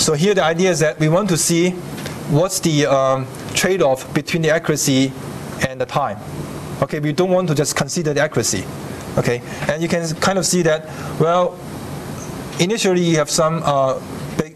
So 0.10 0.16
here 0.16 0.34
the 0.34 0.44
idea 0.44 0.72
is 0.72 0.80
that 0.80 1.00
we 1.00 1.08
want 1.08 1.30
to 1.30 1.38
see 1.38 1.70
what's 2.34 2.60
the 2.62 2.88
um, 2.88 3.28
trade-off 3.54 4.12
between 4.12 4.42
the 4.42 4.50
accuracy 4.50 5.14
and 5.68 5.80
the 5.80 5.86
time. 5.86 6.18
Okay, 6.82 7.00
we 7.00 7.14
don't 7.14 7.30
want 7.30 7.48
to 7.50 7.54
just 7.54 7.76
consider 7.76 8.12
the 8.12 8.20
accuracy. 8.20 8.66
Okay, 9.20 9.44
and 9.70 9.84
you 9.84 9.88
can 9.88 10.04
kind 10.16 10.40
of 10.40 10.48
see 10.48 10.64
that, 10.64 10.88
well, 11.20 11.60
initially 12.60 13.04
you 13.04 13.18
have 13.18 13.30
some 13.30 13.62
uh, 13.64 14.02
big, 14.36 14.56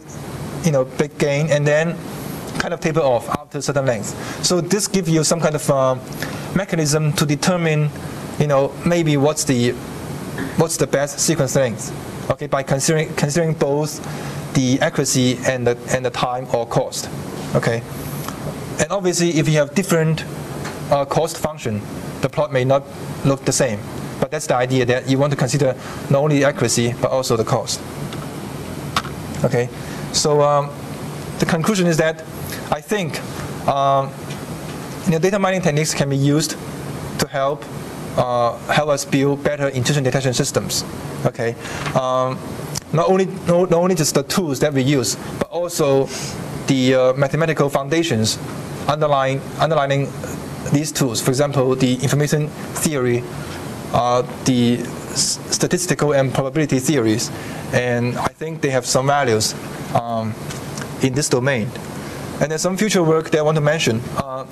you 0.64 0.72
know, 0.72 0.86
big 0.86 1.16
gain, 1.20 1.51
and 1.51 1.68
then 1.68 1.95
kind 2.58 2.74
of 2.74 2.80
taper 2.80 3.01
off 3.01 3.30
after 3.30 3.60
a 3.60 3.62
certain 3.62 3.86
length. 3.86 4.43
So 4.43 4.60
this 4.60 4.88
gives 4.88 5.08
you 5.08 5.24
some 5.24 5.39
kind 5.39 5.54
of 5.54 5.70
uh, 5.70 5.99
mechanism 6.56 7.14
to 7.14 7.28
determine, 7.28 7.91
you 8.39 8.47
know, 8.47 8.74
maybe 8.88 9.18
what's 9.18 9.43
the 9.43 9.74
what's 10.58 10.78
the 10.78 10.88
best 10.88 11.20
sequence 11.20 11.56
length. 11.56 11.93
Okay, 12.32 12.47
by 12.47 12.64
considering 12.64 13.14
considering 13.14 13.54
both 13.54 14.01
the 14.54 14.80
accuracy 14.82 15.38
and 15.45 15.66
the 15.66 15.78
and 15.95 16.06
the 16.06 16.10
time 16.10 16.47
or 16.54 16.66
cost. 16.66 17.10
Okay, 17.56 17.82
and 18.80 18.91
obviously 18.91 19.32
if 19.32 19.47
you 19.47 19.58
have 19.58 19.74
different 19.76 20.24
uh, 20.91 21.06
cost 21.06 21.38
function, 21.38 21.82
the 22.22 22.30
plot 22.30 22.51
may 22.51 22.64
not 22.64 22.84
look 23.26 23.43
the 23.45 23.51
same. 23.51 23.80
But 24.20 24.32
that's 24.32 24.47
the 24.47 24.56
idea 24.56 24.86
that 24.86 25.10
you 25.10 25.18
want 25.18 25.32
to 25.32 25.38
consider 25.38 25.76
not 26.10 26.20
only 26.20 26.39
the 26.39 26.45
accuracy 26.45 26.93
but 27.01 27.12
also 27.12 27.36
the 27.36 27.43
cost. 27.43 27.82
Okay, 29.43 29.70
so 30.14 30.41
um, 30.41 30.70
the 31.39 31.45
conclusion 31.45 31.88
is 31.88 31.97
that 31.97 32.22
I 32.72 32.80
think 32.80 33.20
um, 33.68 34.12
you 35.06 35.12
know, 35.12 35.20
data 35.20 35.39
mining 35.39 35.62
techniques 35.62 35.93
can 35.93 36.10
be 36.10 36.18
used 36.18 36.51
to 37.20 37.28
help 37.28 37.64
uh, 38.18 38.58
help 38.72 38.89
us 38.89 39.06
build 39.06 39.43
better 39.43 39.68
intrusion 39.70 40.04
detection 40.04 40.34
systems. 40.34 40.84
Okay, 41.26 41.56
um, 41.95 42.38
not 42.94 43.10
only 43.10 43.26
not, 43.26 43.74
only 43.74 43.96
just 43.96 44.14
the 44.14 44.24
tools 44.24 44.60
that 44.60 44.74
we 44.74 44.84
use, 44.84 45.16
but 45.39 45.50
also 45.50 46.06
the 46.68 46.96
uh, 46.96 47.14
mathematical 47.14 47.70
foundations 47.70 48.38
underlying 48.88 49.41
underlining 49.60 50.08
these 50.72 50.91
tools. 50.91 51.22
For 51.22 51.32
example, 51.32 51.76
the 51.76 51.96
information 51.96 52.48
theory, 52.86 53.24
uh, 53.94 54.22
the 54.46 54.78
statistical 55.16 56.14
and 56.14 56.34
probability 56.34 56.80
theories, 56.80 57.32
and 57.74 58.18
I 58.18 58.28
think 58.28 58.62
they 58.62 58.70
have 58.70 58.86
some 58.86 59.08
values 59.08 59.54
um, 59.96 60.34
in 61.02 61.14
this 61.14 61.30
domain. 61.30 61.70
And 62.39 62.52
there's 62.52 62.62
some 62.62 62.78
future 62.78 63.04
work 63.04 63.30
that 63.32 63.39
I 63.39 63.41
want 63.41 63.56
to 63.56 63.62
mention. 63.62 64.02
Uh, 64.18 64.46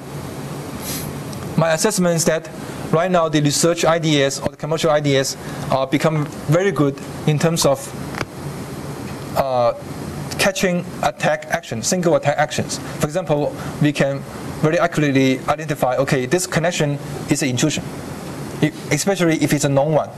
my 1.58 1.74
assessment 1.74 2.16
is 2.16 2.26
that 2.26 2.50
right 2.92 3.10
now 3.10 3.30
the 3.30 3.42
research 3.42 3.86
ideas 3.86 4.39
or 4.39 4.50
the 4.50 4.58
commercial 4.58 4.92
ideas 4.92 5.38
are 5.72 5.88
become 5.88 6.26
very 6.48 6.72
good 6.72 7.00
in 7.28 7.39
terms 7.39 7.66
of 7.66 7.80
uh, 9.52 9.74
catching 10.39 10.86
attack 11.04 11.45
action, 11.47 11.84
single 11.84 12.16
attack 12.16 12.38
actions. 12.38 12.80
For 12.99 13.06
example, 13.06 13.56
we 13.82 13.91
can 13.91 14.20
very 14.62 14.80
accurately 14.80 15.39
identify, 15.47 15.97
okay, 15.97 16.26
this 16.26 16.47
connection 16.47 16.97
is 17.30 17.43
an 17.43 17.49
intrusion, 17.49 17.84
especially 18.91 19.36
if 19.43 19.54
it's 19.54 19.66
a 19.66 19.70
known 19.70 19.91
one. 19.93 20.10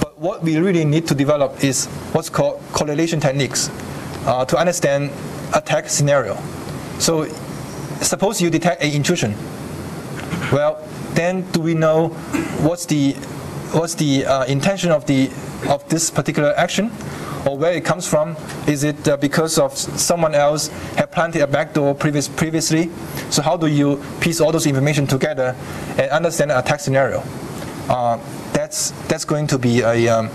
But 0.00 0.18
what 0.18 0.42
we 0.42 0.58
really 0.58 0.84
need 0.84 1.06
to 1.08 1.14
develop 1.14 1.64
is 1.64 1.86
what's 2.12 2.30
called 2.30 2.62
correlation 2.72 3.20
techniques 3.20 3.70
uh, 4.26 4.44
to 4.44 4.56
understand 4.56 5.10
attack 5.54 5.88
scenario. 5.88 6.36
So 6.98 7.26
suppose 8.00 8.40
you 8.40 8.50
detect 8.50 8.82
an 8.82 8.92
intrusion. 8.92 9.34
Well, 10.52 10.86
then 11.14 11.42
do 11.50 11.60
we 11.60 11.74
know 11.74 12.08
what's 12.62 12.86
the 12.86 13.12
what's 13.72 13.94
the 13.94 14.24
uh, 14.24 14.44
intention 14.44 14.90
of 14.90 15.04
the 15.06 15.30
of 15.68 15.86
this 15.88 16.10
particular 16.10 16.54
action, 16.56 16.90
or 17.46 17.56
where 17.56 17.72
it 17.72 17.84
comes 17.84 18.06
from? 18.06 18.36
Is 18.66 18.84
it 18.84 19.08
uh, 19.08 19.16
because 19.16 19.58
of 19.58 19.76
someone 19.76 20.34
else 20.34 20.68
had 20.96 21.10
planted 21.10 21.42
a 21.42 21.46
backdoor 21.46 21.94
previous, 21.94 22.28
previously? 22.28 22.90
So 23.30 23.42
how 23.42 23.56
do 23.56 23.66
you 23.66 24.02
piece 24.20 24.40
all 24.40 24.52
those 24.52 24.66
information 24.66 25.06
together 25.06 25.54
and 25.98 26.10
understand 26.10 26.50
an 26.50 26.58
attack 26.58 26.80
scenario? 26.80 27.22
Uh, 27.88 28.18
that's 28.52 28.90
that's 29.08 29.24
going 29.24 29.46
to 29.48 29.58
be 29.58 29.80
a 29.80 30.08
um, 30.08 30.30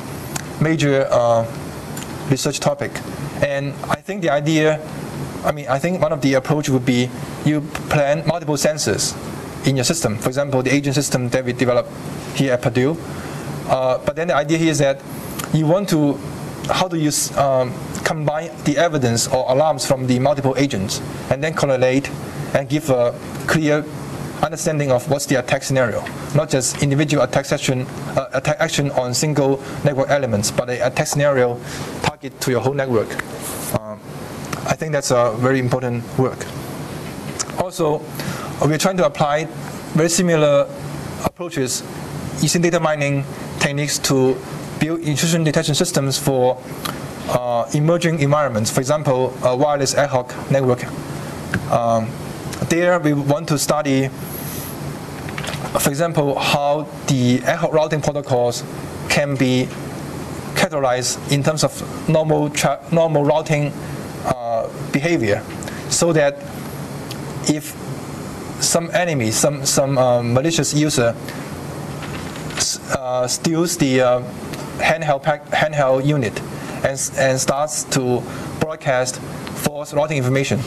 major 0.61 1.07
uh, 1.09 1.45
research 2.29 2.59
topic, 2.59 2.91
and 3.43 3.73
I 3.85 3.95
think 3.95 4.21
the 4.21 4.29
idea 4.29 4.79
I 5.43 5.51
mean, 5.51 5.67
I 5.67 5.77
think 5.77 6.01
one 6.01 6.13
of 6.13 6.21
the 6.21 6.35
approach 6.35 6.69
would 6.69 6.85
be 6.85 7.09
you 7.43 7.61
plan 7.91 8.25
multiple 8.25 8.55
sensors 8.55 9.13
in 9.67 9.75
your 9.75 9.83
system. 9.83 10.17
For 10.17 10.29
example, 10.29 10.63
the 10.63 10.73
agent 10.73 10.95
system 10.95 11.29
that 11.29 11.43
we 11.43 11.51
developed 11.51 11.91
here 12.35 12.53
at 12.53 12.61
Purdue. 12.61 12.97
Uh, 13.67 13.97
but 14.05 14.15
then 14.15 14.27
the 14.29 14.35
idea 14.35 14.57
here 14.57 14.71
is 14.71 14.79
that 14.79 15.01
you 15.53 15.67
want 15.67 15.89
to, 15.89 16.17
how 16.69 16.87
do 16.87 16.97
you 16.97 17.11
um, 17.37 17.73
combine 18.03 18.49
the 18.63 18.77
evidence 18.77 19.27
or 19.27 19.45
alarms 19.51 19.85
from 19.85 20.07
the 20.07 20.19
multiple 20.19 20.55
agents 20.57 21.01
and 21.29 21.43
then 21.43 21.53
correlate 21.53 22.09
and 22.53 22.69
give 22.69 22.89
a 22.89 23.17
clear 23.47 23.83
understanding 24.43 24.91
of 24.91 25.09
what's 25.09 25.25
the 25.25 25.35
attack 25.35 25.63
scenario, 25.63 26.03
not 26.35 26.49
just 26.49 26.83
individual 26.83 27.23
attack 27.23 27.51
action, 27.51 27.81
uh, 28.17 28.29
attack 28.33 28.57
action 28.59 28.91
on 28.91 29.13
single 29.13 29.61
network 29.83 30.09
elements, 30.09 30.51
but 30.51 30.69
an 30.69 30.81
attack 30.81 31.07
scenario 31.07 31.59
target 32.01 32.39
to 32.41 32.51
your 32.51 32.59
whole 32.61 32.73
network. 32.73 33.09
Um, 33.79 33.99
I 34.65 34.75
think 34.75 34.91
that's 34.91 35.11
a 35.11 35.33
very 35.37 35.59
important 35.59 36.03
work. 36.17 36.45
Also, 37.57 38.01
we're 38.65 38.77
trying 38.77 38.97
to 38.97 39.05
apply 39.05 39.45
very 39.95 40.09
similar 40.09 40.67
approaches 41.25 41.83
using 42.41 42.61
data 42.61 42.79
mining 42.79 43.23
techniques 43.59 43.97
to 43.99 44.37
build 44.83 44.99
intrusion 44.99 45.45
detection 45.45 45.73
systems 45.73 46.17
for 46.17 46.61
uh, 47.29 47.65
emerging 47.73 48.19
environments. 48.19 48.69
For 48.69 48.81
example, 48.81 49.33
a 49.43 49.55
wireless 49.55 49.95
ad 49.95 50.09
hoc 50.09 50.27
network. 50.51 50.83
Um, 51.71 52.09
there, 52.69 52.99
we 52.99 53.13
want 53.13 53.47
to 53.47 53.57
study, 53.57 54.09
for 55.79 55.89
example, 55.89 56.37
how 56.37 56.87
the 57.07 57.41
ad 57.45 57.59
hoc 57.59 57.71
routing 57.71 58.01
protocols 58.01 58.63
can 59.07 59.35
be 59.37 59.69
categorized 60.55 61.31
in 61.31 61.43
terms 61.43 61.63
of 61.63 61.71
normal 62.09 62.51
normal 62.91 63.23
routing 63.23 63.71
behavior 64.91 65.43
so 65.89 66.13
that 66.13 66.33
if 67.49 67.75
some 68.61 68.89
enemy, 68.93 69.31
some, 69.31 69.65
some 69.65 69.97
uh, 69.97 70.21
malicious 70.23 70.73
user 70.73 71.15
uh, 72.97 73.27
steals 73.27 73.77
the 73.77 74.01
uh, 74.01 74.21
handheld, 74.83 75.23
pack, 75.23 75.45
handheld 75.47 76.05
unit 76.05 76.39
and, 76.83 77.11
and 77.17 77.39
starts 77.39 77.83
to 77.85 78.21
broadcast 78.59 79.19
false 79.63 79.93
routing 79.93 80.17
information, 80.17 80.59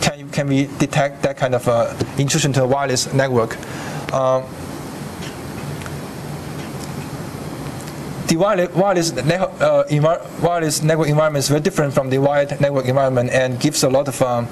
can, 0.00 0.30
can 0.30 0.46
we 0.46 0.66
detect 0.78 1.22
that 1.22 1.36
kind 1.36 1.54
of 1.54 1.66
uh, 1.68 1.94
intrusion 2.16 2.52
to 2.52 2.62
a 2.62 2.66
wireless 2.66 3.12
network? 3.12 3.56
Um, 4.12 4.44
the 8.28 8.36
wireless, 8.36 8.74
wireless, 8.74 9.12
uh, 9.12 9.84
wireless 10.42 10.82
network 10.82 11.08
environment 11.08 11.44
is 11.44 11.48
very 11.48 11.60
different 11.60 11.94
from 11.94 12.10
the 12.10 12.18
wired 12.18 12.60
network 12.60 12.86
environment 12.86 13.30
and 13.30 13.58
gives 13.58 13.82
a 13.82 13.88
lot 13.88 14.06
of 14.06 14.20
um, 14.22 14.46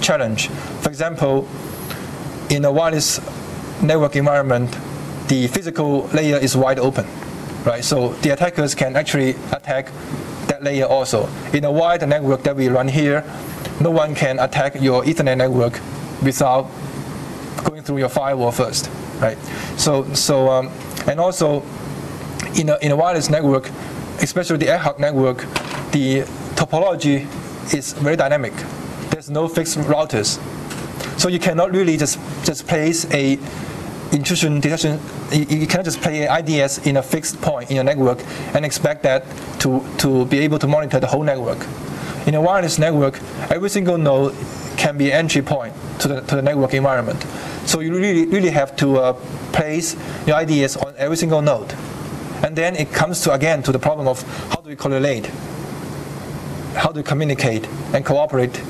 challenge. 0.00 0.48
For 0.80 0.88
example, 0.88 1.46
in 2.50 2.64
a 2.64 2.72
wireless 2.72 3.20
network 3.82 4.16
environment, 4.16 4.76
the 5.28 5.46
physical 5.48 6.06
layer 6.08 6.38
is 6.38 6.56
wide 6.56 6.78
open, 6.78 7.06
right? 7.68 7.84
So 7.84 8.14
the 8.24 8.30
attackers 8.30 8.74
can 8.74 8.96
actually 8.96 9.30
attack 9.52 9.92
that 10.46 10.62
layer 10.62 10.86
also. 10.86 11.28
In 11.52 11.64
a 11.64 11.70
wired 11.70 12.08
network 12.08 12.42
that 12.44 12.56
we 12.56 12.68
run 12.68 12.88
here, 12.88 13.22
no 13.80 13.90
one 13.90 14.14
can 14.14 14.38
attack 14.38 14.80
your 14.80 15.02
Ethernet 15.04 15.36
network 15.36 15.78
without 16.22 16.66
going 17.64 17.82
through 17.82 17.98
your 17.98 18.08
firewall 18.08 18.50
first, 18.50 18.90
right? 19.20 19.36
So, 19.76 20.04
so 20.14 20.48
um, 20.48 20.70
and 21.06 21.20
also 21.20 21.62
in 22.56 22.70
a, 22.70 22.78
in 22.78 22.90
a 22.90 22.96
wireless 22.96 23.28
network, 23.28 23.70
especially 24.22 24.56
the 24.56 24.70
ad 24.70 24.80
hoc 24.80 24.98
network, 24.98 25.40
the 25.92 26.22
topology 26.56 27.26
is 27.74 27.92
very 27.92 28.16
dynamic. 28.16 28.54
There's 29.10 29.28
no 29.28 29.46
fixed 29.46 29.76
routers. 29.78 30.40
So 31.20 31.28
you 31.28 31.38
cannot 31.38 31.72
really 31.72 31.96
just, 31.98 32.18
just 32.44 32.66
place 32.66 33.04
a 33.12 33.38
intrusion 34.12 34.60
detection, 34.60 35.00
you, 35.32 35.44
you 35.44 35.66
cannot 35.66 35.84
just 35.84 36.00
play 36.00 36.26
IDS 36.28 36.86
in 36.86 36.96
a 36.96 37.02
fixed 37.02 37.40
point 37.40 37.70
in 37.70 37.76
your 37.76 37.84
network 37.84 38.22
and 38.54 38.64
expect 38.64 39.02
that 39.02 39.24
to, 39.60 39.84
to 39.98 40.24
be 40.26 40.38
able 40.38 40.58
to 40.58 40.66
monitor 40.66 41.00
the 41.00 41.06
whole 41.06 41.22
network. 41.22 41.58
In 42.26 42.34
a 42.34 42.40
wireless 42.40 42.78
network, 42.78 43.20
every 43.50 43.70
single 43.70 43.98
node 43.98 44.34
can 44.76 44.96
be 44.96 45.12
entry 45.12 45.42
point 45.42 45.74
to 46.00 46.08
the, 46.08 46.20
to 46.22 46.36
the 46.36 46.42
network 46.42 46.74
environment. 46.74 47.22
So 47.66 47.80
you 47.80 47.94
really, 47.94 48.26
really 48.26 48.50
have 48.50 48.76
to 48.76 48.98
uh, 48.98 49.12
place 49.52 49.96
your 50.26 50.40
IDS 50.40 50.76
on 50.76 50.94
every 50.96 51.16
single 51.16 51.42
node. 51.42 51.72
And 52.42 52.54
then 52.54 52.76
it 52.76 52.92
comes 52.92 53.22
to, 53.22 53.32
again, 53.32 53.62
to 53.64 53.72
the 53.72 53.78
problem 53.78 54.06
of 54.06 54.22
how 54.50 54.60
do 54.60 54.70
we 54.70 54.76
correlate? 54.76 55.26
How 56.74 56.92
do 56.92 57.00
we 57.00 57.04
communicate 57.04 57.66
and 57.92 58.04
cooperate? 58.04 58.62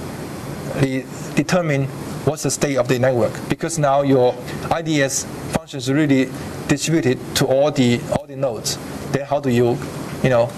Determine 1.34 1.88
what's 2.28 2.42
the 2.42 2.50
state 2.50 2.76
of 2.76 2.86
the 2.88 2.98
network. 2.98 3.32
Because 3.48 3.78
now 3.78 4.02
your 4.02 4.34
IDS 4.76 5.24
functions 5.56 5.90
really 5.90 6.30
distributed 6.68 7.18
to 7.36 7.46
all 7.46 7.70
the, 7.70 8.00
all 8.12 8.26
the 8.26 8.36
nodes. 8.36 8.78
Then 9.12 9.24
how 9.24 9.40
do 9.40 9.48
you, 9.50 9.78
you 10.22 10.28
know, 10.28 10.50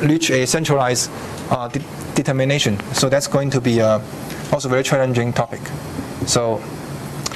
reach 0.00 0.30
a 0.30 0.46
centralized 0.46 1.10
uh, 1.50 1.68
de 1.68 1.80
determination? 2.14 2.78
So 2.94 3.08
that's 3.08 3.26
going 3.26 3.50
to 3.50 3.60
be 3.60 3.80
uh, 3.80 3.98
also 4.52 4.68
a 4.68 4.70
very 4.70 4.84
challenging 4.84 5.32
topic. 5.32 5.60
So 6.26 6.62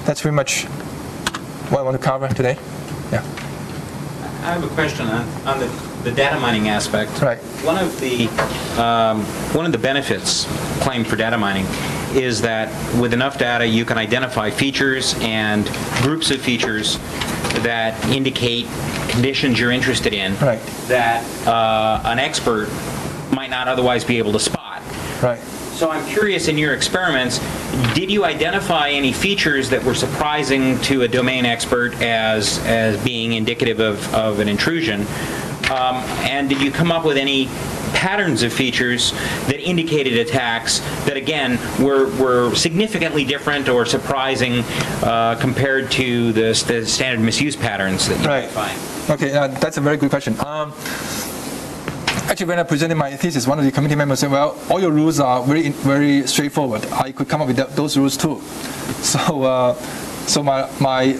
that's 0.04 0.22
pretty 0.22 0.36
much 0.36 0.64
what 1.70 1.80
I 1.80 1.82
want 1.82 1.96
to 1.96 2.02
cover 2.02 2.28
today. 2.28 2.56
Yeah. 3.10 3.22
I 4.42 4.54
have 4.54 4.64
a 4.64 4.68
question 4.68 5.06
on, 5.06 5.28
on 5.46 5.58
the, 5.58 5.66
the 6.04 6.12
data 6.12 6.38
mining 6.38 6.68
aspect. 6.68 7.20
Right. 7.20 7.38
One 7.62 7.76
of 7.76 8.00
the 8.00 8.28
um, 8.80 9.24
one 9.52 9.66
of 9.66 9.72
the 9.72 9.78
benefits 9.78 10.46
claimed 10.80 11.06
for 11.06 11.16
data 11.16 11.36
mining 11.36 11.66
is 12.16 12.40
that 12.42 12.68
with 13.00 13.12
enough 13.12 13.38
data 13.38 13.66
you 13.66 13.84
can 13.84 13.98
identify 13.98 14.50
features 14.50 15.14
and 15.20 15.66
groups 16.02 16.30
of 16.30 16.40
features 16.40 16.98
that 17.62 17.94
indicate 18.08 18.66
conditions 19.08 19.58
you're 19.58 19.70
interested 19.72 20.12
in 20.12 20.36
Right. 20.38 20.60
that 20.88 21.24
uh, 21.46 22.00
an 22.04 22.18
expert 22.18 22.68
might 23.32 23.50
not 23.50 23.68
otherwise 23.68 24.04
be 24.04 24.18
able 24.18 24.32
to 24.32 24.40
spot. 24.40 24.82
Right. 25.22 25.38
So 25.38 25.90
I'm 25.90 26.06
curious, 26.06 26.48
in 26.48 26.58
your 26.58 26.74
experiments, 26.74 27.38
did 27.94 28.10
you 28.10 28.24
identify 28.24 28.90
any 28.90 29.12
features 29.12 29.70
that 29.70 29.82
were 29.82 29.94
surprising 29.94 30.78
to 30.82 31.02
a 31.02 31.08
domain 31.08 31.46
expert 31.46 31.94
as, 32.02 32.58
as 32.66 33.02
being 33.02 33.32
indicative 33.32 33.80
of, 33.80 34.14
of 34.14 34.40
an 34.40 34.48
intrusion? 34.48 35.06
Um, 35.70 35.96
and 36.26 36.48
did 36.48 36.60
you 36.60 36.70
come 36.70 36.90
up 36.90 37.04
with 37.04 37.16
any 37.16 37.46
patterns 37.94 38.42
of 38.42 38.52
features 38.52 39.12
that 39.46 39.60
indicated 39.60 40.14
attacks 40.18 40.78
that, 41.04 41.16
again, 41.16 41.58
were, 41.82 42.10
were 42.16 42.54
significantly 42.54 43.24
different 43.24 43.68
or 43.68 43.84
surprising 43.86 44.60
uh, 45.02 45.36
compared 45.40 45.90
to 45.92 46.32
the, 46.32 46.64
the 46.66 46.86
standard 46.86 47.22
misuse 47.24 47.56
patterns 47.56 48.08
that 48.08 48.20
you 48.20 48.26
Right. 48.26 48.44
might 48.54 48.74
find? 48.74 49.10
Okay, 49.20 49.32
uh, 49.36 49.48
that's 49.48 49.76
a 49.76 49.80
very 49.80 49.96
good 49.96 50.10
question. 50.10 50.34
Um, 50.40 50.72
actually, 52.28 52.46
when 52.46 52.58
I 52.58 52.62
presented 52.62 52.94
my 52.96 53.16
thesis, 53.16 53.46
one 53.46 53.58
of 53.58 53.64
the 53.64 53.72
committee 53.72 53.96
members 53.96 54.20
said, 54.20 54.30
"Well, 54.30 54.56
all 54.70 54.80
your 54.80 54.92
rules 54.92 55.18
are 55.20 55.42
very 55.42 55.70
very 55.70 56.26
straightforward. 56.28 56.86
I 56.92 57.10
could 57.12 57.28
come 57.28 57.42
up 57.42 57.48
with 57.48 57.56
that, 57.56 57.74
those 57.76 57.96
rules 57.96 58.16
too." 58.16 58.40
So, 59.02 59.42
uh, 59.42 59.74
so 60.26 60.42
my 60.42 60.68
my 60.80 61.16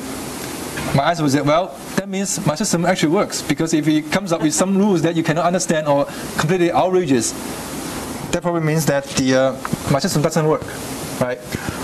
my 0.94 1.11
answer 1.11 1.22
was 1.22 1.32
that, 1.34 1.44
well, 1.44 1.76
that 2.01 2.09
means 2.09 2.44
my 2.46 2.55
system 2.55 2.86
actually 2.86 3.12
works 3.12 3.42
because 3.42 3.74
if 3.74 3.86
it 3.86 4.11
comes 4.11 4.32
up 4.32 4.40
with 4.40 4.55
some 4.55 4.78
rules 4.78 5.03
that 5.03 5.14
you 5.16 5.22
cannot 5.22 5.44
understand 5.44 5.86
or 5.86 6.07
completely 6.38 6.72
outrageous, 6.72 7.32
that 8.32 8.40
probably 8.40 8.62
means 8.62 8.86
that 8.86 9.05
the 9.20 9.36
uh, 9.36 9.92
my 9.92 9.98
system 9.98 10.22
doesn't 10.22 10.46
work, 10.46 10.64
right? 11.20 11.38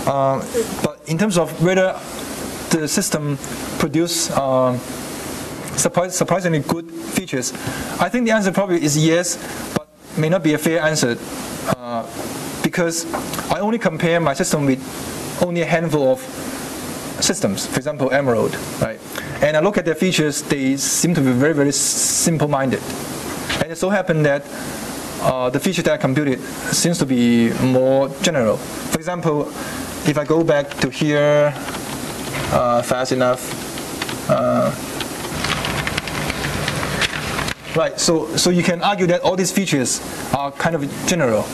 Uh, 0.07 0.41
but 0.83 0.99
in 1.05 1.19
terms 1.19 1.37
of 1.37 1.53
whether 1.63 1.93
the 2.71 2.87
system 2.87 3.37
produce 3.77 4.35
um, 4.35 4.79
surprise, 5.77 6.17
surprisingly 6.17 6.61
good 6.61 6.89
features, 6.89 7.53
I 8.01 8.09
think 8.09 8.25
the 8.25 8.31
answer 8.31 8.51
probably 8.51 8.83
is 8.83 8.97
yes, 8.97 9.37
but 9.77 9.87
may 10.17 10.29
not 10.29 10.41
be 10.41 10.55
a 10.55 10.57
fair 10.57 10.81
answer 10.81 11.15
uh, 11.77 12.01
because 12.63 13.05
I 13.53 13.59
only 13.59 13.77
compare 13.77 14.19
my 14.19 14.33
system 14.33 14.65
with 14.65 14.81
only 15.43 15.61
a 15.61 15.67
handful 15.67 16.11
of 16.13 16.21
systems, 17.21 17.67
for 17.67 17.77
example, 17.77 18.11
Emerald, 18.11 18.55
right? 18.81 18.99
And 19.41 19.55
I 19.55 19.59
look 19.59 19.77
at 19.77 19.85
their 19.85 19.95
features, 19.95 20.41
they 20.41 20.77
seem 20.77 21.13
to 21.13 21.21
be 21.21 21.31
very, 21.31 21.53
very 21.53 21.71
simple-minded. 21.71 22.81
And 23.61 23.71
it 23.71 23.77
so 23.77 23.89
happened 23.89 24.25
that 24.25 24.43
uh, 25.21 25.49
the 25.49 25.59
feature 25.59 25.81
that 25.83 25.93
I 25.93 25.97
computed 25.97 26.39
seems 26.73 26.97
to 26.99 27.05
be 27.05 27.51
more 27.61 28.09
general. 28.21 28.57
For 28.57 28.97
example, 28.97 29.47
if 30.07 30.17
I 30.17 30.25
go 30.25 30.43
back 30.43 30.69
to 30.79 30.89
here 30.89 31.53
uh, 32.51 32.81
fast 32.81 33.11
enough, 33.11 33.53
uh, 34.29 34.73
right, 37.75 37.99
so, 37.99 38.35
so 38.37 38.49
you 38.49 38.63
can 38.63 38.81
argue 38.81 39.05
that 39.07 39.21
all 39.21 39.35
these 39.35 39.51
features 39.51 40.01
are 40.33 40.51
kind 40.51 40.75
of 40.75 40.81
general, 41.07 41.45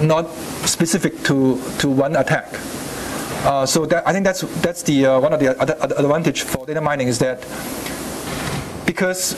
not 0.00 0.30
specific 0.64 1.22
to, 1.24 1.60
to 1.78 1.90
one 1.90 2.16
attack. 2.16 2.48
Uh, 3.44 3.66
so 3.66 3.84
that, 3.84 4.06
I 4.08 4.12
think 4.12 4.24
that's 4.24 4.40
that's 4.62 4.82
the 4.82 5.04
uh, 5.04 5.20
one 5.20 5.34
of 5.34 5.40
the 5.40 5.52
other 5.60 5.76
advantage 5.98 6.42
for 6.42 6.64
data 6.64 6.80
mining 6.80 7.08
is 7.08 7.18
that 7.18 7.40
because 8.86 9.36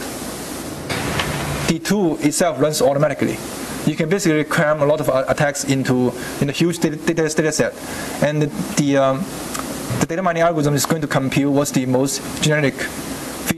the 1.66 1.80
tool 1.80 2.16
itself 2.20 2.60
runs 2.60 2.80
automatically, 2.80 3.36
you 3.84 3.96
can 3.96 4.08
basically 4.08 4.44
cram 4.44 4.80
a 4.80 4.86
lot 4.86 5.00
of 5.00 5.08
attacks 5.28 5.64
into 5.64 6.12
in 6.40 6.48
a 6.48 6.52
huge 6.52 6.78
data, 6.78 6.94
data, 6.94 7.28
data 7.28 7.50
set, 7.50 7.74
and 8.22 8.42
the 8.42 8.46
the, 8.76 8.96
um, 8.96 9.24
the 9.98 10.06
data 10.06 10.22
mining 10.22 10.42
algorithm 10.42 10.74
is 10.74 10.86
going 10.86 11.02
to 11.02 11.08
compute 11.08 11.50
what's 11.50 11.72
the 11.72 11.84
most 11.84 12.22
generic 12.42 12.74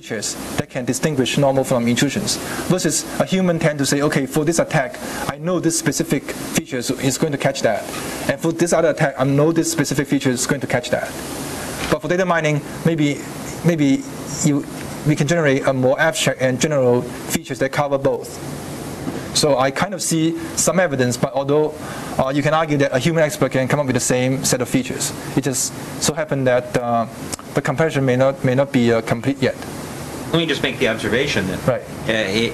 features 0.09 0.35
that 0.57 0.71
can 0.71 0.85
distinguish 0.85 1.37
normal 1.37 1.65
from 1.65 1.87
intrusions. 1.87 2.37
Versus 2.69 3.05
a 3.21 3.27
human 3.27 3.59
tend 3.59 3.79
to 3.79 3.85
say, 3.85 4.01
okay, 4.01 4.25
for 4.25 4.45
this 4.45 4.59
attack, 4.59 4.97
I 5.31 5.37
know 5.37 5.61
this 5.61 5.79
specific 5.79 6.23
feature 6.57 6.79
is 6.79 7.19
going 7.19 7.33
to 7.33 7.39
catch 7.39 7.61
that. 7.63 7.83
And 8.31 8.41
for 8.41 8.53
this 8.53 8.73
other 8.73 8.89
attack, 8.91 9.15
I 9.19 9.25
know 9.25 9.53
this 9.53 9.71
specific 9.71 10.09
feature 10.09 10.31
is 10.31 10.47
going 10.47 10.63
to 10.63 10.67
catch 10.67 10.89
that. 10.91 11.09
But 11.91 12.01
for 12.01 12.09
data 12.09 12.25
mining, 12.25 12.63
maybe, 12.87 13.19
maybe 13.67 14.03
you, 14.45 14.65
we 15.07 15.15
can 15.15 15.27
generate 15.27 15.67
a 15.67 15.73
more 15.73 16.01
abstract 16.01 16.41
and 16.41 16.59
general 16.59 17.03
features 17.03 17.59
that 17.59 17.73
cover 17.73 17.99
both. 17.99 18.31
So 19.37 19.59
I 19.59 19.71
kind 19.71 19.93
of 19.93 20.01
see 20.01 20.39
some 20.57 20.81
evidence, 20.81 21.17
but 21.19 21.33
although 21.35 21.75
uh, 22.19 22.31
you 22.35 22.43
can 22.43 22.55
argue 22.55 22.79
that 22.79 22.93
a 22.93 22.99
human 22.99 23.23
expert 23.23 23.53
can 23.53 23.69
come 23.69 23.79
up 23.79 23.87
with 23.87 23.95
the 23.95 24.01
same 24.01 24.43
set 24.45 24.63
of 24.63 24.69
features, 24.69 25.13
it 25.37 25.45
just 25.45 25.73
so 26.03 26.15
happened 26.15 26.47
that 26.47 26.77
uh, 26.77 27.07
the 27.55 27.63
comparison 27.63 28.05
may 28.05 28.17
not 28.17 28.43
may 28.45 28.55
not 28.55 28.73
be 28.73 28.93
uh, 28.93 29.01
complete 29.03 29.41
yet. 29.41 29.55
Let 30.33 30.39
me 30.39 30.47
just 30.47 30.63
make 30.63 30.79
the 30.79 30.89
observation 30.89 31.47
that 31.49 31.67
Right. 31.67 31.83
uh, 32.09 32.13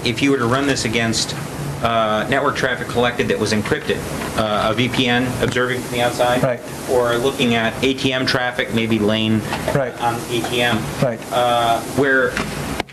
if 0.08 0.22
you 0.22 0.30
were 0.30 0.38
to 0.38 0.46
run 0.46 0.66
this 0.66 0.84
against 0.84 1.34
uh, 1.82 2.24
network 2.30 2.56
traffic 2.56 2.88
collected 2.88 3.28
that 3.28 3.38
was 3.38 3.52
encrypted, 3.52 3.98
uh, 4.38 4.70
a 4.70 4.74
VPN 4.74 5.26
observing 5.42 5.80
from 5.82 5.92
the 5.92 6.00
outside, 6.02 6.42
Right. 6.42 6.60
or 6.90 7.16
looking 7.18 7.54
at 7.56 7.74
ATM 7.82 8.26
traffic, 8.26 8.72
maybe 8.72 8.98
lane 8.98 9.42
Right. 9.74 9.92
on 10.00 10.14
ATM, 10.30 10.78
Right. 11.02 11.20
uh, 11.32 11.80
where 11.96 12.32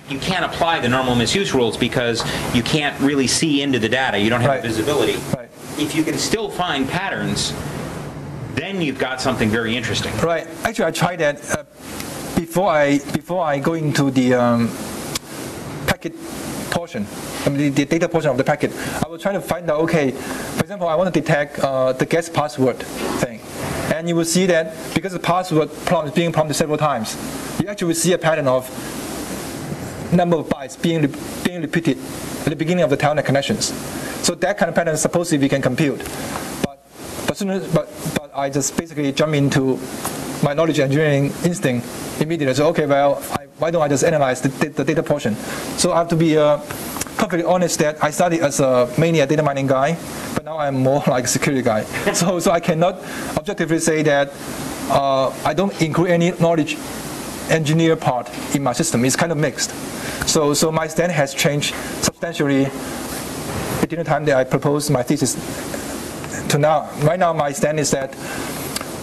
you 0.09 0.17
can't 0.19 0.43
apply 0.43 0.79
the 0.81 0.89
normal 0.89 1.15
misuse 1.15 1.53
rules 1.53 1.77
because 1.77 2.21
you 2.53 2.63
can't 2.63 2.99
really 2.99 3.27
see 3.27 3.61
into 3.61 3.79
the 3.79 3.87
data, 3.87 4.17
you 4.17 4.29
don't 4.29 4.41
have 4.41 4.61
visibility. 4.61 5.17
Right. 5.37 5.47
If 5.77 5.95
you 5.95 6.03
can 6.03 6.17
still 6.17 6.49
find 6.49 6.89
patterns, 6.89 7.53
then 8.55 8.81
you've 8.81 8.99
got 8.99 9.21
something 9.21 9.49
very 9.49 9.77
interesting. 9.77 10.11
Right. 10.17 10.45
Actually, 10.65 10.85
I 10.85 10.91
tried 10.91 11.19
that 11.19 11.37
uh, 11.57 11.63
before 12.51 12.69
I 12.69 12.97
before 13.13 13.45
I 13.45 13.59
go 13.59 13.75
into 13.75 14.11
the 14.11 14.33
um, 14.33 14.67
packet 15.87 16.13
portion, 16.69 17.07
I 17.45 17.49
mean 17.49 17.59
the, 17.59 17.69
the 17.69 17.85
data 17.85 18.09
portion 18.09 18.29
of 18.29 18.35
the 18.35 18.43
packet. 18.43 18.73
I 19.01 19.07
was 19.07 19.21
trying 19.21 19.35
to 19.35 19.41
find 19.41 19.71
out. 19.71 19.79
Okay, 19.83 20.11
for 20.11 20.59
example, 20.59 20.89
I 20.89 20.95
want 20.95 21.13
to 21.13 21.17
detect 21.17 21.59
uh, 21.59 21.93
the 21.93 22.05
guest 22.05 22.33
password 22.33 22.75
thing, 23.23 23.39
and 23.95 24.09
you 24.09 24.17
will 24.17 24.25
see 24.25 24.47
that 24.47 24.75
because 24.93 25.13
the 25.13 25.19
password 25.19 25.71
prompt 25.85 26.09
is 26.09 26.13
being 26.13 26.33
prompted 26.33 26.55
several 26.55 26.77
times, 26.77 27.15
you 27.61 27.69
actually 27.69 27.87
will 27.87 27.95
see 27.95 28.11
a 28.11 28.17
pattern 28.17 28.49
of 28.49 28.67
number 30.11 30.35
of 30.35 30.49
bytes 30.49 30.75
being 30.81 31.07
being 31.45 31.61
repeated 31.61 31.97
at 32.43 32.49
the 32.49 32.57
beginning 32.57 32.83
of 32.83 32.89
the 32.89 32.97
telnet 32.97 33.23
connections. 33.23 33.67
So 34.27 34.35
that 34.35 34.57
kind 34.57 34.67
of 34.67 34.75
pattern 34.75 34.97
supposedly 34.97 35.37
we 35.41 35.47
can 35.47 35.61
compute, 35.61 35.99
but 36.65 36.83
but 37.27 37.39
but 37.73 37.89
but 38.13 38.31
I 38.35 38.49
just 38.49 38.75
basically 38.75 39.13
jump 39.13 39.35
into 39.35 39.79
my 40.43 40.53
knowledge 40.53 40.79
engineering 40.79 41.31
instinct 41.43 41.87
immediately. 42.19 42.53
So 42.53 42.67
okay, 42.69 42.85
well, 42.85 43.23
I, 43.31 43.45
why 43.59 43.71
don't 43.71 43.81
I 43.81 43.87
just 43.87 44.03
analyze 44.03 44.41
the, 44.41 44.49
the, 44.49 44.83
data 44.83 45.03
portion? 45.03 45.35
So 45.77 45.93
I 45.93 45.99
have 45.99 46.09
to 46.09 46.15
be 46.15 46.37
uh, 46.37 46.57
perfectly 47.17 47.43
honest 47.43 47.79
that 47.79 48.03
I 48.03 48.09
started 48.11 48.41
as 48.41 48.59
a 48.59 48.91
mainly 48.97 49.19
a 49.19 49.27
data 49.27 49.43
mining 49.43 49.67
guy, 49.67 49.97
but 50.35 50.45
now 50.45 50.57
I'm 50.57 50.75
more 50.75 51.03
like 51.07 51.25
a 51.25 51.27
security 51.27 51.61
guy. 51.61 51.83
so 52.13 52.39
so 52.39 52.51
I 52.51 52.59
cannot 52.59 52.95
objectively 53.37 53.79
say 53.79 54.03
that 54.03 54.33
uh, 54.89 55.29
I 55.45 55.53
don't 55.53 55.79
include 55.81 56.09
any 56.09 56.31
knowledge 56.31 56.77
engineer 57.49 57.95
part 57.95 58.29
in 58.55 58.63
my 58.63 58.73
system. 58.73 59.05
It's 59.05 59.15
kind 59.15 59.31
of 59.31 59.37
mixed. 59.37 59.71
So 60.27 60.53
so 60.53 60.71
my 60.71 60.87
stand 60.87 61.11
has 61.11 61.33
changed 61.33 61.75
substantially 62.01 62.65
between 63.81 63.99
the 63.99 64.09
time 64.09 64.25
that 64.25 64.37
I 64.37 64.43
proposed 64.43 64.89
my 64.89 65.03
thesis 65.03 65.35
to 66.49 66.57
now. 66.57 66.89
Right 67.01 67.19
now, 67.19 67.33
my 67.33 67.51
stand 67.51 67.79
is 67.79 67.91
that 67.91 68.15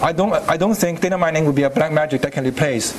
I 0.01 0.13
don't, 0.13 0.33
I 0.49 0.55
don't 0.55 0.75
think 0.75 1.01
data 1.01 1.17
mining 1.17 1.45
will 1.45 1.53
be 1.53 1.63
a 1.63 1.69
black 1.69 1.91
magic 1.91 2.21
that 2.21 2.31
can 2.31 2.45
replace 2.45 2.93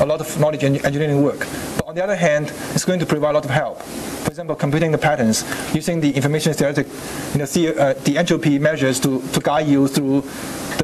a 0.00 0.06
lot 0.06 0.20
of 0.20 0.38
knowledge 0.38 0.62
and 0.62 0.84
engineering 0.84 1.22
work. 1.22 1.40
But 1.76 1.88
on 1.88 1.94
the 1.96 2.04
other 2.04 2.14
hand, 2.14 2.52
it's 2.74 2.84
going 2.84 3.00
to 3.00 3.06
provide 3.06 3.30
a 3.30 3.32
lot 3.34 3.44
of 3.44 3.50
help. 3.50 3.82
For 3.82 4.28
example, 4.28 4.54
computing 4.54 4.92
the 4.92 4.98
patterns 4.98 5.44
using 5.74 6.00
the 6.00 6.12
information 6.12 6.52
theoretic, 6.52 6.86
you 7.32 7.38
know, 7.38 7.46
the, 7.46 7.76
uh, 7.76 7.92
the 8.04 8.18
entropy 8.18 8.58
measures 8.60 9.00
to, 9.00 9.20
to 9.32 9.40
guide 9.40 9.66
you 9.66 9.88
through 9.88 10.20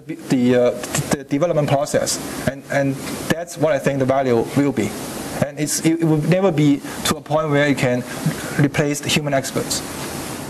the, 0.07 0.15
the, 0.29 0.55
uh, 0.57 0.71
the 1.11 1.25
development 1.29 1.69
process. 1.69 2.19
And, 2.49 2.65
and 2.73 2.95
that's 3.29 3.57
what 3.57 3.73
I 3.73 3.79
think 3.79 4.01
the 4.01 4.05
value 4.07 4.45
will 4.57 4.73
be. 4.73 4.91
And 5.47 5.61
it's, 5.61 5.85
it, 5.85 6.01
it 6.01 6.05
will 6.05 6.23
never 6.23 6.51
be 6.51 6.81
to 7.05 7.17
a 7.17 7.21
point 7.21 7.51
where 7.51 7.67
it 7.69 7.79
can 7.79 8.03
replace 8.59 8.99
the 8.99 9.09
human 9.09 9.35
experts. 9.35 9.83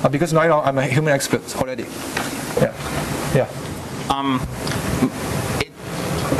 Uh, 0.02 0.08
because 0.08 0.32
right 0.32 0.48
now 0.48 0.62
I'm 0.62 0.78
a 0.78 0.86
human 0.86 1.12
expert 1.12 1.56
already. 1.56 1.84
Yeah. 2.56 2.72
Yeah. 3.34 3.48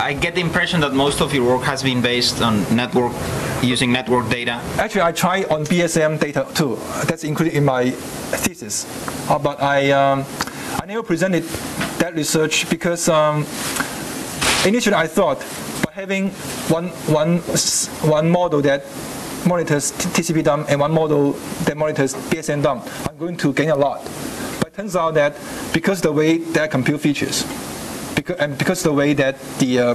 I 0.05 0.13
get 0.13 0.35
the 0.35 0.41
impression 0.41 0.81
that 0.81 0.93
most 0.93 1.23
of 1.23 1.33
your 1.33 1.47
work 1.47 1.63
has 1.63 1.83
been 1.83 2.03
based 2.03 2.43
on 2.43 2.61
network, 2.75 3.13
using 3.63 3.91
network 3.91 4.29
data. 4.29 4.61
Actually, 4.77 5.03
I 5.03 5.13
tried 5.13 5.47
on 5.47 5.65
BSM 5.65 6.21
data 6.21 6.47
too. 6.55 6.77
That's 7.07 7.25
included 7.25 7.55
in 7.55 7.65
my 7.65 7.91
thesis. 7.91 8.85
Uh, 9.31 9.39
but 9.39 9.63
I, 9.63 9.91
um, 9.93 10.27
I 10.81 10.85
never 10.87 11.03
presented 11.03 11.45
that 11.99 12.15
research 12.15 12.69
because 12.69 13.09
um, 13.09 13.47
initially 14.67 14.95
I 14.95 15.07
thought 15.07 15.41
by 15.87 15.93
having 15.93 16.31
one, 16.69 16.89
one, 17.09 17.39
one 18.09 18.31
model 18.31 18.61
that 18.61 18.85
monitors 19.47 19.93
TCP 19.93 20.45
dump 20.45 20.71
and 20.71 20.81
one 20.81 20.93
model 20.93 21.33
that 21.65 21.77
monitors 21.77 22.15
BSM 22.15 22.63
dump, 22.63 22.87
I'm 23.09 23.17
going 23.17 23.37
to 23.39 23.53
gain 23.53 23.71
a 23.71 23.77
lot. 23.77 24.05
But 24.61 24.69
it 24.69 24.75
turns 24.75 24.97
out 24.97 25.15
that 25.15 25.35
because 25.73 26.01
the 26.01 26.13
way 26.13 26.39
that 26.53 26.71
compute 26.71 27.01
features, 27.01 27.45
because, 28.25 28.41
and 28.41 28.57
because 28.59 28.83
the 28.83 28.93
way 28.93 29.13
that 29.13 29.39
the 29.59 29.79
uh, 29.79 29.95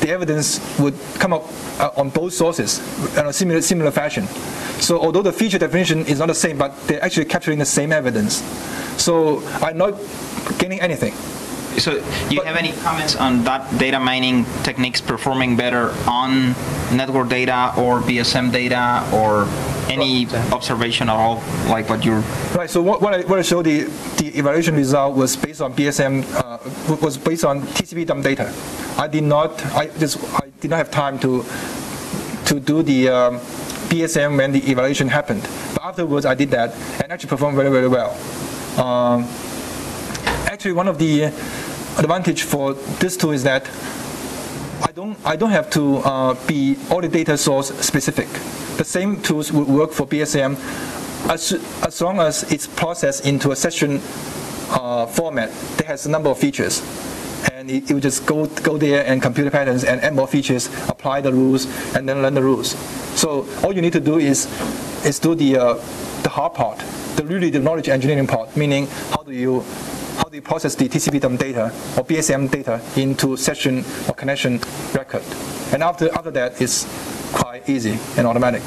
the 0.00 0.08
evidence 0.08 0.60
would 0.78 0.94
come 1.18 1.32
up 1.32 1.44
uh, 1.78 1.90
on 1.96 2.08
both 2.08 2.32
sources 2.32 2.80
in 3.16 3.26
a 3.26 3.32
similar 3.32 3.60
similar 3.60 3.90
fashion. 3.90 4.26
So 4.80 4.98
although 4.98 5.22
the 5.22 5.32
feature 5.32 5.58
definition 5.58 6.06
is 6.06 6.18
not 6.18 6.28
the 6.28 6.34
same, 6.34 6.56
but 6.56 6.74
they're 6.86 7.04
actually 7.04 7.26
capturing 7.26 7.58
the 7.58 7.66
same 7.66 7.92
evidence. 7.92 8.42
So 8.96 9.42
I'm 9.60 9.76
not 9.76 9.94
gaining 10.58 10.80
anything. 10.80 11.12
So 11.80 11.92
do 11.94 12.34
you 12.34 12.40
But- 12.40 12.46
have 12.46 12.56
any 12.56 12.72
comments 12.84 13.16
on 13.16 13.44
that 13.44 13.62
data 13.78 13.98
mining 13.98 14.44
techniques 14.62 15.00
performing 15.00 15.56
better 15.56 15.94
on 16.06 16.54
network 16.92 17.28
data 17.28 17.72
or 17.76 18.00
BSM 18.00 18.50
data 18.52 19.02
or 19.12 19.48
any 19.88 20.28
observation 20.52 21.08
at 21.08 21.16
all, 21.16 21.42
like 21.68 21.88
what 21.88 22.04
you're 22.04 22.22
Right. 22.54 22.68
So 22.70 22.80
what, 22.82 23.00
what 23.02 23.14
I 23.14 23.20
what 23.22 23.38
I 23.38 23.42
showed 23.42 23.64
the 23.64 23.88
the 24.18 24.28
evaluation 24.38 24.76
result 24.76 25.16
was 25.16 25.36
based 25.36 25.60
on 25.60 25.72
BSM 25.72 26.22
uh, 26.36 26.58
was 27.00 27.16
based 27.16 27.44
on 27.44 27.62
TCP 27.74 28.04
dump 28.06 28.22
data. 28.24 28.52
I 28.98 29.06
did 29.08 29.24
not 29.24 29.50
I 29.74 29.86
just 29.98 30.18
I 30.34 30.46
did 30.60 30.70
not 30.70 30.76
have 30.78 30.90
time 30.90 31.18
to 31.20 31.44
to 32.46 32.60
do 32.60 32.82
the 32.82 33.08
um, 33.08 33.40
BSM 33.88 34.36
when 34.36 34.52
the 34.52 34.62
evaluation 34.70 35.08
happened. 35.08 35.42
But 35.74 35.82
afterwards 35.84 36.26
I 36.26 36.34
did 36.34 36.50
that 36.50 36.74
and 37.02 37.10
actually 37.12 37.30
performed 37.30 37.56
very 37.56 37.70
very 37.70 37.88
well. 37.88 38.10
Um, 38.78 39.26
actually, 40.46 40.72
one 40.72 40.88
of 40.88 40.98
the 40.98 41.32
advantage 42.00 42.42
for 42.42 42.72
this 42.98 43.16
tool 43.16 43.30
is 43.30 43.42
that 43.44 43.68
I 44.82 44.92
don't, 44.92 45.18
I 45.24 45.36
don't 45.36 45.50
have 45.50 45.68
to 45.70 45.98
uh, 45.98 46.46
be 46.46 46.76
all 46.90 47.00
the 47.00 47.08
data 47.08 47.36
source 47.36 47.68
specific. 47.80 48.26
The 48.78 48.84
same 48.84 49.20
tools 49.20 49.52
would 49.52 49.68
work 49.68 49.92
for 49.92 50.06
BSM 50.06 50.56
as, 51.28 51.52
as 51.84 52.00
long 52.00 52.18
as 52.18 52.50
it's 52.50 52.66
processed 52.66 53.26
into 53.26 53.50
a 53.50 53.56
session 53.56 54.00
uh, 54.70 55.06
format 55.06 55.52
that 55.76 55.86
has 55.86 56.06
a 56.06 56.10
number 56.10 56.30
of 56.30 56.38
features. 56.38 56.80
And 57.52 57.70
it, 57.70 57.90
it 57.90 57.94
will 57.94 58.00
just 58.00 58.24
go, 58.24 58.46
go 58.46 58.78
there 58.78 59.04
and 59.04 59.20
compute 59.20 59.52
patterns 59.52 59.84
and 59.84 60.00
add 60.00 60.14
more 60.14 60.26
features, 60.26 60.68
apply 60.88 61.20
the 61.20 61.32
rules, 61.32 61.66
and 61.94 62.08
then 62.08 62.22
learn 62.22 62.34
the 62.34 62.42
rules. 62.42 62.70
So 63.18 63.46
all 63.62 63.74
you 63.74 63.82
need 63.82 63.92
to 63.92 64.00
do 64.00 64.18
is, 64.18 64.46
is 65.04 65.18
do 65.18 65.34
the, 65.34 65.58
uh, 65.58 65.74
the 66.22 66.30
hard 66.30 66.54
part, 66.54 66.78
the 67.16 67.24
really 67.24 67.50
the 67.50 67.60
knowledge 67.60 67.90
engineering 67.90 68.26
part, 68.26 68.56
meaning 68.56 68.86
how 69.10 69.22
do 69.22 69.32
you 69.32 69.62
how 70.20 70.28
do 70.28 70.36
you 70.36 70.42
process 70.42 70.74
the 70.74 70.86
TCP 70.86 71.18
dump 71.20 71.40
data 71.40 71.72
or 71.96 72.04
BSM 72.04 72.50
data 72.50 72.78
into 72.96 73.36
session 73.38 73.78
or 74.06 74.12
connection 74.14 74.60
record. 74.94 75.22
And 75.72 75.82
after, 75.82 76.12
after 76.14 76.30
that, 76.32 76.60
it's 76.60 76.84
quite 77.32 77.66
easy 77.68 77.98
and 78.18 78.26
automatic. 78.26 78.62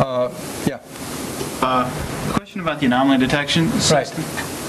Uh, 0.00 0.28
yeah, 0.66 0.80
Uh, 1.62 1.88
question 2.34 2.60
about 2.60 2.80
the 2.80 2.86
anomaly 2.86 3.18
detection 3.18 3.70
right. 3.90 4.10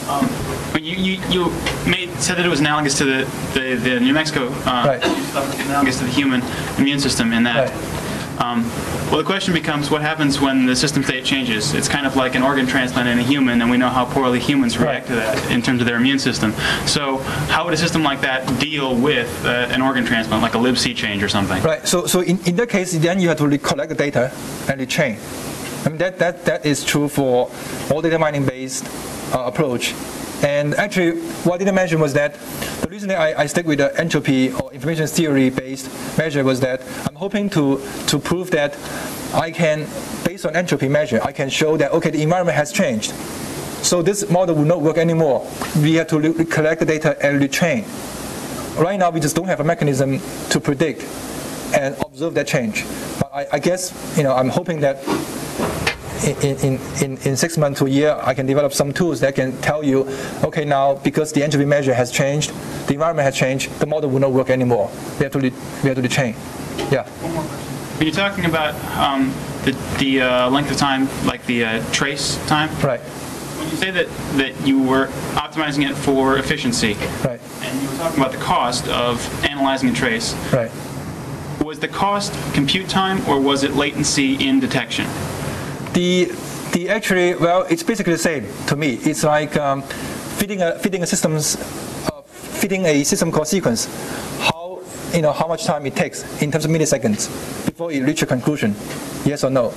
Um, 0.08 0.26
when 0.74 0.86
you, 0.86 0.96
you, 0.96 1.22
you 1.30 1.50
made, 1.90 2.10
said 2.22 2.38
that 2.38 2.46
it 2.46 2.50
was 2.50 2.62
analogous 2.62 2.98
to 3.00 3.04
the, 3.06 3.26
the, 3.54 3.76
the 3.76 4.00
New 4.00 4.14
Mexico, 4.14 4.48
uh, 4.66 4.86
Right. 4.88 5.04
analogous 5.66 5.98
to 6.00 6.06
the 6.06 6.12
human 6.12 6.42
immune 6.78 7.00
system 7.00 7.34
in 7.34 7.44
that. 7.44 7.72
Um, 8.40 8.64
well, 9.10 9.18
the 9.18 9.24
question 9.24 9.54
becomes 9.54 9.90
what 9.90 10.02
happens 10.02 10.40
when 10.40 10.66
the 10.66 10.76
system 10.76 11.04
state 11.04 11.26
changes? 11.26 11.74
It's 11.74 11.88
kind 11.88 12.06
of 12.06 12.16
like 12.16 12.36
an 12.36 12.44
organ 12.44 12.68
transplant 12.68 13.08
in 13.08 13.18
a 13.18 13.24
human, 13.24 13.62
and 13.62 13.72
we 13.72 13.78
know 13.78 13.90
how 13.90 14.06
poorly 14.06 14.40
humans 14.40 14.78
react 14.78 15.08
to 15.08 15.16
that 15.16 15.52
in 15.52 15.62
terms 15.62 15.82
of 15.82 15.88
their 15.88 15.98
immune 15.98 16.20
system. 16.20 16.54
So, 16.86 17.18
how 17.50 17.66
would 17.66 17.74
a 17.74 17.78
system 17.78 18.04
like 18.04 18.22
that 18.22 18.60
deal 18.60 18.96
with 18.96 19.46
uh, 19.46 19.68
an 19.72 19.82
organ 19.82 20.06
transplant, 20.06 20.44
like 20.44 20.54
a 20.54 20.60
libc 20.60 20.96
change 20.96 21.24
or 21.24 21.30
something? 21.30 21.62
Right. 21.64 21.88
So, 21.88 22.06
so 22.06 22.22
in, 22.22 22.40
in 22.46 22.56
that 22.58 22.70
case, 22.70 22.94
then 22.94 23.20
you 23.20 23.30
have 23.30 23.38
to 23.40 23.58
collect 23.58 23.90
the 23.90 23.96
data 23.96 24.32
and 24.70 24.80
retrain. 24.80 25.18
I 25.86 25.90
mean, 25.90 25.98
that, 26.00 26.20
that, 26.20 26.46
that 26.46 26.66
is 26.66 26.84
true 26.84 27.08
for 27.08 27.50
all 27.90 28.02
data 28.02 28.20
mining 28.20 28.46
based 28.46 28.86
uh, 29.34 29.44
approach. 29.46 29.94
And 30.44 30.76
actually, 30.76 31.20
what 31.44 31.56
I 31.56 31.58
didn't 31.58 31.76
mention 31.76 32.00
was 32.00 32.14
that 32.14 32.36
the 32.82 32.88
reason 32.90 33.10
I, 33.12 33.34
I 33.42 33.46
stick 33.48 33.66
with 33.66 33.80
the 33.80 33.98
entropy 34.00 34.52
or 34.54 34.72
information 34.72 35.08
theory 35.08 35.50
based 35.50 35.90
measure 36.18 36.44
was 36.44 36.60
that 36.60 36.82
I'm 37.08 37.16
hoping 37.16 37.50
to, 37.52 37.82
to 38.08 38.20
prove 38.20 38.52
that 38.52 38.78
I 39.34 39.52
can, 39.52 39.88
based 40.24 40.46
on 40.46 40.56
entropy 40.56 40.88
measure, 40.88 41.20
I 41.24 41.32
can 41.32 41.50
show 41.50 41.76
that, 41.78 41.92
okay, 41.92 42.12
the 42.12 42.22
environment 42.22 42.56
has 42.56 42.72
changed. 42.72 43.12
So 43.84 44.02
this 44.02 44.30
model 44.30 44.56
will 44.56 44.66
not 44.66 44.82
work 44.82 44.98
anymore. 44.98 45.48
We 45.78 45.96
have 45.96 46.08
to 46.08 46.46
collect 46.46 46.80
the 46.80 46.86
data 46.86 47.18
and 47.26 47.42
retrain. 47.42 47.86
Right 48.80 49.00
now, 49.00 49.10
we 49.10 49.20
just 49.20 49.36
don't 49.36 49.48
have 49.48 49.60
a 49.60 49.64
mechanism 49.64 50.20
to 50.50 50.60
predict 50.60 51.02
and 51.74 51.96
observe 52.06 52.36
that 52.36 52.48
change. 52.48 52.86
But 53.20 53.32
I, 53.34 53.48
I 53.54 53.60
guess, 53.60 53.92
you 54.16 54.24
know, 54.24 54.34
I'm 54.34 54.50
hoping 54.50 54.82
that 54.82 55.04
in, 56.26 56.58
in, 56.60 56.80
in, 57.02 57.18
in 57.20 57.38
six 57.38 57.58
months 57.58 57.80
to 57.80 57.86
a 57.86 57.90
year, 57.90 58.20
I 58.24 58.34
can 58.34 58.46
develop 58.46 58.74
some 58.74 58.94
tools 58.94 59.20
that 59.22 59.36
can 59.36 59.60
tell 59.62 59.84
you, 59.84 60.08
okay, 60.44 60.66
now 60.66 60.96
because 60.96 61.32
the 61.34 61.44
entropy 61.44 61.66
measure 61.66 61.94
has 61.94 62.12
changed, 62.12 62.52
the 62.88 62.94
environment 62.94 63.26
has 63.26 63.36
changed, 63.36 63.72
the 63.80 63.86
model 63.86 64.10
will 64.10 64.20
not 64.20 64.32
work 64.32 64.50
anymore. 64.50 64.90
We 65.20 65.24
have 65.24 65.32
to, 65.34 65.40
we 65.40 65.50
have 65.90 65.96
to 65.96 66.02
retrain. 66.02 66.34
Yeah. 66.92 67.04
When 67.98 68.06
you're 68.08 68.16
talking 68.16 68.46
about 68.46 68.76
um, 68.98 69.34
the, 69.64 69.72
the 70.00 70.22
uh, 70.22 70.50
length 70.50 70.72
of 70.72 70.78
time, 70.78 71.08
like 71.26 71.46
the 71.46 71.66
uh, 71.66 71.84
trace 71.92 72.38
time, 72.48 72.70
Right. 72.84 73.00
When 73.00 73.70
you 73.72 73.76
say 73.78 73.90
that, 73.90 74.08
that 74.38 74.68
you 74.68 74.82
were 74.84 75.08
optimizing 75.34 75.90
it 75.90 75.96
for 75.96 76.38
efficiency, 76.38 76.94
Right. 77.26 77.42
and 77.62 77.82
you 77.82 77.90
were 77.90 77.96
talking 77.98 78.20
about 78.20 78.32
the 78.32 78.38
cost 78.38 78.88
of 78.88 79.20
analyzing 79.44 79.90
a 79.90 79.94
trace, 79.94 80.36
Right. 80.54 80.72
was 81.64 81.80
the 81.80 81.88
cost 81.88 82.34
compute 82.54 82.88
time 82.88 83.28
or 83.28 83.40
was 83.42 83.64
it 83.64 83.74
latency 83.76 84.36
in 84.36 84.60
detection? 84.60 85.08
The, 85.98 86.26
the 86.74 86.90
actually, 86.90 87.34
well, 87.34 87.64
it's 87.72 87.82
basically 87.82 88.14
the 88.14 88.20
same 88.20 88.46
to 88.68 88.76
me. 88.76 89.00
It's 89.02 89.24
like 89.24 89.58
um, 89.58 89.82
fitting 89.82 90.62
a 90.62 90.78
fitting 90.78 91.02
a 91.02 91.08
system's 91.08 91.56
uh, 92.06 92.22
fitting 92.22 92.86
a 92.86 93.04
system 93.04 93.32
call 93.32 93.46
sequence. 93.46 93.88
How 94.40 94.80
you 95.12 95.24
know 95.24 95.34
how 95.34 95.48
much 95.48 95.66
time 95.66 95.88
it 95.88 95.96
takes 95.96 96.22
in 96.40 96.52
terms 96.52 96.66
of 96.66 96.70
milliseconds 96.70 97.66
before 97.66 97.92
it 97.92 98.04
reach 98.04 98.22
a 98.22 98.28
conclusion, 98.28 98.76
yes 99.26 99.44
or 99.44 99.50
no. 99.50 99.72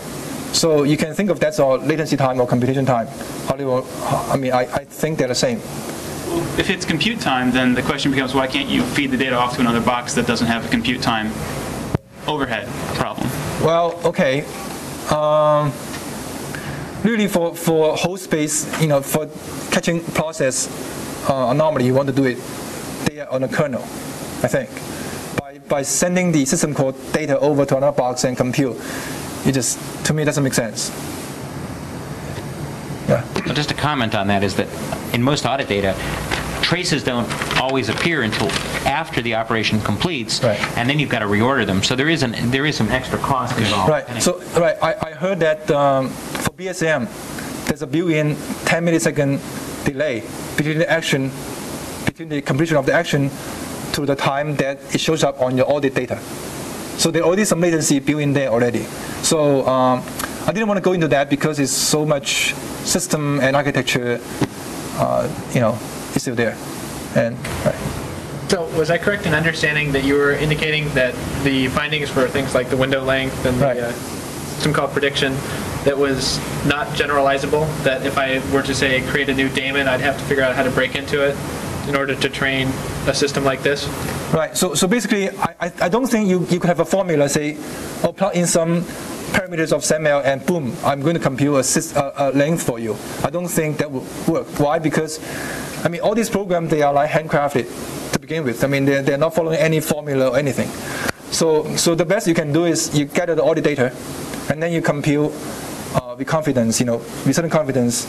So 0.53 0.83
you 0.83 0.99
can 0.99 1.15
think 1.15 1.31
of 1.31 1.41
that 1.41 1.59
as 1.59 1.59
latency 1.59 2.19
time 2.19 2.39
or 2.39 2.47
computation 2.47 2.85
time. 2.85 3.07
However, 3.49 3.81
I 4.31 4.37
mean, 4.37 4.53
I, 4.53 4.65
I 4.75 4.85
think 4.85 5.17
they're 5.17 5.29
the 5.29 5.35
same. 5.35 5.57
If 6.59 6.69
it's 6.69 6.85
compute 6.85 7.21
time, 7.21 7.51
then 7.51 7.73
the 7.73 7.83
question 7.83 8.11
becomes 8.11 8.35
why 8.35 8.47
can't 8.47 8.69
you 8.69 8.83
feed 8.83 9.11
the 9.11 9.17
data 9.17 9.37
off 9.37 9.55
to 9.55 9.63
another 9.63 9.81
box 9.81 10.13
that 10.17 10.27
doesn't 10.27 10.49
have 10.49 10.67
a 10.67 10.69
compute 10.69 11.01
time 11.01 11.29
overhead 12.27 12.69
problem? 12.95 13.27
Well, 13.65 13.99
okay. 14.05 14.45
Um, 15.11 15.73
really, 17.05 17.29
for, 17.29 17.55
for 17.55 17.97
host 17.97 18.25
space, 18.25 18.81
you 18.81 18.87
know, 18.89 19.01
for 19.01 19.27
catching 19.71 20.03
process 20.13 20.69
uh, 21.29 21.49
anomaly, 21.51 21.87
you 21.87 21.95
want 21.95 22.09
to 22.09 22.15
do 22.15 22.25
it 22.25 22.39
there 23.07 23.31
on 23.33 23.43
the 23.43 23.49
kernel, 23.49 23.83
I 24.43 24.49
think. 24.49 24.71
By, 25.39 25.59
by 25.69 25.83
sending 25.83 26.33
the 26.33 26.45
system 26.45 26.75
call 26.75 26.93
data 27.13 27.39
over 27.39 27.65
to 27.65 27.77
another 27.77 27.97
box 27.97 28.25
and 28.25 28.37
compute, 28.37 28.77
it 29.47 29.53
just, 29.53 29.79
to 30.07 30.13
me, 30.13 30.25
doesn't 30.25 30.45
make 30.45 30.55
sense. 30.55 30.91
Yeah. 33.09 33.27
Well, 33.45 33.55
Just 33.55 33.71
a 33.71 33.75
comment 33.75 34.15
on 34.15 34.29
that 34.29 34.45
is 34.45 34.55
that 34.57 34.69
in 35.15 35.23
most 35.23 35.45
audit 35.45 35.69
data, 35.69 35.95
traces 36.71 37.03
don't 37.03 37.29
always 37.61 37.89
appear 37.89 38.23
until 38.23 38.49
after 38.87 39.21
the 39.21 39.35
operation 39.35 39.81
completes, 39.81 40.41
Right. 40.41 40.61
and 40.79 40.89
then 40.89 41.01
you've 41.01 41.11
got 41.11 41.19
to 41.19 41.27
reorder 41.27 41.67
them. 41.67 41.83
So 41.83 41.97
there 41.97 42.09
is 42.09 42.23
an, 42.23 42.31
there 42.53 42.65
is 42.65 42.77
some 42.77 42.89
extra 42.91 43.19
cost 43.19 43.59
involved. 43.59 43.91
Right. 43.91 44.23
So, 44.23 44.39
right, 44.57 44.77
I, 44.81 44.95
I 45.09 45.11
heard 45.11 45.41
that 45.41 45.69
um, 45.73 46.11
for 46.45 46.53
BSM, 46.53 47.09
there's 47.67 47.83
a 47.83 47.89
built-in 47.89 48.37
10 48.67 48.87
millisecond 48.87 49.41
delay 49.85 50.23
between 50.57 50.79
the 50.79 50.89
action, 50.89 51.33
between 52.07 52.29
the 52.29 52.41
completion 52.41 52.77
of 52.77 52.87
the 52.87 52.93
action 52.93 53.31
to 53.95 54.07
the 54.07 54.15
time 54.15 54.55
that 54.63 54.79
it 54.95 55.01
shows 55.01 55.25
up 55.25 55.41
on 55.43 55.57
your 55.57 55.69
audit 55.69 55.97
data. 55.97 56.21
So 57.03 57.11
there 57.11 57.23
already 57.25 57.45
some 57.47 57.61
latency 57.61 57.99
built 57.99 58.21
in 58.23 58.33
there 58.33 58.49
already. 58.51 58.85
So 59.27 59.67
um, 59.67 60.05
I 60.47 60.53
didn't 60.53 60.69
want 60.69 60.79
to 60.79 60.83
go 60.85 60.93
into 60.93 61.09
that 61.09 61.31
because 61.31 61.59
it's 61.59 61.73
so 61.73 62.07
much 62.07 62.55
system 62.87 63.41
and 63.41 63.57
architecture, 63.57 64.21
uh, 65.03 65.27
you 65.53 65.61
know, 65.61 65.77
is 66.21 66.23
still 66.23 66.35
there. 66.35 66.57
And 67.17 67.37
right. 67.65 67.75
So 68.49 68.67
was 68.77 68.91
I 68.91 68.99
correct 68.99 69.27
in 69.27 69.35
understanding 69.35 69.93
that 69.93 70.05
you 70.05 70.15
were 70.15 70.33
indicating 70.33 70.89
that 70.95 71.15
the 71.45 71.69
findings 71.69 72.11
for 72.11 72.29
things 72.29 72.55
like 72.55 72.69
the 72.69 72.77
window 72.77 73.03
length 73.03 73.45
and 73.47 73.61
Right. 73.61 73.77
the 73.77 73.89
uh, 73.89 73.93
system 73.93 74.73
called 74.73 74.91
prediction 74.91 75.33
that 75.85 75.97
was 75.97 76.39
not 76.67 76.89
generalizable? 76.89 77.65
That 77.85 78.05
if 78.05 78.19
I 78.19 78.41
were 78.53 78.63
to 78.63 78.75
say 78.75 79.01
create 79.09 79.29
a 79.29 79.35
new 79.35 79.49
daemon, 79.49 79.89
I'd 79.89 80.01
have 80.01 80.19
to 80.19 80.25
figure 80.25 80.45
out 80.45 80.55
how 80.55 80.65
to 80.65 80.71
break 80.71 80.95
into 80.95 81.23
it 81.23 81.37
in 81.89 81.97
order 81.97 82.15
to 82.15 82.29
train 82.29 82.69
a 83.07 83.15
system 83.15 83.45
like 83.45 83.63
this? 83.63 83.89
Right. 84.33 84.57
So, 84.57 84.75
so 84.75 84.87
basically, 84.87 85.31
I, 85.31 85.73
I, 85.81 85.89
don't 85.89 86.07
think 86.07 86.29
you, 86.29 86.47
you 86.51 86.61
could 86.61 86.69
have 86.69 86.81
a 86.81 86.85
formula 86.85 87.29
say, 87.29 87.57
oh, 88.05 88.13
plug 88.13 88.37
in 88.37 88.47
some 88.47 88.83
parameters 89.33 89.73
of 89.73 89.83
SendMail 89.83 90.25
and 90.25 90.45
boom, 90.45 90.77
I'm 90.85 91.01
going 91.01 91.15
to 91.15 91.21
compute 91.21 91.55
a, 91.55 91.99
a, 91.99 92.31
a 92.31 92.33
length 92.33 92.63
for 92.63 92.79
you. 92.79 92.97
I 93.25 93.31
don't 93.31 93.49
think 93.49 93.79
that 93.79 93.91
would 93.91 94.07
work. 94.29 94.47
Why? 94.59 94.79
Because, 94.79 95.19
I 95.85 95.89
mean, 95.89 96.01
all 96.01 96.15
these 96.15 96.31
programs, 96.31 96.71
they 96.71 96.83
are 96.83 96.93
like 96.93 97.11
handcrafted 97.11 98.13
to 98.13 98.19
begin 98.19 98.45
with. 98.45 98.63
I 98.65 98.67
mean, 98.67 98.85
they're, 98.85 99.03
they're 99.03 99.19
not 99.19 99.35
following 99.35 99.59
any 99.59 99.81
formula 99.81 100.31
or 100.31 100.39
anything. 100.39 100.69
So, 101.33 101.77
so 101.77 101.95
the 101.95 102.05
best 102.05 102.27
you 102.27 102.35
can 102.35 102.53
do 102.53 102.65
is 102.65 102.97
you 102.97 103.07
gather 103.07 103.39
all 103.39 103.55
the 103.55 103.61
data, 103.61 103.95
and 104.51 104.63
then 104.63 104.73
you 104.73 104.83
compute 104.83 105.33
uh, 105.95 106.15
with 106.19 106.27
confidence, 106.27 106.81
you 106.81 106.87
know, 106.87 106.97
with 106.97 107.35
certain 107.35 107.51
confidence 107.51 108.05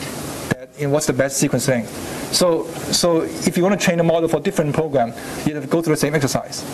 that 0.48 0.68
in 0.78 0.90
what's 0.90 1.06
the 1.06 1.12
best 1.12 1.38
sequence 1.38 1.68
length. 1.68 1.90
So, 2.34 2.66
so 2.92 3.22
if 3.22 3.56
you 3.56 3.62
want 3.62 3.78
to 3.78 3.84
train 3.84 4.00
a 4.00 4.04
model 4.04 4.28
for 4.28 4.40
different 4.40 4.74
program, 4.74 5.08
you 5.46 5.54
have 5.54 5.62
to 5.62 5.68
go 5.68 5.80
through 5.80 5.94
the 5.94 6.00
same 6.00 6.14
exercise. 6.14 6.64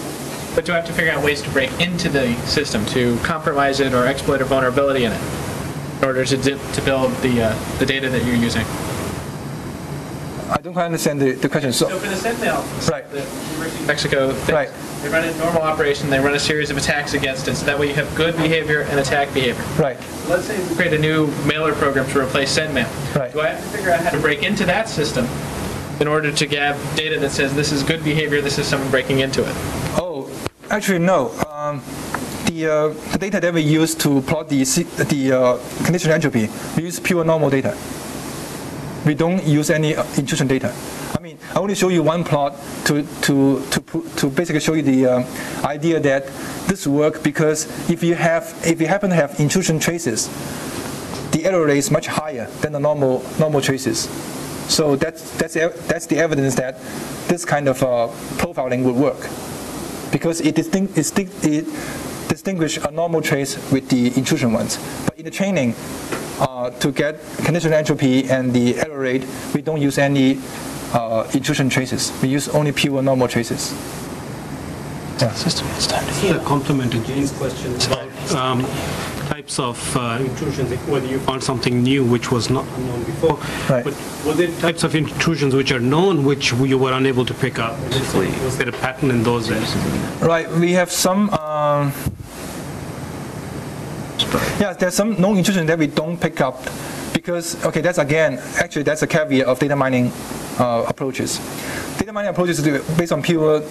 But 0.54 0.68
I 0.70 0.76
have 0.76 0.86
to 0.86 0.92
figure 0.92 1.12
out 1.12 1.22
ways 1.22 1.42
to 1.42 1.50
break 1.50 1.70
into 1.80 2.08
the 2.08 2.34
system 2.46 2.84
to 2.86 3.16
compromise 3.18 3.78
it 3.80 3.92
or 3.92 4.06
exploit 4.06 4.40
a 4.40 4.44
vulnerability 4.44 5.04
in 5.04 5.12
it 5.12 5.20
in 5.98 6.04
order 6.04 6.24
to, 6.24 6.36
to 6.36 6.82
build 6.82 7.12
the, 7.22 7.42
uh, 7.42 7.78
the 7.78 7.86
data 7.86 8.08
that 8.08 8.24
you're 8.24 8.36
using? 8.36 8.64
I 10.50 10.58
don't 10.60 10.72
quite 10.72 10.86
understand 10.86 11.20
the, 11.20 11.32
the 11.32 11.48
question. 11.48 11.72
So 11.72 11.88
So, 11.88 11.98
for 11.98 12.08
the 12.08 12.16
Sentinel, 12.16 12.62
Right. 12.90 13.08
the 13.10 13.18
University 13.52 13.80
of 13.82 13.86
Mexico, 13.86 14.32
they, 14.32 14.52
Right. 14.52 14.70
they 15.02 15.08
run 15.10 15.24
a 15.24 15.36
normal 15.38 15.62
operation, 15.62 16.08
they 16.10 16.18
run 16.20 16.34
a 16.34 16.38
series 16.40 16.70
of 16.70 16.76
attacks 16.76 17.12
against 17.14 17.48
it, 17.48 17.56
so 17.56 17.66
that 17.66 17.78
way 17.78 17.88
you 17.88 17.94
have 17.94 18.12
good 18.14 18.36
behavior 18.36 18.80
and 18.90 18.98
attack 18.98 19.32
behavior. 19.34 19.62
right, 19.78 19.96
Let's 20.28 20.46
say 20.46 20.58
we 20.68 20.74
create 20.74 20.94
a 20.94 20.98
new 20.98 21.26
mailer 21.46 21.74
program 21.74 22.06
to 22.10 22.20
replace 22.20 22.56
SendMail. 22.58 22.88
Right. 23.14 23.32
Do 23.32 23.40
I 23.40 23.48
have 23.48 23.62
to 23.62 23.68
figure 23.76 23.90
out 23.90 24.00
how 24.00 24.10
to 24.10 24.18
break 24.20 24.42
into 24.42 24.64
that 24.66 24.88
system 24.88 25.26
in 26.00 26.08
order 26.08 26.32
to 26.32 26.46
get 26.46 26.76
data 26.96 27.18
that 27.20 27.30
says 27.30 27.54
this 27.54 27.70
is 27.72 27.82
good 27.82 28.02
behavior, 28.02 28.40
this 28.40 28.58
is 28.58 28.66
someone 28.66 28.90
breaking 28.90 29.18
into 29.20 29.42
it? 29.42 29.54
Oh, 30.00 30.30
actually, 30.70 31.00
no. 31.00 31.30
Um, 31.52 31.82
the, 32.46 32.66
uh, 32.66 32.88
the 33.12 33.18
data 33.18 33.40
that 33.40 33.52
we 33.52 33.60
use 33.60 33.94
to 33.96 34.22
plot 34.22 34.48
the, 34.48 34.64
the 34.64 35.32
uh, 35.32 35.58
conditional 35.84 36.14
entropy, 36.14 36.48
we 36.76 36.84
use 36.84 36.98
pure 37.00 37.22
normal 37.24 37.50
data. 37.50 37.76
We 39.06 39.14
don't 39.14 39.42
use 39.44 39.70
any 39.70 39.96
uh, 39.96 40.04
intrusion 40.16 40.46
data. 40.46 40.74
I 41.16 41.20
mean, 41.20 41.38
I 41.54 41.58
only 41.58 41.74
show 41.74 41.88
you 41.88 42.02
one 42.02 42.24
plot 42.24 42.54
to, 42.86 43.02
to, 43.22 43.64
to, 43.70 44.08
to 44.16 44.30
basically 44.30 44.60
show 44.60 44.74
you 44.74 44.82
the 44.82 45.06
um, 45.06 45.24
idea 45.64 46.00
that 46.00 46.26
this 46.66 46.86
work 46.86 47.22
because 47.22 47.66
if 47.90 48.02
you, 48.02 48.14
have, 48.14 48.54
if 48.64 48.80
you 48.80 48.86
happen 48.86 49.10
to 49.10 49.16
have 49.16 49.38
intrusion 49.40 49.78
traces, 49.78 50.28
the 51.32 51.44
error 51.44 51.66
rate 51.66 51.78
is 51.78 51.90
much 51.90 52.06
higher 52.06 52.46
than 52.60 52.72
the 52.72 52.80
normal, 52.80 53.24
normal 53.38 53.60
traces. 53.60 54.08
So 54.68 54.96
that's, 54.96 55.36
that's, 55.38 55.54
that's 55.54 56.06
the 56.06 56.18
evidence 56.18 56.54
that 56.56 56.78
this 57.28 57.44
kind 57.44 57.68
of 57.68 57.82
uh, 57.82 58.08
profiling 58.36 58.84
would 58.84 58.96
work 58.96 59.28
because 60.10 60.40
it, 60.40 60.54
distinct, 60.54 60.96
it 60.96 61.66
distinguish 62.28 62.76
a 62.78 62.90
normal 62.90 63.22
trace 63.22 63.56
with 63.72 63.88
the 63.88 64.16
intrusion 64.16 64.52
ones. 64.52 64.78
But 65.04 65.18
in 65.18 65.24
the 65.24 65.30
training, 65.30 65.74
uh, 66.40 66.70
to 66.70 66.92
get 66.92 67.20
conditional 67.44 67.74
entropy 67.74 68.28
and 68.30 68.52
the 68.52 68.78
error 68.78 68.98
rate, 68.98 69.26
we 69.54 69.62
don't 69.62 69.80
use 69.80 69.98
any 69.98 70.38
uh, 70.92 71.28
intrusion 71.34 71.68
traces. 71.68 72.12
We 72.22 72.28
use 72.28 72.48
only 72.48 72.72
pure 72.72 73.02
normal 73.02 73.28
traces. 73.28 73.74
A 76.30 76.38
complement 76.44 76.92
to 76.92 77.04
Jane's 77.04 77.32
question 77.32 77.74
about 77.74 78.32
um, 78.32 78.64
types 79.26 79.58
of 79.58 79.96
uh, 79.96 80.18
intrusions, 80.20 80.70
whether 80.86 81.06
you 81.06 81.18
found 81.20 81.42
something 81.42 81.82
new 81.82 82.04
which 82.04 82.30
was 82.30 82.50
not 82.50 82.64
known 82.78 83.02
before. 83.02 83.36
Right. 83.68 83.84
But 83.84 83.94
were 84.24 84.34
there 84.34 84.52
types 84.60 84.84
of 84.84 84.94
intrusions 84.94 85.54
which 85.54 85.72
are 85.72 85.80
known 85.80 86.24
which 86.24 86.52
you 86.52 86.78
were 86.78 86.92
unable 86.92 87.24
to 87.26 87.34
pick 87.34 87.58
up? 87.58 87.76
Was 87.80 88.58
there 88.58 88.68
a 88.68 88.72
pattern 88.72 89.10
in 89.10 89.24
those? 89.24 89.50
Right, 90.20 90.48
we 90.52 90.72
have 90.72 90.92
some. 90.92 91.30
Um, 91.30 91.92
yeah, 94.60 94.72
there's 94.74 94.94
some 94.94 95.20
known 95.20 95.38
intrusion 95.38 95.66
that 95.66 95.78
we 95.78 95.86
don't 95.86 96.20
pick 96.20 96.40
up 96.40 96.62
because 97.14 97.62
okay, 97.64 97.80
that's 97.80 97.98
again 97.98 98.38
actually 98.56 98.82
that's 98.82 99.02
a 99.02 99.06
caveat 99.06 99.46
of 99.46 99.58
data 99.58 99.76
mining 99.76 100.12
uh, 100.58 100.84
approaches. 100.88 101.38
Data 101.98 102.12
mining 102.12 102.30
approaches 102.30 102.66
are 102.66 102.96
based 102.96 103.12
on 103.12 103.22
pure 103.22 103.62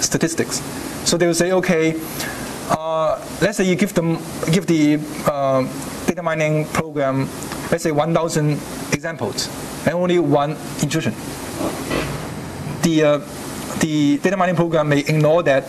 statistics. 0.00 0.60
So 1.08 1.16
they 1.16 1.26
will 1.26 1.34
say, 1.34 1.52
okay, 1.52 2.00
uh, 2.70 3.20
let's 3.40 3.56
say 3.58 3.64
you 3.64 3.76
give 3.76 3.94
them 3.94 4.18
give 4.50 4.66
the 4.66 4.98
uh, 5.26 5.62
data 6.06 6.22
mining 6.22 6.66
program, 6.66 7.28
let's 7.70 7.82
say 7.82 7.92
1,000 7.92 8.52
examples 8.92 9.48
and 9.86 9.94
only 9.94 10.18
one 10.18 10.56
intrusion. 10.82 11.14
The 12.82 13.02
uh, 13.04 13.18
the 13.80 14.18
data 14.18 14.36
mining 14.36 14.56
program 14.56 14.88
may 14.88 15.00
ignore 15.00 15.42
that 15.42 15.64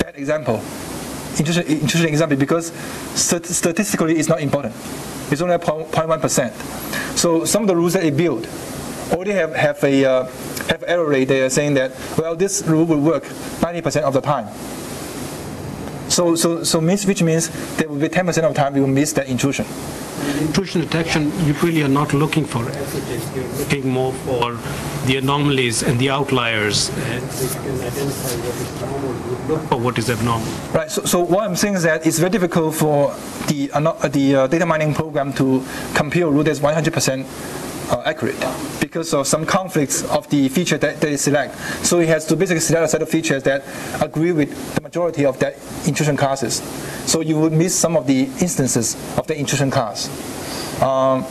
that 0.00 0.16
example, 0.16 0.60
intrusion, 1.38 1.66
intrusion 1.66 2.08
example, 2.08 2.36
because 2.36 2.72
stat- 3.14 3.46
statistically 3.46 4.18
it's 4.18 4.28
not 4.28 4.40
important. 4.40 4.74
It's 5.30 5.40
only 5.40 5.56
0.1%. 5.56 6.52
So 7.16 7.44
some 7.44 7.62
of 7.62 7.68
the 7.68 7.76
rules 7.76 7.94
that 7.94 8.04
it 8.04 8.16
built 8.16 8.46
already 9.12 9.32
have, 9.32 9.54
have 9.54 9.82
a 9.84 10.04
uh, 10.04 10.24
have 10.68 10.84
error 10.86 11.08
rate. 11.08 11.28
They 11.28 11.42
are 11.42 11.50
saying 11.50 11.74
that 11.74 11.92
well, 12.18 12.36
this 12.36 12.62
rule 12.66 12.84
will 12.84 13.00
work 13.00 13.24
90% 13.24 14.02
of 14.02 14.14
the 14.14 14.20
time. 14.20 14.48
So 16.08 16.36
so 16.36 16.62
so 16.64 16.80
means 16.80 17.06
which 17.06 17.22
means 17.22 17.48
there 17.76 17.88
will 17.88 17.98
be 17.98 18.08
10% 18.08 18.28
of 18.28 18.52
the 18.52 18.54
time 18.54 18.74
we 18.74 18.80
will 18.80 18.88
miss 18.88 19.12
that 19.14 19.28
intrusion. 19.28 19.66
Intrusion 20.38 20.80
detection, 20.82 21.32
you 21.46 21.54
really 21.54 21.82
are 21.82 21.88
not 21.88 22.12
looking 22.12 22.44
for 22.44 22.64
SHs, 22.64 23.34
you're 23.34 23.48
looking 23.58 23.88
more 23.88 24.12
for 24.24 24.58
the 25.06 25.16
anomalies 25.16 25.82
and 25.82 25.98
the 25.98 26.10
outliers. 26.10 26.90
And 26.90 27.22
for 29.46 29.78
what 29.78 29.98
is 29.98 30.10
abnormal. 30.10 30.46
Right. 30.72 30.90
So, 30.90 31.04
so 31.04 31.20
what 31.20 31.44
I'm 31.44 31.56
saying 31.56 31.74
is 31.74 31.82
that 31.82 32.06
it's 32.06 32.18
very 32.18 32.30
difficult 32.30 32.74
for 32.74 33.14
the 33.48 33.70
uh, 33.72 34.08
the 34.08 34.34
uh, 34.34 34.46
data 34.46 34.66
mining 34.66 34.94
program 34.94 35.32
to 35.34 35.64
compute 35.94 36.34
a 36.34 36.42
that's 36.42 36.60
100% 36.60 37.26
uh, 37.92 38.02
accurate 38.04 38.36
because 38.80 39.12
of 39.14 39.26
some 39.26 39.44
conflicts 39.44 40.02
of 40.04 40.28
the 40.30 40.48
feature 40.48 40.78
that 40.78 41.00
they 41.00 41.16
select. 41.16 41.56
So 41.84 42.00
it 42.00 42.08
has 42.08 42.26
to 42.26 42.36
basically 42.36 42.60
select 42.60 42.84
a 42.84 42.88
set 42.88 43.02
of 43.02 43.08
features 43.08 43.42
that 43.42 43.64
agree 44.00 44.32
with 44.32 44.74
the 44.74 44.80
majority 44.80 45.26
of 45.26 45.38
that 45.40 45.56
intrusion 45.86 46.16
classes. 46.16 46.56
So 47.10 47.20
you 47.20 47.38
would 47.38 47.52
miss 47.52 47.74
some 47.78 47.96
of 47.96 48.06
the 48.06 48.24
instances 48.40 48.94
of 49.18 49.26
the 49.26 49.38
intrusion 49.38 49.70
class. 49.70 50.08
Um, 50.80 51.26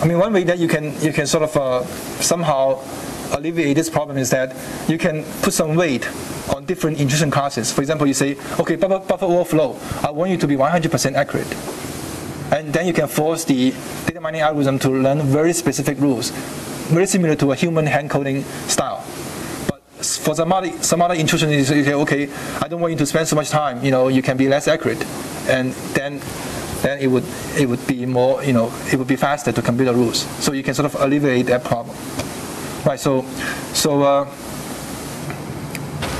I 0.00 0.06
mean, 0.06 0.18
one 0.18 0.32
way 0.32 0.44
that 0.44 0.58
you 0.58 0.68
can 0.68 0.94
you 1.00 1.12
can 1.12 1.26
sort 1.26 1.44
of 1.44 1.56
uh, 1.56 1.84
somehow 2.20 2.80
alleviate 3.32 3.76
this 3.76 3.90
problem 3.90 4.18
is 4.18 4.30
that 4.30 4.54
you 4.88 4.98
can 4.98 5.24
put 5.42 5.52
some 5.52 5.74
weight 5.74 6.08
on 6.48 6.64
different 6.64 7.00
intrusion 7.00 7.30
classes. 7.30 7.72
For 7.72 7.80
example, 7.80 8.06
you 8.06 8.14
say, 8.14 8.36
okay, 8.58 8.76
buffer, 8.76 8.98
buffer 8.98 9.26
overflow, 9.26 9.78
I 10.02 10.10
want 10.10 10.30
you 10.30 10.36
to 10.38 10.46
be 10.46 10.56
100% 10.56 11.14
accurate. 11.14 11.46
And 12.52 12.72
then 12.72 12.86
you 12.86 12.92
can 12.92 13.08
force 13.08 13.44
the 13.44 13.70
data 14.06 14.20
mining 14.20 14.42
algorithm 14.42 14.78
to 14.80 14.90
learn 14.90 15.22
very 15.22 15.52
specific 15.52 15.98
rules, 15.98 16.30
very 16.90 17.06
similar 17.06 17.34
to 17.36 17.52
a 17.52 17.54
human 17.54 17.86
hand 17.86 18.10
coding 18.10 18.42
style. 18.68 19.04
But 19.68 19.80
for 20.04 20.34
some 20.34 20.52
other, 20.52 20.70
some 20.82 21.02
other 21.02 21.14
intrusion, 21.14 21.50
you 21.50 21.64
say, 21.64 21.92
okay, 21.94 22.28
I 22.60 22.68
don't 22.68 22.80
want 22.80 22.92
you 22.92 22.98
to 22.98 23.06
spend 23.06 23.26
so 23.26 23.36
much 23.36 23.50
time, 23.50 23.84
you 23.84 23.90
know, 23.90 24.08
you 24.08 24.22
can 24.22 24.36
be 24.36 24.48
less 24.48 24.68
accurate. 24.68 25.04
And 25.48 25.72
then 25.94 26.20
then 26.84 27.00
it 27.00 27.06
would 27.06 27.24
it 27.58 27.66
would 27.66 27.84
be 27.86 28.04
more, 28.04 28.44
you 28.44 28.52
know, 28.52 28.70
it 28.92 28.96
would 28.96 29.08
be 29.08 29.16
faster 29.16 29.50
to 29.50 29.62
compute 29.62 29.86
the 29.86 29.94
rules. 29.94 30.20
So 30.44 30.52
you 30.52 30.62
can 30.62 30.74
sort 30.74 30.86
of 30.86 30.94
alleviate 31.00 31.46
that 31.46 31.64
problem. 31.64 31.96
Right, 32.84 33.00
so 33.00 33.24
so 33.72 34.02
uh, 34.02 34.28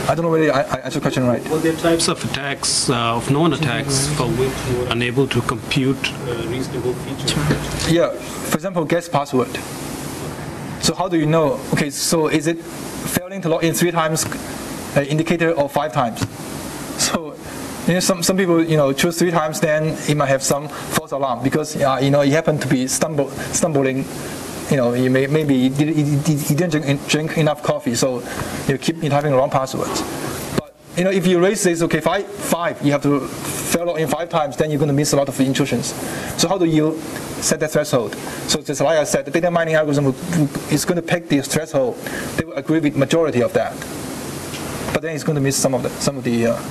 I 0.07 0.14
don't 0.14 0.22
know 0.26 0.30
whether 0.30 0.52
I, 0.52 0.61
I 0.61 0.76
answered 0.80 1.00
the 1.00 1.00
question 1.00 1.26
right. 1.26 1.42
Were 1.48 1.59
there 1.59 1.72
are 1.72 1.76
types 1.76 2.09
of 2.09 2.22
attacks, 2.24 2.90
uh, 2.90 3.16
of 3.16 3.30
known 3.30 3.55
attacks, 3.55 4.09
for 4.16 4.26
which 4.26 4.52
you 4.70 4.78
were 4.84 4.92
unable 4.92 5.26
to 5.28 5.40
compute 5.40 6.12
uh, 6.12 6.46
reasonable 6.48 6.92
features? 6.92 7.90
Yeah, 7.90 8.11
for 8.11 8.55
example, 8.57 8.84
guess 8.84 9.09
password. 9.09 9.48
So 10.82 10.94
how 10.94 11.09
do 11.09 11.18
you 11.18 11.24
know? 11.24 11.59
Okay, 11.72 11.88
so 11.88 12.28
is 12.28 12.46
it 12.46 12.59
failing 12.59 13.40
to 13.42 13.48
log 13.48 13.64
in 13.64 13.72
three 13.72 13.92
times 13.92 14.26
uh, 14.94 15.00
indicator 15.09 15.52
or 15.52 15.70
five 15.70 15.94
times? 15.94 16.20
So 17.02 17.34
you 17.86 17.94
know, 17.94 18.00
some, 18.00 18.22
some 18.22 18.36
people 18.36 18.62
you 18.62 18.76
know 18.76 18.92
choose 18.92 19.18
three 19.18 19.30
times, 19.30 19.59
then 19.61 19.96
it 20.07 20.16
might 20.18 20.28
have 20.28 20.42
some 20.42 20.68
false 20.68 21.12
alarm 21.12 21.42
because 21.42 21.76
uh, 21.76 21.98
you 22.02 22.11
know 22.11 22.20
it 22.20 22.32
happened 22.32 22.61
to 22.61 22.68
be 22.68 22.86
stumble, 22.88 23.30
stumbling. 23.52 24.05
You 24.74 24.80
know, 24.80 24.92
you 24.92 25.08
may 25.08 25.28
maybe 25.28 25.54
you, 25.54 25.70
did, 25.70 25.96
you, 25.96 26.18
did- 26.18 26.50
you 26.50 26.56
didn't 26.56 26.70
drink, 26.82 27.06
drink 27.06 27.38
enough 27.38 27.62
coffee, 27.62 27.94
so 27.94 28.24
you 28.66 28.76
keep 28.76 28.98
the 28.98 29.08
wrong 29.08 29.48
passwords. 29.48 30.02
But 30.58 30.74
you 30.96 31.04
know, 31.04 31.10
if 31.12 31.28
you 31.28 31.38
raise 31.40 31.62
this, 31.62 31.80
okay, 31.82 32.00
five, 32.00 32.26
five, 32.26 32.84
you 32.84 32.90
have 32.90 33.04
to 33.04 33.20
fail 33.20 33.86
login 33.86 34.10
five 34.10 34.30
times, 34.30 34.56
then 34.56 34.72
you're 34.72 34.80
going 34.80 34.88
to 34.88 34.92
miss 34.92 35.12
a 35.12 35.16
lot 35.16 35.28
of 35.28 35.38
intrusions. 35.40 35.94
So 36.40 36.48
how 36.48 36.58
do 36.58 36.64
you 36.64 36.98
set 37.40 37.60
that 37.60 37.70
threshold? 37.70 38.16
So 38.48 38.62
just 38.62 38.80
like 38.80 38.98
I 38.98 39.04
said, 39.04 39.26
the 39.26 39.30
data 39.30 39.48
mining 39.48 39.76
algorithm 39.76 40.06
is 40.72 40.84
going 40.84 40.96
to 41.00 41.06
pick 41.06 41.28
the 41.28 41.40
threshold. 41.42 41.94
They 42.36 42.44
will 42.44 42.54
agree 42.54 42.80
with 42.80 42.96
majority 42.96 43.44
of 43.44 43.52
that, 43.52 43.76
but 44.92 45.02
then 45.02 45.14
it's 45.14 45.22
going 45.22 45.36
to 45.36 45.40
miss 45.40 45.56
some 45.56 45.74
of 45.74 45.84
the 45.84 45.90
some 46.00 46.16
of 46.18 46.24
the 46.24 46.46
uh, 46.48 46.62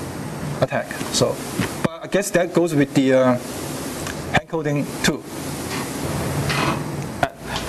attack. 0.59 0.91
So, 1.13 1.37
but 1.85 2.03
I 2.03 2.07
guess 2.07 2.31
that 2.31 2.53
goes 2.53 2.75
with 2.75 2.93
the 2.95 3.13
uh, 3.13 3.37
hand 4.35 4.49
coding 4.49 4.85
too 5.03 5.23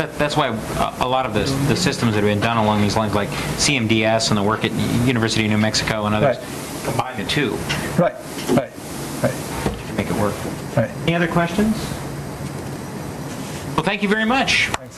that, 0.06 0.18
that's 0.18 0.36
why 0.36 0.48
a 1.00 1.08
lot 1.08 1.26
of 1.26 1.34
the, 1.34 1.44
the 1.68 1.76
systems 1.76 2.14
that 2.14 2.22
have 2.22 2.28
been 2.28 2.40
done 2.40 2.56
along 2.56 2.82
these 2.82 2.96
lines, 2.96 3.14
like 3.14 3.28
CMDS 3.28 4.28
and 4.28 4.36
the 4.36 4.42
work 4.42 4.64
at 4.64 4.72
University 5.06 5.44
of 5.44 5.50
New 5.50 5.58
Mexico 5.58 6.06
and 6.06 6.14
others, 6.14 6.36
right. 6.36 6.84
combine 6.84 7.16
the 7.16 7.24
two. 7.24 7.52
Right, 7.98 8.14
right, 8.50 8.72
right. 9.22 9.86
To 9.88 9.94
make 9.94 10.08
it 10.08 10.16
work. 10.16 10.34
Right. 10.76 10.90
Any 11.02 11.14
other 11.14 11.28
questions? 11.28 11.76
Well, 13.74 13.84
thank 13.84 14.02
you 14.02 14.08
very 14.08 14.24
much. 14.24 14.68
Thanks. 14.68 14.94